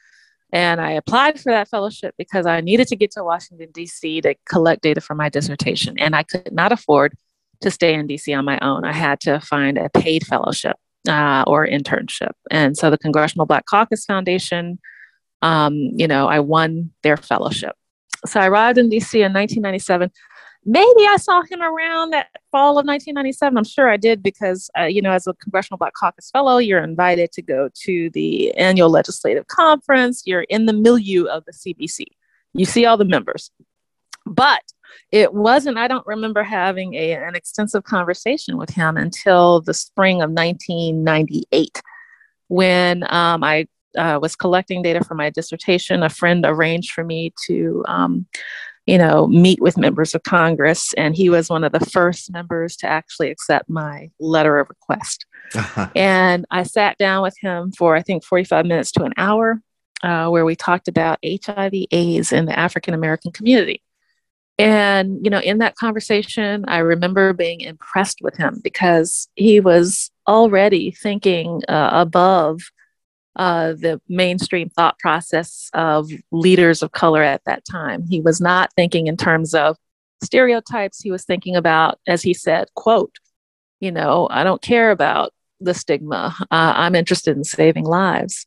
And 0.52 0.80
I 0.80 0.92
applied 0.92 1.40
for 1.40 1.50
that 1.50 1.68
fellowship 1.68 2.14
because 2.16 2.46
I 2.46 2.60
needed 2.60 2.86
to 2.88 2.96
get 2.96 3.10
to 3.12 3.24
Washington, 3.24 3.70
D.C. 3.72 4.20
to 4.20 4.34
collect 4.46 4.82
data 4.82 5.00
for 5.00 5.14
my 5.14 5.28
dissertation. 5.28 5.98
And 5.98 6.14
I 6.14 6.22
could 6.22 6.52
not 6.52 6.70
afford 6.70 7.16
to 7.62 7.70
stay 7.70 7.94
in 7.94 8.06
D.C. 8.06 8.32
on 8.34 8.44
my 8.44 8.58
own. 8.60 8.84
I 8.84 8.92
had 8.92 9.20
to 9.20 9.40
find 9.40 9.78
a 9.78 9.88
paid 9.88 10.26
fellowship 10.26 10.76
uh, 11.08 11.44
or 11.46 11.66
internship. 11.66 12.32
And 12.50 12.76
so 12.76 12.90
the 12.90 12.98
Congressional 12.98 13.46
Black 13.46 13.66
Caucus 13.66 14.04
Foundation, 14.04 14.78
um, 15.44 15.74
you 15.74 16.08
know, 16.08 16.26
I 16.26 16.40
won 16.40 16.90
their 17.02 17.18
fellowship. 17.18 17.76
So 18.24 18.40
I 18.40 18.48
arrived 18.48 18.78
in 18.78 18.88
DC 18.88 19.14
in 19.14 19.34
1997. 19.34 20.10
Maybe 20.64 21.06
I 21.06 21.18
saw 21.18 21.42
him 21.42 21.60
around 21.60 22.10
that 22.10 22.28
fall 22.50 22.78
of 22.78 22.86
1997. 22.86 23.58
I'm 23.58 23.64
sure 23.64 23.90
I 23.90 23.98
did 23.98 24.22
because, 24.22 24.70
uh, 24.78 24.84
you 24.84 25.02
know, 25.02 25.12
as 25.12 25.26
a 25.26 25.34
Congressional 25.34 25.76
Black 25.76 25.92
Caucus 25.92 26.30
Fellow, 26.30 26.56
you're 26.56 26.82
invited 26.82 27.30
to 27.32 27.42
go 27.42 27.68
to 27.82 28.08
the 28.10 28.54
annual 28.54 28.88
legislative 28.88 29.46
conference. 29.48 30.22
You're 30.24 30.44
in 30.44 30.64
the 30.64 30.72
milieu 30.72 31.26
of 31.26 31.44
the 31.44 31.52
CBC. 31.52 32.06
You 32.54 32.64
see 32.64 32.86
all 32.86 32.96
the 32.96 33.04
members. 33.04 33.50
But 34.24 34.62
it 35.12 35.34
wasn't, 35.34 35.76
I 35.76 35.88
don't 35.88 36.06
remember 36.06 36.42
having 36.42 36.94
a, 36.94 37.12
an 37.12 37.34
extensive 37.34 37.84
conversation 37.84 38.56
with 38.56 38.70
him 38.70 38.96
until 38.96 39.60
the 39.60 39.74
spring 39.74 40.22
of 40.22 40.30
1998 40.30 41.82
when 42.48 43.02
um, 43.12 43.44
I 43.44 43.66
uh, 43.96 44.18
was 44.20 44.36
collecting 44.36 44.82
data 44.82 45.02
for 45.04 45.14
my 45.14 45.30
dissertation, 45.30 46.02
a 46.02 46.08
friend 46.08 46.44
arranged 46.46 46.92
for 46.92 47.04
me 47.04 47.32
to, 47.46 47.84
um, 47.86 48.26
you 48.86 48.98
know, 48.98 49.26
meet 49.26 49.60
with 49.60 49.78
members 49.78 50.14
of 50.14 50.22
Congress, 50.22 50.92
and 50.94 51.16
he 51.16 51.30
was 51.30 51.48
one 51.48 51.64
of 51.64 51.72
the 51.72 51.80
first 51.80 52.32
members 52.32 52.76
to 52.76 52.86
actually 52.86 53.30
accept 53.30 53.68
my 53.68 54.10
letter 54.20 54.58
of 54.58 54.68
request. 54.68 55.26
Uh-huh. 55.54 55.88
And 55.94 56.44
I 56.50 56.64
sat 56.64 56.98
down 56.98 57.22
with 57.22 57.36
him 57.40 57.72
for 57.72 57.96
I 57.96 58.02
think 58.02 58.24
45 58.24 58.66
minutes 58.66 58.92
to 58.92 59.04
an 59.04 59.12
hour, 59.16 59.60
uh, 60.02 60.28
where 60.28 60.44
we 60.44 60.56
talked 60.56 60.88
about 60.88 61.18
HIV/AIDS 61.24 62.32
in 62.32 62.46
the 62.46 62.58
African 62.58 62.94
American 62.94 63.32
community. 63.32 63.82
And, 64.58 65.24
you 65.24 65.30
know, 65.30 65.40
in 65.40 65.58
that 65.58 65.74
conversation, 65.74 66.64
I 66.68 66.78
remember 66.78 67.32
being 67.32 67.60
impressed 67.60 68.18
with 68.22 68.36
him 68.36 68.60
because 68.62 69.28
he 69.34 69.58
was 69.58 70.10
already 70.28 70.92
thinking 70.92 71.62
uh, 71.68 71.90
above 71.92 72.60
uh, 73.36 73.72
the 73.72 74.00
mainstream 74.08 74.68
thought 74.70 74.98
process 74.98 75.70
of 75.74 76.10
leaders 76.30 76.82
of 76.82 76.92
color 76.92 77.22
at 77.22 77.42
that 77.46 77.64
time. 77.64 78.06
He 78.08 78.20
was 78.20 78.40
not 78.40 78.72
thinking 78.74 79.06
in 79.06 79.16
terms 79.16 79.54
of 79.54 79.76
stereotypes. 80.22 81.00
He 81.00 81.10
was 81.10 81.24
thinking 81.24 81.56
about, 81.56 81.98
as 82.06 82.22
he 82.22 82.34
said, 82.34 82.68
quote, 82.74 83.16
you 83.80 83.90
know, 83.90 84.28
I 84.30 84.44
don't 84.44 84.62
care 84.62 84.90
about 84.90 85.32
the 85.60 85.74
stigma. 85.74 86.34
Uh, 86.42 86.46
I'm 86.76 86.94
interested 86.94 87.36
in 87.36 87.44
saving 87.44 87.84
lives. 87.84 88.46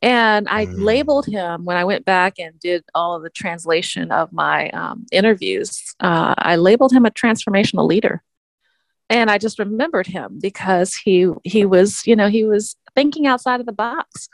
And 0.00 0.48
I 0.48 0.66
mm. 0.66 0.82
labeled 0.82 1.26
him 1.26 1.64
when 1.64 1.76
I 1.76 1.84
went 1.84 2.04
back 2.04 2.38
and 2.38 2.58
did 2.58 2.84
all 2.94 3.14
of 3.14 3.22
the 3.22 3.30
translation 3.30 4.10
of 4.10 4.32
my 4.32 4.68
um, 4.70 5.06
interviews. 5.12 5.94
Uh, 6.00 6.34
I 6.36 6.56
labeled 6.56 6.92
him 6.92 7.06
a 7.06 7.10
transformational 7.10 7.86
leader, 7.86 8.22
and 9.12 9.30
I 9.30 9.36
just 9.36 9.58
remembered 9.58 10.06
him 10.06 10.38
because 10.40 10.94
he 10.94 11.28
he 11.44 11.66
was 11.66 12.04
you 12.06 12.16
know 12.16 12.28
he 12.28 12.44
was 12.44 12.76
thinking 12.94 13.26
outside 13.26 13.60
of 13.60 13.66
the 13.66 13.72
box. 13.72 14.28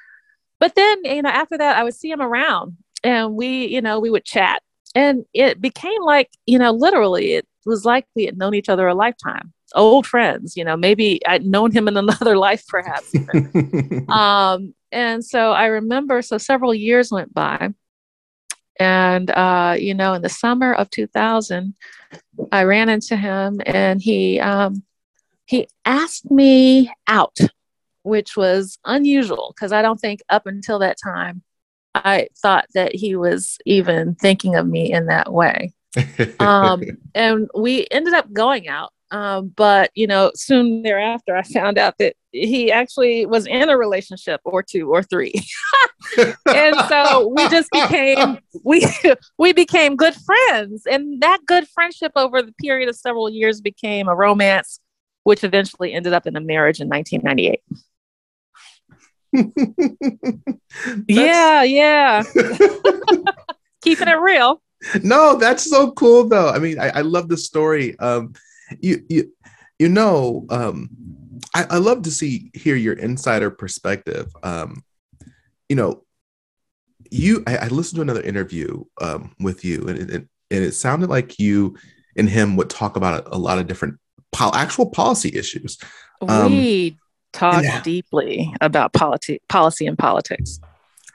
But 0.60 0.76
then 0.76 1.04
you 1.04 1.22
know 1.22 1.30
after 1.30 1.58
that 1.58 1.76
I 1.76 1.84
would 1.84 1.94
see 1.94 2.10
him 2.10 2.22
around, 2.22 2.76
and 3.02 3.34
we 3.34 3.66
you 3.66 3.82
know 3.82 3.98
we 3.98 4.10
would 4.10 4.24
chat, 4.24 4.62
and 4.94 5.24
it 5.34 5.60
became 5.60 6.02
like 6.02 6.30
you 6.46 6.58
know 6.58 6.70
literally 6.70 7.34
it 7.34 7.46
was 7.66 7.84
like 7.84 8.06
we 8.14 8.24
had 8.24 8.38
known 8.38 8.54
each 8.54 8.68
other 8.68 8.86
a 8.86 8.94
lifetime 8.94 9.52
old 9.74 10.06
friends 10.06 10.56
you 10.56 10.64
know 10.64 10.78
maybe 10.78 11.20
i'd 11.26 11.44
known 11.44 11.70
him 11.70 11.88
in 11.88 11.96
another 12.04 12.38
life 12.38 12.66
perhaps 12.66 13.12
um, 14.08 14.74
and 14.90 15.22
so 15.22 15.52
i 15.52 15.66
remember 15.66 16.22
so 16.22 16.38
several 16.38 16.74
years 16.74 17.12
went 17.12 17.34
by 17.34 17.68
and 18.78 19.30
uh, 19.30 19.76
you 19.78 19.94
know 19.94 20.14
in 20.14 20.22
the 20.22 20.28
summer 20.28 20.72
of 20.72 20.90
2000 20.90 21.74
i 22.52 22.62
ran 22.62 22.88
into 22.88 23.16
him 23.16 23.60
and 23.66 24.00
he 24.00 24.40
um, 24.40 24.82
he 25.46 25.68
asked 25.84 26.30
me 26.30 26.92
out 27.06 27.38
which 28.02 28.36
was 28.36 28.78
unusual 28.84 29.52
because 29.54 29.72
i 29.72 29.82
don't 29.82 30.00
think 30.00 30.20
up 30.28 30.46
until 30.46 30.78
that 30.78 30.96
time 31.02 31.42
i 31.94 32.28
thought 32.40 32.66
that 32.74 32.94
he 32.94 33.16
was 33.16 33.58
even 33.66 34.14
thinking 34.14 34.54
of 34.54 34.66
me 34.66 34.92
in 34.92 35.06
that 35.06 35.32
way. 35.32 35.72
Um, 36.40 36.82
and 37.14 37.48
we 37.56 37.86
ended 37.90 38.14
up 38.14 38.32
going 38.32 38.68
out 38.68 38.92
um, 39.10 39.52
but 39.56 39.90
you 39.94 40.06
know, 40.06 40.30
soon 40.34 40.82
thereafter, 40.82 41.34
I 41.36 41.42
found 41.42 41.78
out 41.78 41.94
that 41.98 42.14
he 42.32 42.70
actually 42.70 43.24
was 43.24 43.46
in 43.46 43.70
a 43.70 43.78
relationship 43.78 44.40
or 44.44 44.62
two 44.62 44.90
or 44.90 45.02
three, 45.02 45.32
and 46.18 46.76
so 46.88 47.28
we 47.28 47.48
just 47.48 47.70
became 47.70 48.38
we 48.64 48.86
we 49.38 49.52
became 49.52 49.96
good 49.96 50.14
friends, 50.14 50.82
and 50.86 51.22
that 51.22 51.40
good 51.46 51.66
friendship 51.68 52.12
over 52.16 52.42
the 52.42 52.52
period 52.60 52.88
of 52.88 52.96
several 52.96 53.30
years 53.30 53.60
became 53.62 54.08
a 54.08 54.14
romance, 54.14 54.80
which 55.24 55.42
eventually 55.42 55.94
ended 55.94 56.12
up 56.12 56.26
in 56.26 56.36
a 56.36 56.40
marriage 56.40 56.80
in 56.80 56.88
1998. 56.88 57.62
yeah, 61.08 61.62
yeah. 61.62 62.22
Keeping 63.82 64.08
it 64.08 64.18
real. 64.20 64.62
No, 65.02 65.36
that's 65.36 65.68
so 65.68 65.92
cool 65.92 66.28
though. 66.28 66.50
I 66.50 66.58
mean, 66.58 66.78
I, 66.78 66.90
I 66.90 67.00
love 67.00 67.28
the 67.28 67.36
story. 67.36 67.98
Um, 67.98 68.34
you 68.80 69.04
you 69.08 69.32
you 69.78 69.88
know 69.88 70.46
um 70.50 70.90
I, 71.54 71.66
I 71.70 71.76
love 71.78 72.02
to 72.02 72.10
see 72.10 72.50
hear 72.54 72.76
your 72.76 72.94
insider 72.94 73.50
perspective. 73.50 74.32
Um 74.42 74.82
you 75.68 75.76
know 75.76 76.04
you 77.10 77.42
I, 77.46 77.56
I 77.56 77.68
listened 77.68 77.96
to 77.96 78.02
another 78.02 78.22
interview 78.22 78.84
um 79.00 79.34
with 79.40 79.64
you 79.64 79.86
and 79.88 79.98
it, 79.98 80.10
and 80.10 80.28
it 80.64 80.72
sounded 80.72 81.10
like 81.10 81.38
you 81.38 81.76
and 82.16 82.28
him 82.28 82.56
would 82.56 82.70
talk 82.70 82.96
about 82.96 83.26
a, 83.26 83.36
a 83.36 83.38
lot 83.38 83.58
of 83.58 83.66
different 83.66 83.98
po- 84.32 84.50
actual 84.54 84.90
policy 84.90 85.30
issues. 85.36 85.78
Um, 86.26 86.56
we 86.56 86.98
talk 87.32 87.64
deeply 87.84 88.52
about 88.60 88.92
politi- 88.92 89.40
policy 89.48 89.86
and 89.86 89.98
politics. 89.98 90.60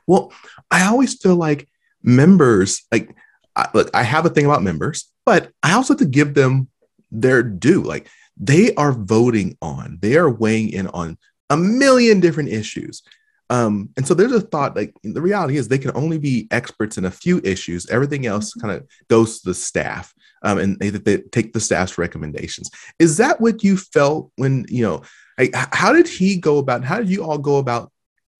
Well 0.07 0.31
i 0.71 0.85
always 0.85 1.15
feel 1.15 1.35
like 1.35 1.67
members 2.01 2.83
like 2.91 3.15
I, 3.55 3.69
look 3.73 3.89
i 3.93 4.03
have 4.03 4.25
a 4.25 4.29
thing 4.29 4.45
about 4.45 4.63
members 4.63 5.09
but 5.25 5.51
i 5.61 5.73
also 5.73 5.93
have 5.93 5.99
to 5.99 6.05
give 6.05 6.33
them 6.33 6.67
their 7.13 7.43
due. 7.43 7.81
Like 7.81 8.09
they 8.35 8.73
are 8.75 8.91
voting 8.91 9.57
on, 9.61 9.99
they 10.01 10.17
are 10.17 10.29
weighing 10.29 10.69
in 10.69 10.87
on 10.87 11.17
a 11.49 11.57
million 11.57 12.19
different 12.19 12.49
issues. 12.49 13.03
Um, 13.49 13.89
and 13.97 14.07
so 14.07 14.13
there's 14.13 14.31
a 14.31 14.41
thought 14.41 14.75
like 14.75 14.93
the 15.03 15.21
reality 15.21 15.57
is 15.57 15.67
they 15.67 15.77
can 15.77 15.95
only 15.95 16.17
be 16.17 16.47
experts 16.49 16.97
in 16.97 17.05
a 17.05 17.11
few 17.11 17.39
issues. 17.43 17.89
Everything 17.89 18.25
else 18.25 18.51
mm-hmm. 18.51 18.67
kind 18.67 18.79
of 18.81 18.87
goes 19.09 19.41
to 19.41 19.49
the 19.49 19.53
staff 19.53 20.13
um, 20.41 20.57
and 20.57 20.79
they, 20.79 20.89
they 20.89 21.17
take 21.17 21.53
the 21.53 21.59
staff's 21.59 21.97
recommendations. 21.97 22.69
Is 22.99 23.17
that 23.17 23.39
what 23.39 23.63
you 23.63 23.77
felt 23.77 24.31
when, 24.37 24.65
you 24.69 24.83
know, 24.83 25.03
like, 25.37 25.53
how 25.53 25.93
did 25.93 26.07
he 26.07 26.37
go 26.37 26.57
about, 26.57 26.83
how 26.83 26.97
did 26.97 27.09
you 27.09 27.23
all 27.23 27.37
go 27.37 27.57
about 27.57 27.91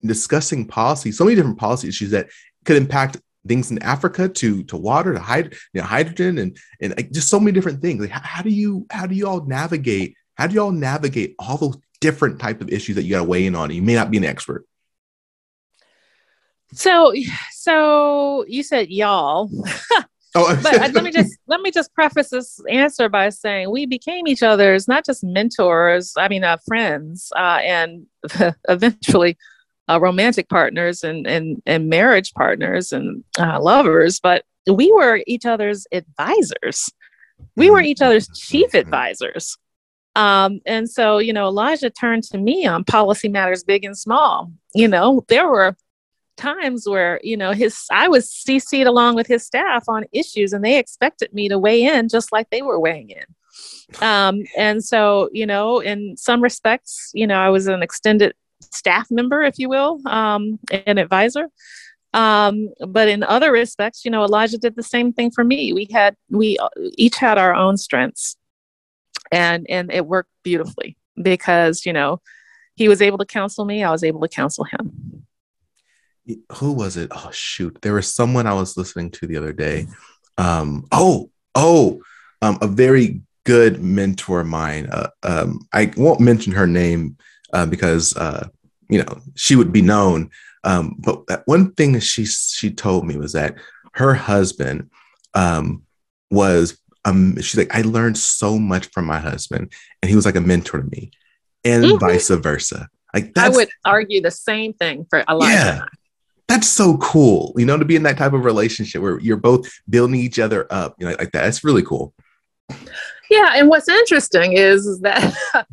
discussing 0.03 0.67
policy, 0.67 1.11
so 1.11 1.24
many 1.24 1.36
different 1.36 1.57
policy 1.57 1.88
issues 1.88 2.11
that 2.11 2.28
could 2.65 2.78
impact 2.78 3.17
things 3.47 3.71
in 3.71 3.81
Africa 3.83 4.29
to 4.29 4.63
to 4.63 4.77
water 4.77 5.13
to 5.13 5.19
hyd- 5.19 5.53
you 5.73 5.81
know, 5.81 5.83
hydrogen 5.83 6.37
and 6.37 6.57
and 6.81 6.95
like 6.95 7.11
just 7.11 7.29
so 7.29 7.39
many 7.39 7.51
different 7.51 7.81
things. 7.81 8.01
Like 8.01 8.09
how, 8.09 8.21
how, 8.21 8.41
do 8.41 8.49
you 8.49 8.85
how 8.89 9.05
do 9.05 9.15
you 9.15 9.27
all 9.27 9.45
navigate? 9.45 10.15
How 10.35 10.47
do 10.47 10.53
you 10.53 10.61
all 10.61 10.71
navigate 10.71 11.35
all 11.39 11.57
those 11.57 11.77
different 12.01 12.39
type 12.39 12.61
of 12.61 12.69
issues 12.69 12.95
that 12.95 13.03
you 13.03 13.11
got 13.11 13.19
to 13.19 13.23
weigh 13.23 13.45
in 13.45 13.55
on? 13.55 13.71
You 13.71 13.81
may 13.81 13.95
not 13.95 14.11
be 14.11 14.17
an 14.17 14.25
expert. 14.25 14.65
So 16.73 17.13
so 17.51 18.45
you 18.47 18.63
said 18.63 18.89
y'all. 18.89 19.49
Oh, 20.35 20.59
but 20.63 20.73
uh, 20.73 20.89
let 20.93 21.03
me 21.03 21.11
just 21.11 21.37
let 21.45 21.61
me 21.61 21.69
just 21.69 21.93
preface 21.93 22.29
this 22.29 22.59
answer 22.67 23.07
by 23.07 23.29
saying 23.29 23.69
we 23.69 23.85
became 23.85 24.25
each 24.27 24.41
other's 24.41 24.87
not 24.87 25.05
just 25.05 25.23
mentors, 25.23 26.13
I 26.17 26.27
mean, 26.27 26.43
uh, 26.43 26.57
friends, 26.65 27.31
uh, 27.35 27.59
and 27.63 28.07
eventually 28.67 29.37
uh, 29.93 29.99
romantic 29.99 30.49
partners 30.49 31.03
and, 31.03 31.27
and, 31.27 31.61
and 31.65 31.89
marriage 31.89 32.33
partners 32.33 32.91
and 32.91 33.23
uh, 33.39 33.61
lovers, 33.61 34.19
but 34.19 34.43
we 34.67 34.91
were 34.91 35.21
each 35.27 35.45
other's 35.45 35.85
advisors. 35.91 36.89
We 37.55 37.69
were 37.69 37.81
each 37.81 38.01
other's 38.01 38.27
chief 38.29 38.69
mm-hmm. 38.69 38.77
advisors. 38.77 39.57
Um, 40.15 40.61
and 40.65 40.89
so, 40.89 41.17
you 41.17 41.33
know, 41.33 41.47
Elijah 41.47 41.89
turned 41.89 42.23
to 42.25 42.37
me 42.37 42.65
on 42.65 42.83
policy 42.83 43.29
matters 43.29 43.63
big 43.63 43.83
and 43.83 43.97
small. 43.97 44.51
You 44.75 44.87
know, 44.87 45.25
there 45.27 45.47
were 45.47 45.75
times 46.37 46.87
where, 46.87 47.19
you 47.23 47.35
know, 47.35 47.51
his 47.51 47.85
I 47.91 48.07
was 48.07 48.29
CC'd 48.29 48.87
along 48.87 49.15
with 49.15 49.27
his 49.27 49.45
staff 49.45 49.85
on 49.87 50.05
issues 50.11 50.53
and 50.53 50.63
they 50.63 50.77
expected 50.77 51.33
me 51.33 51.49
to 51.49 51.57
weigh 51.57 51.83
in 51.83 52.09
just 52.09 52.31
like 52.31 52.49
they 52.49 52.61
were 52.61 52.79
weighing 52.79 53.09
in. 53.09 53.25
Um, 54.01 54.41
and 54.57 54.83
so, 54.83 55.29
you 55.31 55.45
know, 55.45 55.79
in 55.79 56.17
some 56.17 56.41
respects, 56.41 57.11
you 57.13 57.27
know, 57.27 57.37
I 57.37 57.49
was 57.49 57.67
an 57.67 57.83
extended 57.83 58.33
staff 58.72 59.07
member, 59.11 59.41
if 59.41 59.57
you 59.57 59.70
will, 59.70 60.01
um, 60.05 60.59
an 60.72 60.97
advisor. 60.97 61.47
Um, 62.14 62.70
but 62.88 63.07
in 63.07 63.24
other 63.24 63.51
respects, 63.51 64.05
you 64.05 64.11
know, 64.11 64.24
Elijah 64.24 64.57
did 64.57 64.76
the 64.76 64.84
same 64.84 65.14
thing 65.14 65.32
for 65.32 65.43
me. 65.43 65.74
We 65.74 65.88
had 65.91 66.16
we 66.30 66.57
each 66.95 67.18
had 67.18 67.38
our 67.38 67.55
own 67.55 67.78
strengths, 67.78 68.38
and 69.32 69.66
and 69.70 69.91
it 69.91 70.05
worked 70.05 70.30
beautifully 70.43 70.95
because 71.22 71.86
you 71.86 71.93
know 71.93 72.22
he 72.76 72.88
was 72.88 73.01
able 73.01 73.18
to 73.18 73.26
counsel 73.26 73.66
me, 73.66 73.84
I 73.84 73.91
was 73.91 74.03
able 74.03 74.22
to 74.22 74.28
counsel 74.28 74.66
him. 74.66 75.26
Who 76.53 76.72
was 76.72 76.97
it? 76.97 77.09
Oh 77.11 77.32
shoot, 77.32 77.80
there 77.82 77.95
was 77.95 78.14
someone 78.14 78.45
I 78.45 78.53
was 78.53 78.78
listening 78.78 79.09
to 79.11 79.28
the 79.28 79.38
other 79.38 79.53
day. 79.53 79.88
Um, 80.38 80.86
oh 80.91 81.32
oh, 81.55 82.01
um, 82.41 82.57
a 82.61 82.68
very 82.68 83.22
good 83.43 83.82
mentor 83.82 84.41
of 84.41 84.47
mine. 84.47 84.88
Uh, 84.91 85.09
um, 85.24 85.68
I 85.74 85.91
won't 85.97 86.20
mention 86.20 86.53
her 86.53 86.68
name 86.68 87.18
uh, 87.54 87.66
because 87.66 88.16
uh, 88.18 88.47
you 88.89 89.04
know 89.04 89.22
she 89.36 89.56
would 89.56 89.72
be 89.72 89.82
known. 89.82 90.30
Um, 90.66 90.95
but 90.99 91.43
one 91.45 91.74
thing 91.74 91.99
she 91.99 92.26
she 92.26 92.72
told 92.72 93.06
me 93.06 93.18
was 93.18 93.34
that 93.34 93.56
her 93.93 94.14
husband 94.14 94.89
um, 95.34 95.84
was 96.32 96.78
um, 97.06 97.36
she's 97.38 97.58
like 97.58 97.76
I 97.76 97.82
learned 97.82 98.18
so 98.18 98.58
much 98.58 98.88
from 98.88 99.06
my 99.06 99.20
husband, 99.20 99.72
and 100.01 100.10
he 100.10 100.16
was 100.16 100.26
like 100.26 100.36
a 100.36 100.41
mentor 100.41 100.82
to 100.82 100.89
me, 100.89 101.12
and 101.64 101.84
mm-hmm. 101.84 101.97
vice 101.97 102.30
versa. 102.30 102.89
Like 103.14 103.38
I 103.38 103.49
would 103.49 103.70
argue 103.86 104.22
the 104.22 104.32
same 104.32 104.74
thing 104.74 105.06
for 105.10 105.24
Elijah. 105.30 105.54
Yeah, 105.54 105.86
that's 106.47 106.68
so 106.68 106.97
cool. 106.97 107.54
You 107.56 107.66
know, 107.66 107.78
to 107.78 107.86
be 107.86 107.95
in 107.95 108.04
that 108.04 108.18
type 108.18 108.34
of 108.34 108.45
relationship 108.45 109.01
where 109.01 109.20
you're 109.20 109.38
both 109.38 109.72
building 109.89 110.20
each 110.20 110.39
other 110.39 110.66
up, 110.72 110.95
you 110.97 111.06
know, 111.06 111.12
like 111.12 111.32
that. 111.32 111.43
That's 111.43 111.64
really 111.64 111.84
cool. 111.84 112.14
Yeah, 113.30 113.51
and 113.56 113.70
what's 113.70 113.89
interesting 113.89 114.54
is 114.54 114.99
that 115.01 115.36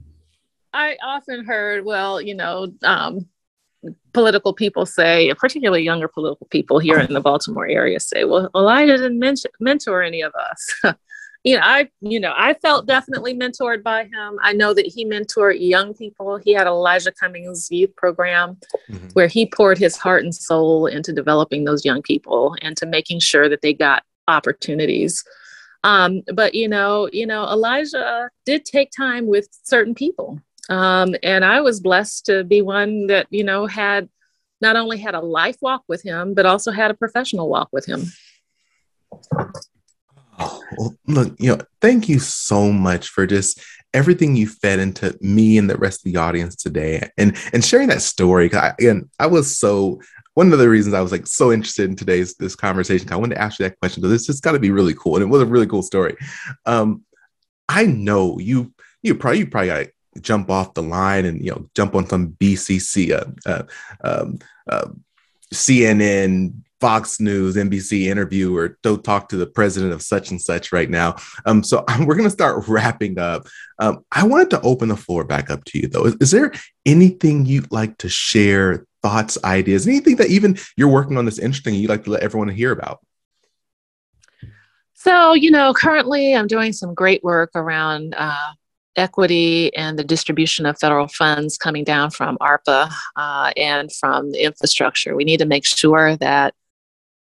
I 0.72 0.96
often 1.02 1.44
heard, 1.44 1.84
well, 1.84 2.20
you 2.20 2.34
know, 2.34 2.72
um, 2.82 3.26
political 4.12 4.52
people 4.52 4.86
say, 4.86 5.32
particularly 5.38 5.82
younger 5.82 6.08
political 6.08 6.46
people 6.48 6.78
here 6.78 6.98
in 6.98 7.12
the 7.12 7.20
Baltimore 7.20 7.66
area, 7.66 7.98
say, 8.00 8.24
"Well, 8.24 8.50
Elijah 8.54 8.98
didn't 8.98 9.18
mention, 9.18 9.50
mentor 9.60 10.02
any 10.02 10.20
of 10.22 10.32
us." 10.34 10.80
you 11.44 11.56
know, 11.56 11.62
I, 11.64 11.88
you 12.00 12.20
know, 12.20 12.34
I 12.36 12.54
felt 12.54 12.86
definitely 12.86 13.34
mentored 13.34 13.82
by 13.82 14.04
him. 14.04 14.38
I 14.42 14.52
know 14.52 14.74
that 14.74 14.86
he 14.86 15.06
mentored 15.06 15.56
young 15.58 15.94
people. 15.94 16.36
He 16.36 16.52
had 16.52 16.66
Elijah 16.66 17.12
Cummings 17.12 17.68
youth 17.70 17.94
program 17.96 18.58
mm-hmm. 18.90 19.08
where 19.14 19.28
he 19.28 19.46
poured 19.46 19.78
his 19.78 19.96
heart 19.96 20.22
and 20.22 20.34
soul 20.34 20.86
into 20.86 21.12
developing 21.12 21.64
those 21.64 21.84
young 21.84 22.02
people 22.02 22.56
and 22.60 22.76
to 22.76 22.86
making 22.86 23.20
sure 23.20 23.48
that 23.48 23.62
they 23.62 23.72
got 23.72 24.02
opportunities. 24.28 25.24
Um, 25.82 26.22
but 26.34 26.54
you 26.54 26.68
know, 26.68 27.08
you 27.10 27.26
know, 27.26 27.44
Elijah 27.44 28.28
did 28.44 28.66
take 28.66 28.90
time 28.94 29.26
with 29.26 29.48
certain 29.62 29.94
people. 29.94 30.40
Um, 30.70 31.16
and 31.22 31.44
I 31.44 31.60
was 31.60 31.80
blessed 31.80 32.26
to 32.26 32.44
be 32.44 32.62
one 32.62 33.08
that, 33.08 33.26
you 33.30 33.44
know, 33.44 33.66
had 33.66 34.08
not 34.60 34.76
only 34.76 34.98
had 34.98 35.14
a 35.14 35.20
life 35.20 35.56
walk 35.60 35.82
with 35.88 36.02
him, 36.02 36.32
but 36.34 36.46
also 36.46 36.70
had 36.70 36.90
a 36.90 36.94
professional 36.94 37.48
walk 37.48 37.68
with 37.72 37.86
him. 37.86 38.04
Oh, 40.38 40.62
well, 40.78 40.96
look, 41.06 41.34
you 41.38 41.54
know, 41.54 41.62
thank 41.80 42.08
you 42.08 42.18
so 42.18 42.70
much 42.72 43.08
for 43.08 43.26
just 43.26 43.60
everything 43.92 44.36
you 44.36 44.46
fed 44.46 44.78
into 44.78 45.18
me 45.20 45.58
and 45.58 45.68
the 45.68 45.76
rest 45.76 46.00
of 46.00 46.12
the 46.12 46.18
audience 46.18 46.54
today, 46.56 47.10
and 47.18 47.36
and 47.52 47.64
sharing 47.64 47.88
that 47.88 48.00
story. 48.00 48.48
Cause 48.48 48.72
again, 48.78 49.10
I 49.18 49.26
was 49.26 49.58
so 49.58 50.00
one 50.34 50.52
of 50.52 50.58
the 50.58 50.68
reasons 50.68 50.94
I 50.94 51.00
was 51.00 51.12
like 51.12 51.26
so 51.26 51.52
interested 51.52 51.90
in 51.90 51.96
today's 51.96 52.34
this 52.36 52.54
conversation. 52.54 53.12
I 53.12 53.16
wanted 53.16 53.34
to 53.34 53.42
ask 53.42 53.58
you 53.58 53.64
that 53.64 53.78
question 53.80 54.00
because 54.00 54.14
it's 54.14 54.26
just 54.26 54.42
got 54.42 54.52
to 54.52 54.58
be 54.58 54.70
really 54.70 54.94
cool, 54.94 55.16
and 55.16 55.22
it 55.22 55.28
was 55.28 55.42
a 55.42 55.46
really 55.46 55.66
cool 55.66 55.82
story. 55.82 56.16
Um, 56.64 57.04
I 57.68 57.84
know 57.84 58.38
you 58.38 58.72
you 59.02 59.14
probably 59.16 59.40
you 59.40 59.46
probably 59.46 59.68
got 59.68 59.86
jump 60.20 60.50
off 60.50 60.74
the 60.74 60.82
line 60.82 61.24
and 61.24 61.44
you 61.44 61.50
know 61.50 61.68
jump 61.74 61.94
on 61.94 62.06
some 62.08 62.30
BBC, 62.32 63.12
uh, 63.12 63.24
uh, 63.46 63.62
um, 64.02 64.38
uh, 64.68 64.88
CNN 65.52 66.54
Fox 66.80 67.20
News, 67.20 67.56
NBC 67.56 68.06
interview 68.06 68.56
or 68.56 68.78
don't 68.82 69.04
talk 69.04 69.28
to 69.28 69.36
the 69.36 69.46
president 69.46 69.92
of 69.92 70.02
such 70.02 70.30
and 70.30 70.40
such 70.40 70.72
right 70.72 70.88
now. 70.88 71.16
Um, 71.44 71.62
so 71.62 71.84
we're 72.00 72.14
going 72.14 72.24
to 72.24 72.30
start 72.30 72.66
wrapping 72.66 73.18
up. 73.18 73.46
Um, 73.78 74.04
I 74.11 74.26
wanted 74.26 74.50
to 74.50 74.61
open 74.62 74.88
the 74.88 74.96
floor 74.96 75.24
back 75.24 75.50
up 75.50 75.64
to 75.66 75.78
you, 75.78 75.88
though. 75.88 76.06
Is, 76.06 76.16
is, 76.20 76.30
there 76.30 76.52
anything 76.86 77.44
you'd 77.44 77.70
like 77.70 77.98
to 77.98 78.08
share, 78.08 78.86
thoughts, 79.02 79.36
ideas, 79.44 79.86
anything 79.86 80.16
that 80.16 80.28
even 80.28 80.58
you're 80.76 80.88
working 80.88 81.18
on 81.18 81.26
that's 81.26 81.38
interesting 81.38 81.74
you'd 81.74 81.90
like 81.90 82.04
to 82.04 82.11
let 82.11 82.22
everyone 82.22 82.48
hear 82.48 82.72
about? 82.72 83.00
So, 84.94 85.34
you 85.34 85.50
know, 85.50 85.72
currently 85.72 86.34
I'm 86.34 86.46
doing 86.46 86.72
some 86.72 86.94
great 86.94 87.22
work 87.24 87.50
around 87.54 88.14
uh, 88.16 88.52
equity 88.97 89.74
and 89.76 89.99
the 89.99 90.05
distribution 90.05 90.66
of 90.66 90.78
federal 90.78 91.09
funds 91.09 91.57
coming 91.57 91.84
down 91.84 92.11
from 92.11 92.36
ARPA 92.38 92.93
uh, 93.16 93.53
and 93.57 93.93
from 93.93 94.32
the 94.32 94.45
infrastructure. 94.45 95.14
We 95.16 95.24
need 95.24 95.38
to 95.38 95.47
make 95.47 95.64
sure 95.64 96.16
that 96.16 96.55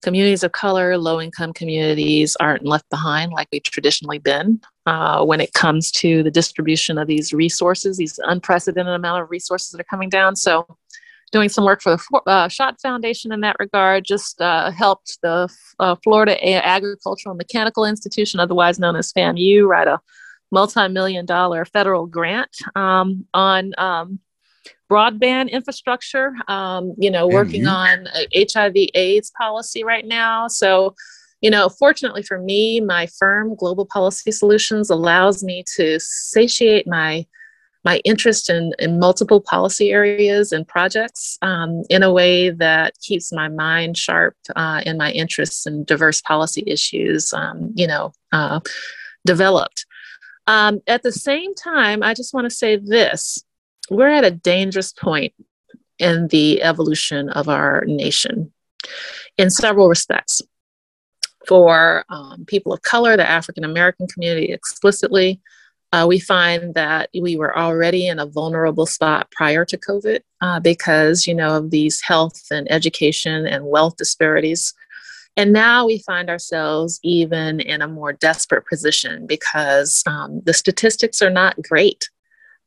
communities 0.02 0.42
of 0.42 0.52
color, 0.52 0.98
low 0.98 1.20
income 1.20 1.52
communities 1.54 2.36
aren't 2.38 2.64
left 2.66 2.88
behind 2.90 3.32
like 3.32 3.48
we've 3.50 3.62
traditionally 3.62 4.18
been 4.18 4.60
uh, 4.86 5.24
when 5.24 5.40
it 5.40 5.54
comes 5.54 5.90
to 5.90 6.22
the 6.22 6.30
distribution 6.30 6.98
of 6.98 7.08
these 7.08 7.32
resources, 7.32 7.96
these 7.96 8.20
unprecedented 8.24 8.94
amount 8.94 9.22
of 9.22 9.30
resources 9.30 9.70
that 9.70 9.80
are 9.80 9.84
coming 9.84 10.10
down. 10.10 10.36
So, 10.36 10.66
doing 11.32 11.48
some 11.48 11.64
work 11.64 11.82
for 11.82 11.96
the 11.96 12.30
uh, 12.30 12.48
Schott 12.48 12.80
Foundation 12.80 13.32
in 13.32 13.40
that 13.40 13.56
regard, 13.58 14.04
just 14.04 14.40
uh, 14.40 14.70
helped 14.70 15.18
the 15.22 15.48
uh, 15.80 15.96
Florida 16.04 16.36
Agricultural 16.64 17.34
Mechanical 17.34 17.84
Institution, 17.84 18.38
otherwise 18.38 18.78
known 18.78 18.94
as 18.94 19.12
FAMU, 19.12 19.66
write 19.66 19.88
a 19.88 19.98
multi 20.54 20.88
million 20.88 21.26
dollar 21.26 21.64
federal 21.64 22.06
grant 22.06 22.56
um, 22.76 23.26
on 23.34 23.72
um, 23.76 24.20
broadband 24.90 25.50
infrastructure, 25.50 26.32
um, 26.48 26.94
you 26.96 27.10
know, 27.10 27.26
working 27.26 27.66
on 27.66 28.06
HIV 28.34 28.76
AIDS 28.94 29.32
policy 29.36 29.82
right 29.82 30.06
now. 30.06 30.46
So, 30.48 30.94
you 31.40 31.50
know, 31.50 31.68
fortunately 31.68 32.22
for 32.22 32.38
me, 32.38 32.80
my 32.80 33.06
firm, 33.18 33.56
Global 33.56 33.84
Policy 33.84 34.30
Solutions, 34.30 34.90
allows 34.90 35.42
me 35.42 35.64
to 35.76 35.98
satiate 36.00 36.86
my 36.86 37.26
my 37.86 38.00
interest 38.06 38.48
in, 38.48 38.72
in 38.78 38.98
multiple 38.98 39.42
policy 39.42 39.90
areas 39.90 40.52
and 40.52 40.66
projects 40.66 41.36
um, 41.42 41.82
in 41.90 42.02
a 42.02 42.10
way 42.10 42.48
that 42.48 42.94
keeps 43.02 43.30
my 43.30 43.46
mind 43.46 43.98
sharp 43.98 44.34
uh, 44.56 44.80
and 44.86 44.96
my 44.96 45.10
interests 45.12 45.66
in 45.66 45.84
diverse 45.84 46.22
policy 46.22 46.64
issues, 46.66 47.30
um, 47.34 47.72
you 47.74 47.86
know, 47.86 48.10
uh, 48.32 48.58
developed. 49.26 49.84
Um, 50.46 50.80
at 50.86 51.02
the 51.02 51.12
same 51.12 51.54
time, 51.54 52.02
I 52.02 52.14
just 52.14 52.34
want 52.34 52.44
to 52.48 52.54
say 52.54 52.76
this 52.76 53.44
we're 53.90 54.08
at 54.08 54.24
a 54.24 54.30
dangerous 54.30 54.92
point 54.92 55.34
in 55.98 56.28
the 56.28 56.62
evolution 56.62 57.28
of 57.28 57.48
our 57.48 57.84
nation 57.86 58.52
in 59.38 59.50
several 59.50 59.88
respects. 59.88 60.40
For 61.46 62.04
um, 62.08 62.46
people 62.46 62.72
of 62.72 62.80
color, 62.82 63.16
the 63.16 63.28
African 63.28 63.64
American 63.64 64.06
community 64.06 64.50
explicitly, 64.50 65.40
uh, 65.92 66.06
we 66.08 66.18
find 66.18 66.74
that 66.74 67.10
we 67.20 67.36
were 67.36 67.56
already 67.56 68.08
in 68.08 68.18
a 68.18 68.26
vulnerable 68.26 68.86
spot 68.86 69.30
prior 69.30 69.64
to 69.66 69.76
COVID 69.76 70.20
uh, 70.40 70.58
because, 70.58 71.26
you 71.26 71.34
know, 71.34 71.58
of 71.58 71.70
these 71.70 72.00
health 72.00 72.42
and 72.50 72.66
education 72.72 73.46
and 73.46 73.66
wealth 73.66 73.96
disparities. 73.96 74.74
And 75.36 75.52
now 75.52 75.86
we 75.86 75.98
find 75.98 76.30
ourselves 76.30 77.00
even 77.02 77.60
in 77.60 77.82
a 77.82 77.88
more 77.88 78.12
desperate 78.12 78.66
position 78.66 79.26
because 79.26 80.02
um, 80.06 80.40
the 80.44 80.54
statistics 80.54 81.20
are 81.22 81.30
not 81.30 81.60
great 81.60 82.08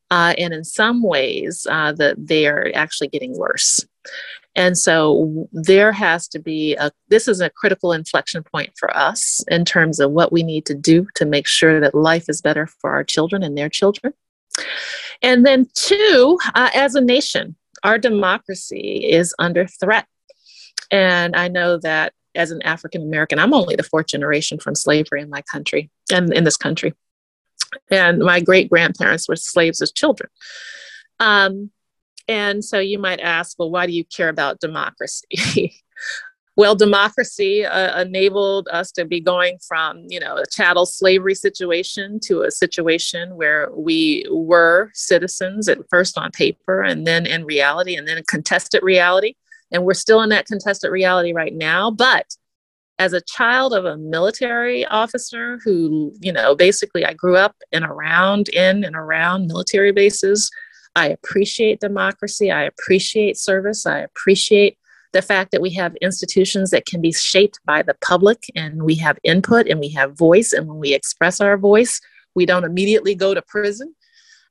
uh, 0.10 0.34
and 0.38 0.54
in 0.54 0.64
some 0.64 1.04
ways, 1.04 1.68
uh, 1.70 1.92
that 1.94 2.16
they 2.28 2.48
are 2.48 2.72
actually 2.74 3.08
getting 3.10 3.38
worse. 3.38 3.86
And 4.56 4.78
so 4.78 5.48
there 5.52 5.92
has 5.92 6.28
to 6.30 6.40
be 6.40 6.76
a, 6.76 6.92
this 7.10 7.28
is 7.28 7.42
a 7.42 7.50
critical 7.50 7.92
inflection 7.92 8.44
point 8.44 8.72
for 8.78 8.96
us 8.96 9.44
in 9.50 9.66
terms 9.66 10.00
of 10.00 10.12
what 10.12 10.32
we 10.32 10.44
need 10.44 10.66
to 10.68 10.74
do 10.74 11.08
to 11.16 11.26
make 11.26 11.46
sure 11.46 11.80
that 11.80 11.94
life 11.94 12.26
is 12.28 12.42
better 12.42 12.66
for 12.66 12.92
our 12.92 13.04
children 13.04 13.44
and 13.44 13.58
their 13.58 13.70
children. 13.70 14.14
And 15.22 15.46
then, 15.46 15.68
two, 15.76 16.40
uh, 16.56 16.70
as 16.74 16.96
a 16.96 17.02
nation, 17.02 17.56
our 17.84 18.00
democracy 18.00 19.08
is 19.08 19.36
under 19.38 19.68
threat. 19.68 20.08
And 20.90 21.36
I 21.36 21.50
know 21.50 21.78
that 21.80 22.14
as 22.38 22.52
an 22.52 22.62
African 22.62 23.02
American, 23.02 23.40
I'm 23.40 23.54
only 23.54 23.76
the 23.76 23.84
fourth 23.84 24.08
generation 24.08 24.60
from 24.60 24.76
slavery 24.76 25.22
in 25.22 25.30
my 25.30 25.42
country 25.42 25.90
and 26.12 26.34
in 26.34 26.46
this 26.46 26.58
country 26.58 26.94
and 27.90 28.20
my 28.20 28.40
great 28.40 28.70
grandparents 28.70 29.28
were 29.28 29.36
slaves 29.36 29.82
as 29.82 29.92
children. 29.92 30.30
Um, 31.20 31.72
and 32.28 32.64
so 32.64 32.80
you 32.80 33.00
might 33.00 33.20
ask, 33.20 33.58
well, 33.58 33.72
why 33.72 33.86
do 33.86 33.94
you 33.94 34.04
care 34.04 34.30
about 34.30 34.60
democracy? 34.60 35.82
well, 36.58 36.76
democracy 36.76 37.66
uh, 37.66 38.02
enabled 38.02 38.68
us 38.70 38.92
to 38.94 39.06
be 39.06 39.22
going 39.22 39.58
from, 39.66 40.04
you 40.10 40.20
know, 40.20 40.36
a 40.38 40.46
chattel 40.46 40.86
slavery 40.86 41.36
situation 41.36 42.20
to 42.26 42.42
a 42.42 42.52
situation 42.52 43.36
where 43.36 43.70
we 43.74 44.26
were 44.30 44.92
citizens 44.94 45.70
at 45.70 45.78
first 45.90 46.18
on 46.18 46.32
paper 46.32 46.82
and 46.82 47.08
then 47.08 47.26
in 47.26 47.46
reality 47.46 47.96
and 47.96 48.08
then 48.08 48.22
contested 48.28 48.84
reality. 48.84 49.36
And 49.72 49.84
we're 49.84 49.94
still 49.94 50.22
in 50.22 50.30
that 50.30 50.48
contested 50.48 50.92
reality 50.92 51.34
right 51.34 51.54
now. 51.54 51.92
But 51.92 52.26
as 53.00 53.14
a 53.14 53.22
child 53.22 53.74
of 53.74 53.86
a 53.86 53.98
military 53.98 54.86
officer 54.86 55.60
who, 55.64 56.14
you 56.20 56.32
know, 56.32 56.56
basically 56.56 57.06
I 57.06 57.14
grew 57.14 57.36
up 57.36 57.56
and 57.72 57.86
around, 57.86 58.50
in 58.50 58.84
and 58.84 58.96
around 58.96 59.48
military 59.48 59.92
bases, 59.92 60.50
I 60.96 61.10
appreciate 61.10 61.80
democracy. 61.80 62.50
I 62.50 62.64
appreciate 62.64 63.38
service. 63.38 63.86
I 63.86 64.00
appreciate 64.00 64.78
the 65.14 65.22
fact 65.22 65.52
that 65.52 65.62
we 65.62 65.70
have 65.72 65.96
institutions 65.98 66.72
that 66.72 66.86
can 66.86 67.02
be 67.02 67.14
shaped 67.14 67.60
by 67.66 67.82
the 67.82 67.96
public 68.02 68.46
and 68.56 68.84
we 68.84 68.96
have 68.96 69.20
input 69.24 69.68
and 69.68 69.80
we 69.80 69.90
have 69.90 70.18
voice. 70.18 70.54
And 70.54 70.68
when 70.68 70.80
we 70.80 70.94
express 70.94 71.40
our 71.40 71.58
voice, 71.58 72.02
we 72.36 72.46
don't 72.46 72.64
immediately 72.64 73.16
go 73.16 73.34
to 73.34 73.42
prison. 73.44 73.96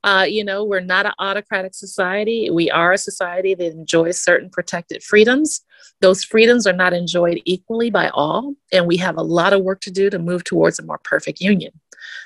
Uh, 0.06 0.22
you 0.22 0.44
know, 0.44 0.62
we're 0.62 0.78
not 0.78 1.04
an 1.04 1.12
autocratic 1.18 1.74
society. 1.74 2.48
We 2.48 2.70
are 2.70 2.92
a 2.92 2.98
society 2.98 3.54
that 3.54 3.72
enjoys 3.72 4.20
certain 4.20 4.48
protected 4.48 5.02
freedoms. 5.02 5.62
Those 6.00 6.22
freedoms 6.22 6.64
are 6.64 6.72
not 6.72 6.92
enjoyed 6.92 7.42
equally 7.44 7.90
by 7.90 8.10
all, 8.10 8.54
and 8.72 8.86
we 8.86 8.98
have 8.98 9.16
a 9.16 9.22
lot 9.22 9.52
of 9.52 9.62
work 9.62 9.80
to 9.80 9.90
do 9.90 10.08
to 10.08 10.20
move 10.20 10.44
towards 10.44 10.78
a 10.78 10.84
more 10.84 11.00
perfect 11.02 11.40
union. 11.40 11.72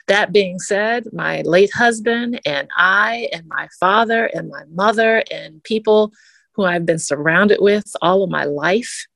That 0.09 0.31
being 0.31 0.59
said, 0.59 1.07
my 1.15 1.41
late 1.41 1.73
husband 1.73 2.39
and 2.45 2.69
I, 2.77 3.31
and 3.33 3.49
my 3.49 3.69
father 3.81 4.27
and 4.27 4.51
my 4.51 4.65
mother, 4.71 5.25
and 5.31 5.65
people 5.65 6.13
who 6.53 6.65
I've 6.65 6.85
been 6.85 6.99
surrounded 6.99 7.61
with 7.63 7.87
all 8.03 8.23
of 8.23 8.29
my 8.29 8.45
life 8.45 9.07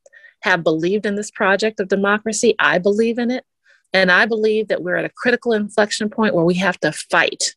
have 0.41 0.65
believed 0.65 1.05
in 1.05 1.17
this 1.17 1.31
project 1.31 1.81
of 1.81 1.89
democracy. 1.89 2.55
I 2.59 2.79
believe 2.79 3.19
in 3.19 3.31
it. 3.31 3.45
And 3.93 4.11
I 4.11 4.25
believe 4.25 4.69
that 4.69 4.83
we're 4.83 4.97
at 4.97 5.05
a 5.05 5.11
critical 5.11 5.53
inflection 5.53 6.09
point 6.09 6.35
where 6.35 6.47
we 6.47 6.55
have 6.55 6.81
to 6.81 6.93
fight 6.93 7.55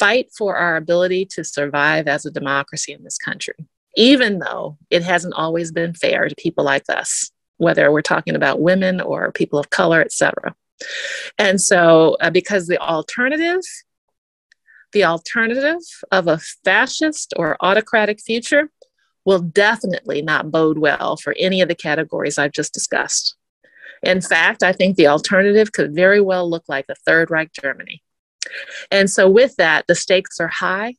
fight 0.00 0.30
for 0.36 0.56
our 0.56 0.76
ability 0.76 1.26
to 1.26 1.44
survive 1.44 2.08
as 2.08 2.24
a 2.24 2.30
democracy 2.30 2.92
in 2.92 3.04
this 3.04 3.18
country, 3.18 3.54
even 3.96 4.38
though 4.38 4.78
it 4.88 5.02
hasn't 5.02 5.34
always 5.34 5.70
been 5.70 5.92
fair 5.92 6.26
to 6.26 6.34
people 6.36 6.64
like 6.64 6.84
us, 6.88 7.30
whether 7.58 7.92
we're 7.92 8.00
talking 8.00 8.34
about 8.34 8.62
women 8.62 9.00
or 9.00 9.30
people 9.30 9.58
of 9.58 9.68
color, 9.68 10.00
etc. 10.00 10.56
And 11.38 11.60
so, 11.60 12.16
uh, 12.20 12.30
because 12.30 12.66
the 12.66 12.80
alternative, 12.80 13.60
the 14.92 15.04
alternative 15.04 15.82
of 16.10 16.26
a 16.26 16.40
fascist 16.64 17.34
or 17.36 17.58
autocratic 17.60 18.20
future 18.22 18.70
will 19.26 19.40
definitely 19.40 20.22
not 20.22 20.50
bode 20.50 20.78
well 20.78 21.18
for 21.18 21.34
any 21.38 21.60
of 21.60 21.68
the 21.68 21.74
categories 21.74 22.38
I've 22.38 22.52
just 22.52 22.72
discussed. 22.72 23.36
In 24.02 24.22
fact, 24.22 24.62
I 24.62 24.72
think 24.72 24.96
the 24.96 25.08
alternative 25.08 25.72
could 25.72 25.94
very 25.94 26.22
well 26.22 26.48
look 26.48 26.64
like 26.68 26.86
a 26.88 26.94
Third 26.94 27.30
Reich 27.30 27.52
Germany. 27.52 28.02
And 28.90 29.10
so, 29.10 29.28
with 29.28 29.56
that, 29.56 29.86
the 29.86 29.94
stakes 29.94 30.40
are 30.40 30.48
high. 30.48 30.96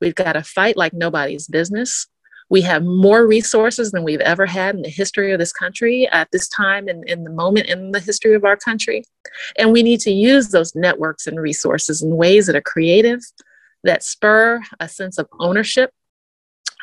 We've 0.00 0.14
got 0.14 0.32
to 0.32 0.42
fight 0.42 0.76
like 0.76 0.92
nobody's 0.92 1.46
business. 1.46 2.08
We 2.50 2.60
have 2.62 2.84
more 2.84 3.26
resources 3.26 3.92
than 3.92 4.04
we've 4.04 4.20
ever 4.20 4.44
had 4.44 4.74
in 4.74 4.82
the 4.82 4.90
history 4.90 5.32
of 5.32 5.38
this 5.38 5.54
country 5.54 6.06
at 6.08 6.28
this 6.32 6.48
time 6.48 6.86
and 6.86 7.08
in, 7.08 7.24
the 7.24 7.30
moment 7.30 7.66
in 7.68 7.92
the 7.92 8.00
history 8.00 8.34
of 8.34 8.44
our 8.44 8.56
country. 8.56 9.04
And 9.56 9.72
we 9.72 9.82
need 9.82 10.00
to 10.00 10.10
use 10.10 10.48
those 10.48 10.74
networks 10.74 11.26
and 11.26 11.40
resources 11.40 12.02
in 12.02 12.16
ways 12.16 12.46
that 12.46 12.56
are 12.56 12.60
creative, 12.60 13.20
that 13.84 14.02
spur 14.02 14.60
a 14.80 14.88
sense 14.88 15.16
of 15.16 15.28
ownership 15.40 15.92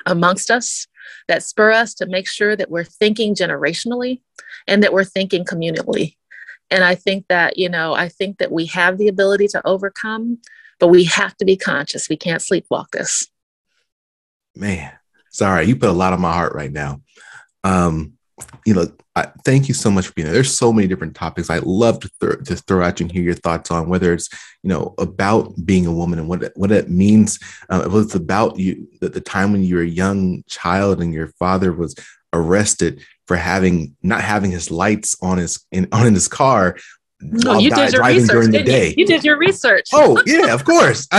amongst 0.07 0.49
us, 0.49 0.87
that 1.27 1.43
spur 1.43 1.71
us 1.71 1.93
to 1.95 2.07
make 2.07 2.27
sure 2.27 2.55
that 2.55 2.71
we're 2.71 2.83
thinking 2.83 3.35
generationally 3.35 4.21
and 4.67 4.81
that 4.81 4.93
we're 4.93 5.03
thinking 5.03 5.45
communally. 5.45 6.15
And 6.71 6.83
I 6.83 6.95
think 6.95 7.25
that, 7.29 7.57
you 7.57 7.69
know, 7.69 7.93
I 7.93 8.09
think 8.09 8.37
that 8.37 8.51
we 8.51 8.67
have 8.67 8.97
the 8.97 9.07
ability 9.07 9.47
to 9.49 9.61
overcome, 9.65 10.39
but 10.79 10.87
we 10.87 11.05
have 11.05 11.35
to 11.37 11.45
be 11.45 11.57
conscious. 11.57 12.09
We 12.09 12.17
can't 12.17 12.41
sleepwalk 12.41 12.91
this. 12.91 13.27
Man, 14.55 14.91
Sorry, 15.31 15.65
you 15.65 15.75
put 15.75 15.89
a 15.89 15.93
lot 15.93 16.13
on 16.13 16.21
my 16.21 16.33
heart 16.33 16.53
right 16.53 16.71
now. 16.71 17.01
Um, 17.63 18.13
you 18.65 18.73
know, 18.73 18.87
I, 19.15 19.27
thank 19.43 19.67
you 19.67 19.73
so 19.73 19.91
much 19.91 20.07
for 20.07 20.13
being 20.13 20.25
there. 20.25 20.33
There's 20.33 20.57
so 20.57 20.71
many 20.71 20.87
different 20.87 21.15
topics 21.15 21.49
I 21.49 21.59
love 21.59 21.99
to, 21.99 22.09
th- 22.21 22.43
to 22.45 22.55
throw 22.55 22.83
at 22.83 22.99
you 22.99 23.05
and 23.05 23.11
hear 23.11 23.21
your 23.21 23.33
thoughts 23.33 23.69
on 23.69 23.89
whether 23.89 24.13
it's 24.13 24.29
you 24.63 24.69
know 24.69 24.95
about 24.97 25.53
being 25.65 25.85
a 25.85 25.93
woman 25.93 26.19
and 26.19 26.29
what 26.29 26.43
it, 26.43 26.53
what 26.55 26.71
it 26.71 26.89
means. 26.89 27.37
Uh, 27.69 27.87
it's 27.91 28.15
about 28.15 28.57
you 28.57 28.87
the, 29.01 29.09
the 29.09 29.21
time 29.21 29.51
when 29.51 29.63
you 29.63 29.75
were 29.75 29.81
a 29.81 29.87
young 29.87 30.43
child 30.47 31.01
and 31.01 31.13
your 31.13 31.27
father 31.39 31.73
was 31.73 31.95
arrested 32.31 33.03
for 33.29 33.35
having 33.35 33.95
not 34.01 34.21
having 34.21 34.49
his 34.49 34.71
lights 34.71 35.15
on 35.21 35.37
his 35.37 35.63
in, 35.71 35.87
on 35.91 36.15
his 36.15 36.27
car 36.27 36.75
no, 37.21 37.59
you 37.59 37.69
did 37.69 37.93
your 37.93 38.05
research 38.05 38.29
during 38.29 38.51
the 38.51 38.63
day. 38.63 38.87
You? 38.87 38.93
you? 38.99 39.05
did 39.05 39.25
your 39.25 39.37
research. 39.37 39.89
oh 39.93 40.23
yeah, 40.25 40.53
of 40.53 40.63
course. 40.63 41.05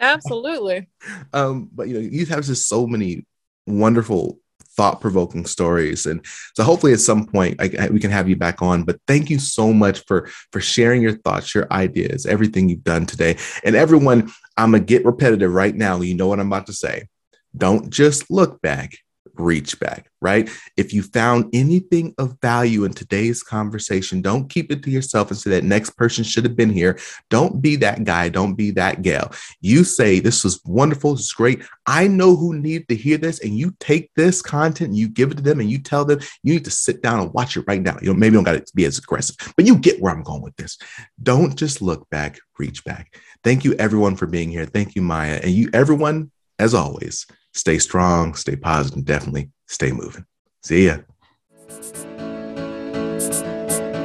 Absolutely. 0.00 0.88
Um, 1.32 1.70
but 1.72 1.86
you 1.86 1.94
know, 1.94 2.00
you 2.00 2.26
have 2.26 2.44
just 2.44 2.68
so 2.68 2.88
many 2.88 3.24
wonderful, 3.68 4.40
thought-provoking 4.70 5.46
stories, 5.46 6.06
and 6.06 6.26
so 6.56 6.64
hopefully 6.64 6.92
at 6.92 6.98
some 6.98 7.24
point 7.24 7.60
I, 7.60 7.70
I, 7.78 7.88
we 7.88 8.00
can 8.00 8.10
have 8.10 8.28
you 8.28 8.34
back 8.34 8.62
on. 8.62 8.82
But 8.82 8.98
thank 9.06 9.30
you 9.30 9.38
so 9.38 9.72
much 9.72 10.04
for 10.06 10.28
for 10.50 10.60
sharing 10.60 11.02
your 11.02 11.16
thoughts, 11.18 11.54
your 11.54 11.72
ideas, 11.72 12.26
everything 12.26 12.68
you've 12.68 12.82
done 12.82 13.06
today, 13.06 13.36
and 13.64 13.76
everyone. 13.76 14.32
I'm 14.56 14.72
gonna 14.72 14.82
get 14.82 15.06
repetitive 15.06 15.54
right 15.54 15.74
now. 15.74 16.00
You 16.00 16.16
know 16.16 16.26
what 16.26 16.40
I'm 16.40 16.48
about 16.48 16.66
to 16.66 16.72
say. 16.72 17.06
Don't 17.56 17.90
just 17.90 18.28
look 18.28 18.60
back 18.60 18.90
reach 19.34 19.78
back, 19.80 20.10
right? 20.20 20.50
If 20.76 20.92
you 20.92 21.02
found 21.02 21.50
anything 21.52 22.14
of 22.18 22.36
value 22.40 22.84
in 22.84 22.92
today's 22.92 23.42
conversation, 23.42 24.22
don't 24.22 24.48
keep 24.48 24.70
it 24.72 24.82
to 24.82 24.90
yourself 24.90 25.30
and 25.30 25.38
say 25.38 25.50
that 25.50 25.64
next 25.64 25.90
person 25.90 26.24
should 26.24 26.44
have 26.44 26.56
been 26.56 26.70
here. 26.70 26.98
Don't 27.28 27.60
be 27.60 27.76
that 27.76 28.04
guy. 28.04 28.28
Don't 28.28 28.54
be 28.54 28.70
that 28.72 29.02
gal. 29.02 29.32
You 29.60 29.84
say, 29.84 30.20
This 30.20 30.44
was 30.44 30.60
wonderful. 30.64 31.14
This 31.14 31.26
is 31.26 31.32
great. 31.32 31.62
I 31.86 32.06
know 32.06 32.36
who 32.36 32.54
needed 32.54 32.88
to 32.88 32.96
hear 32.96 33.18
this. 33.18 33.40
And 33.40 33.56
you 33.56 33.74
take 33.80 34.10
this 34.14 34.42
content, 34.42 34.94
you 34.94 35.08
give 35.08 35.30
it 35.30 35.36
to 35.36 35.42
them, 35.42 35.60
and 35.60 35.70
you 35.70 35.78
tell 35.78 36.04
them 36.04 36.20
you 36.42 36.54
need 36.54 36.64
to 36.64 36.70
sit 36.70 37.02
down 37.02 37.20
and 37.20 37.32
watch 37.32 37.56
it 37.56 37.64
right 37.66 37.82
now. 37.82 37.96
You 38.00 38.08
know, 38.08 38.14
maybe 38.14 38.32
you 38.32 38.42
don't 38.42 38.54
got 38.54 38.66
to 38.66 38.72
be 38.74 38.84
as 38.84 38.98
aggressive, 38.98 39.36
but 39.56 39.66
you 39.66 39.76
get 39.76 40.00
where 40.00 40.12
I'm 40.12 40.22
going 40.22 40.42
with 40.42 40.56
this. 40.56 40.78
Don't 41.22 41.56
just 41.56 41.82
look 41.82 42.08
back, 42.10 42.38
reach 42.58 42.84
back. 42.84 43.14
Thank 43.42 43.64
you, 43.64 43.74
everyone, 43.74 44.16
for 44.16 44.26
being 44.26 44.50
here. 44.50 44.66
Thank 44.66 44.94
you, 44.94 45.02
Maya. 45.02 45.40
And 45.42 45.52
you, 45.52 45.70
everyone, 45.72 46.30
as 46.58 46.74
always, 46.74 47.26
Stay 47.54 47.78
strong, 47.78 48.34
stay 48.34 48.56
positive, 48.56 49.04
definitely 49.04 49.50
stay 49.66 49.92
moving. 49.92 50.24
See 50.62 50.86
ya. 50.86 50.98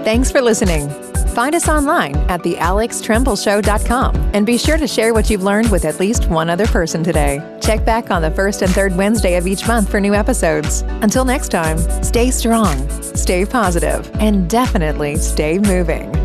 Thanks 0.04 0.32
for 0.32 0.42
listening. 0.42 0.90
Find 1.36 1.54
us 1.54 1.68
online 1.68 2.16
at 2.30 2.44
thealextrembleshow.com 2.44 4.16
and 4.34 4.46
be 4.46 4.58
sure 4.58 4.78
to 4.78 4.88
share 4.88 5.14
what 5.14 5.30
you've 5.30 5.44
learned 5.44 5.70
with 5.70 5.84
at 5.84 6.00
least 6.00 6.30
one 6.30 6.50
other 6.50 6.66
person 6.68 7.04
today. 7.04 7.42
Check 7.62 7.84
back 7.84 8.10
on 8.10 8.22
the 8.22 8.32
first 8.32 8.62
and 8.62 8.72
third 8.72 8.96
Wednesday 8.96 9.36
of 9.36 9.46
each 9.46 9.68
month 9.68 9.90
for 9.90 10.00
new 10.00 10.14
episodes. 10.14 10.84
Until 11.02 11.26
next 11.26 11.50
time, 11.50 11.78
stay 12.02 12.32
strong, 12.32 12.88
stay 13.16 13.46
positive, 13.46 14.10
and 14.16 14.50
definitely 14.50 15.18
stay 15.18 15.60
moving. 15.60 16.25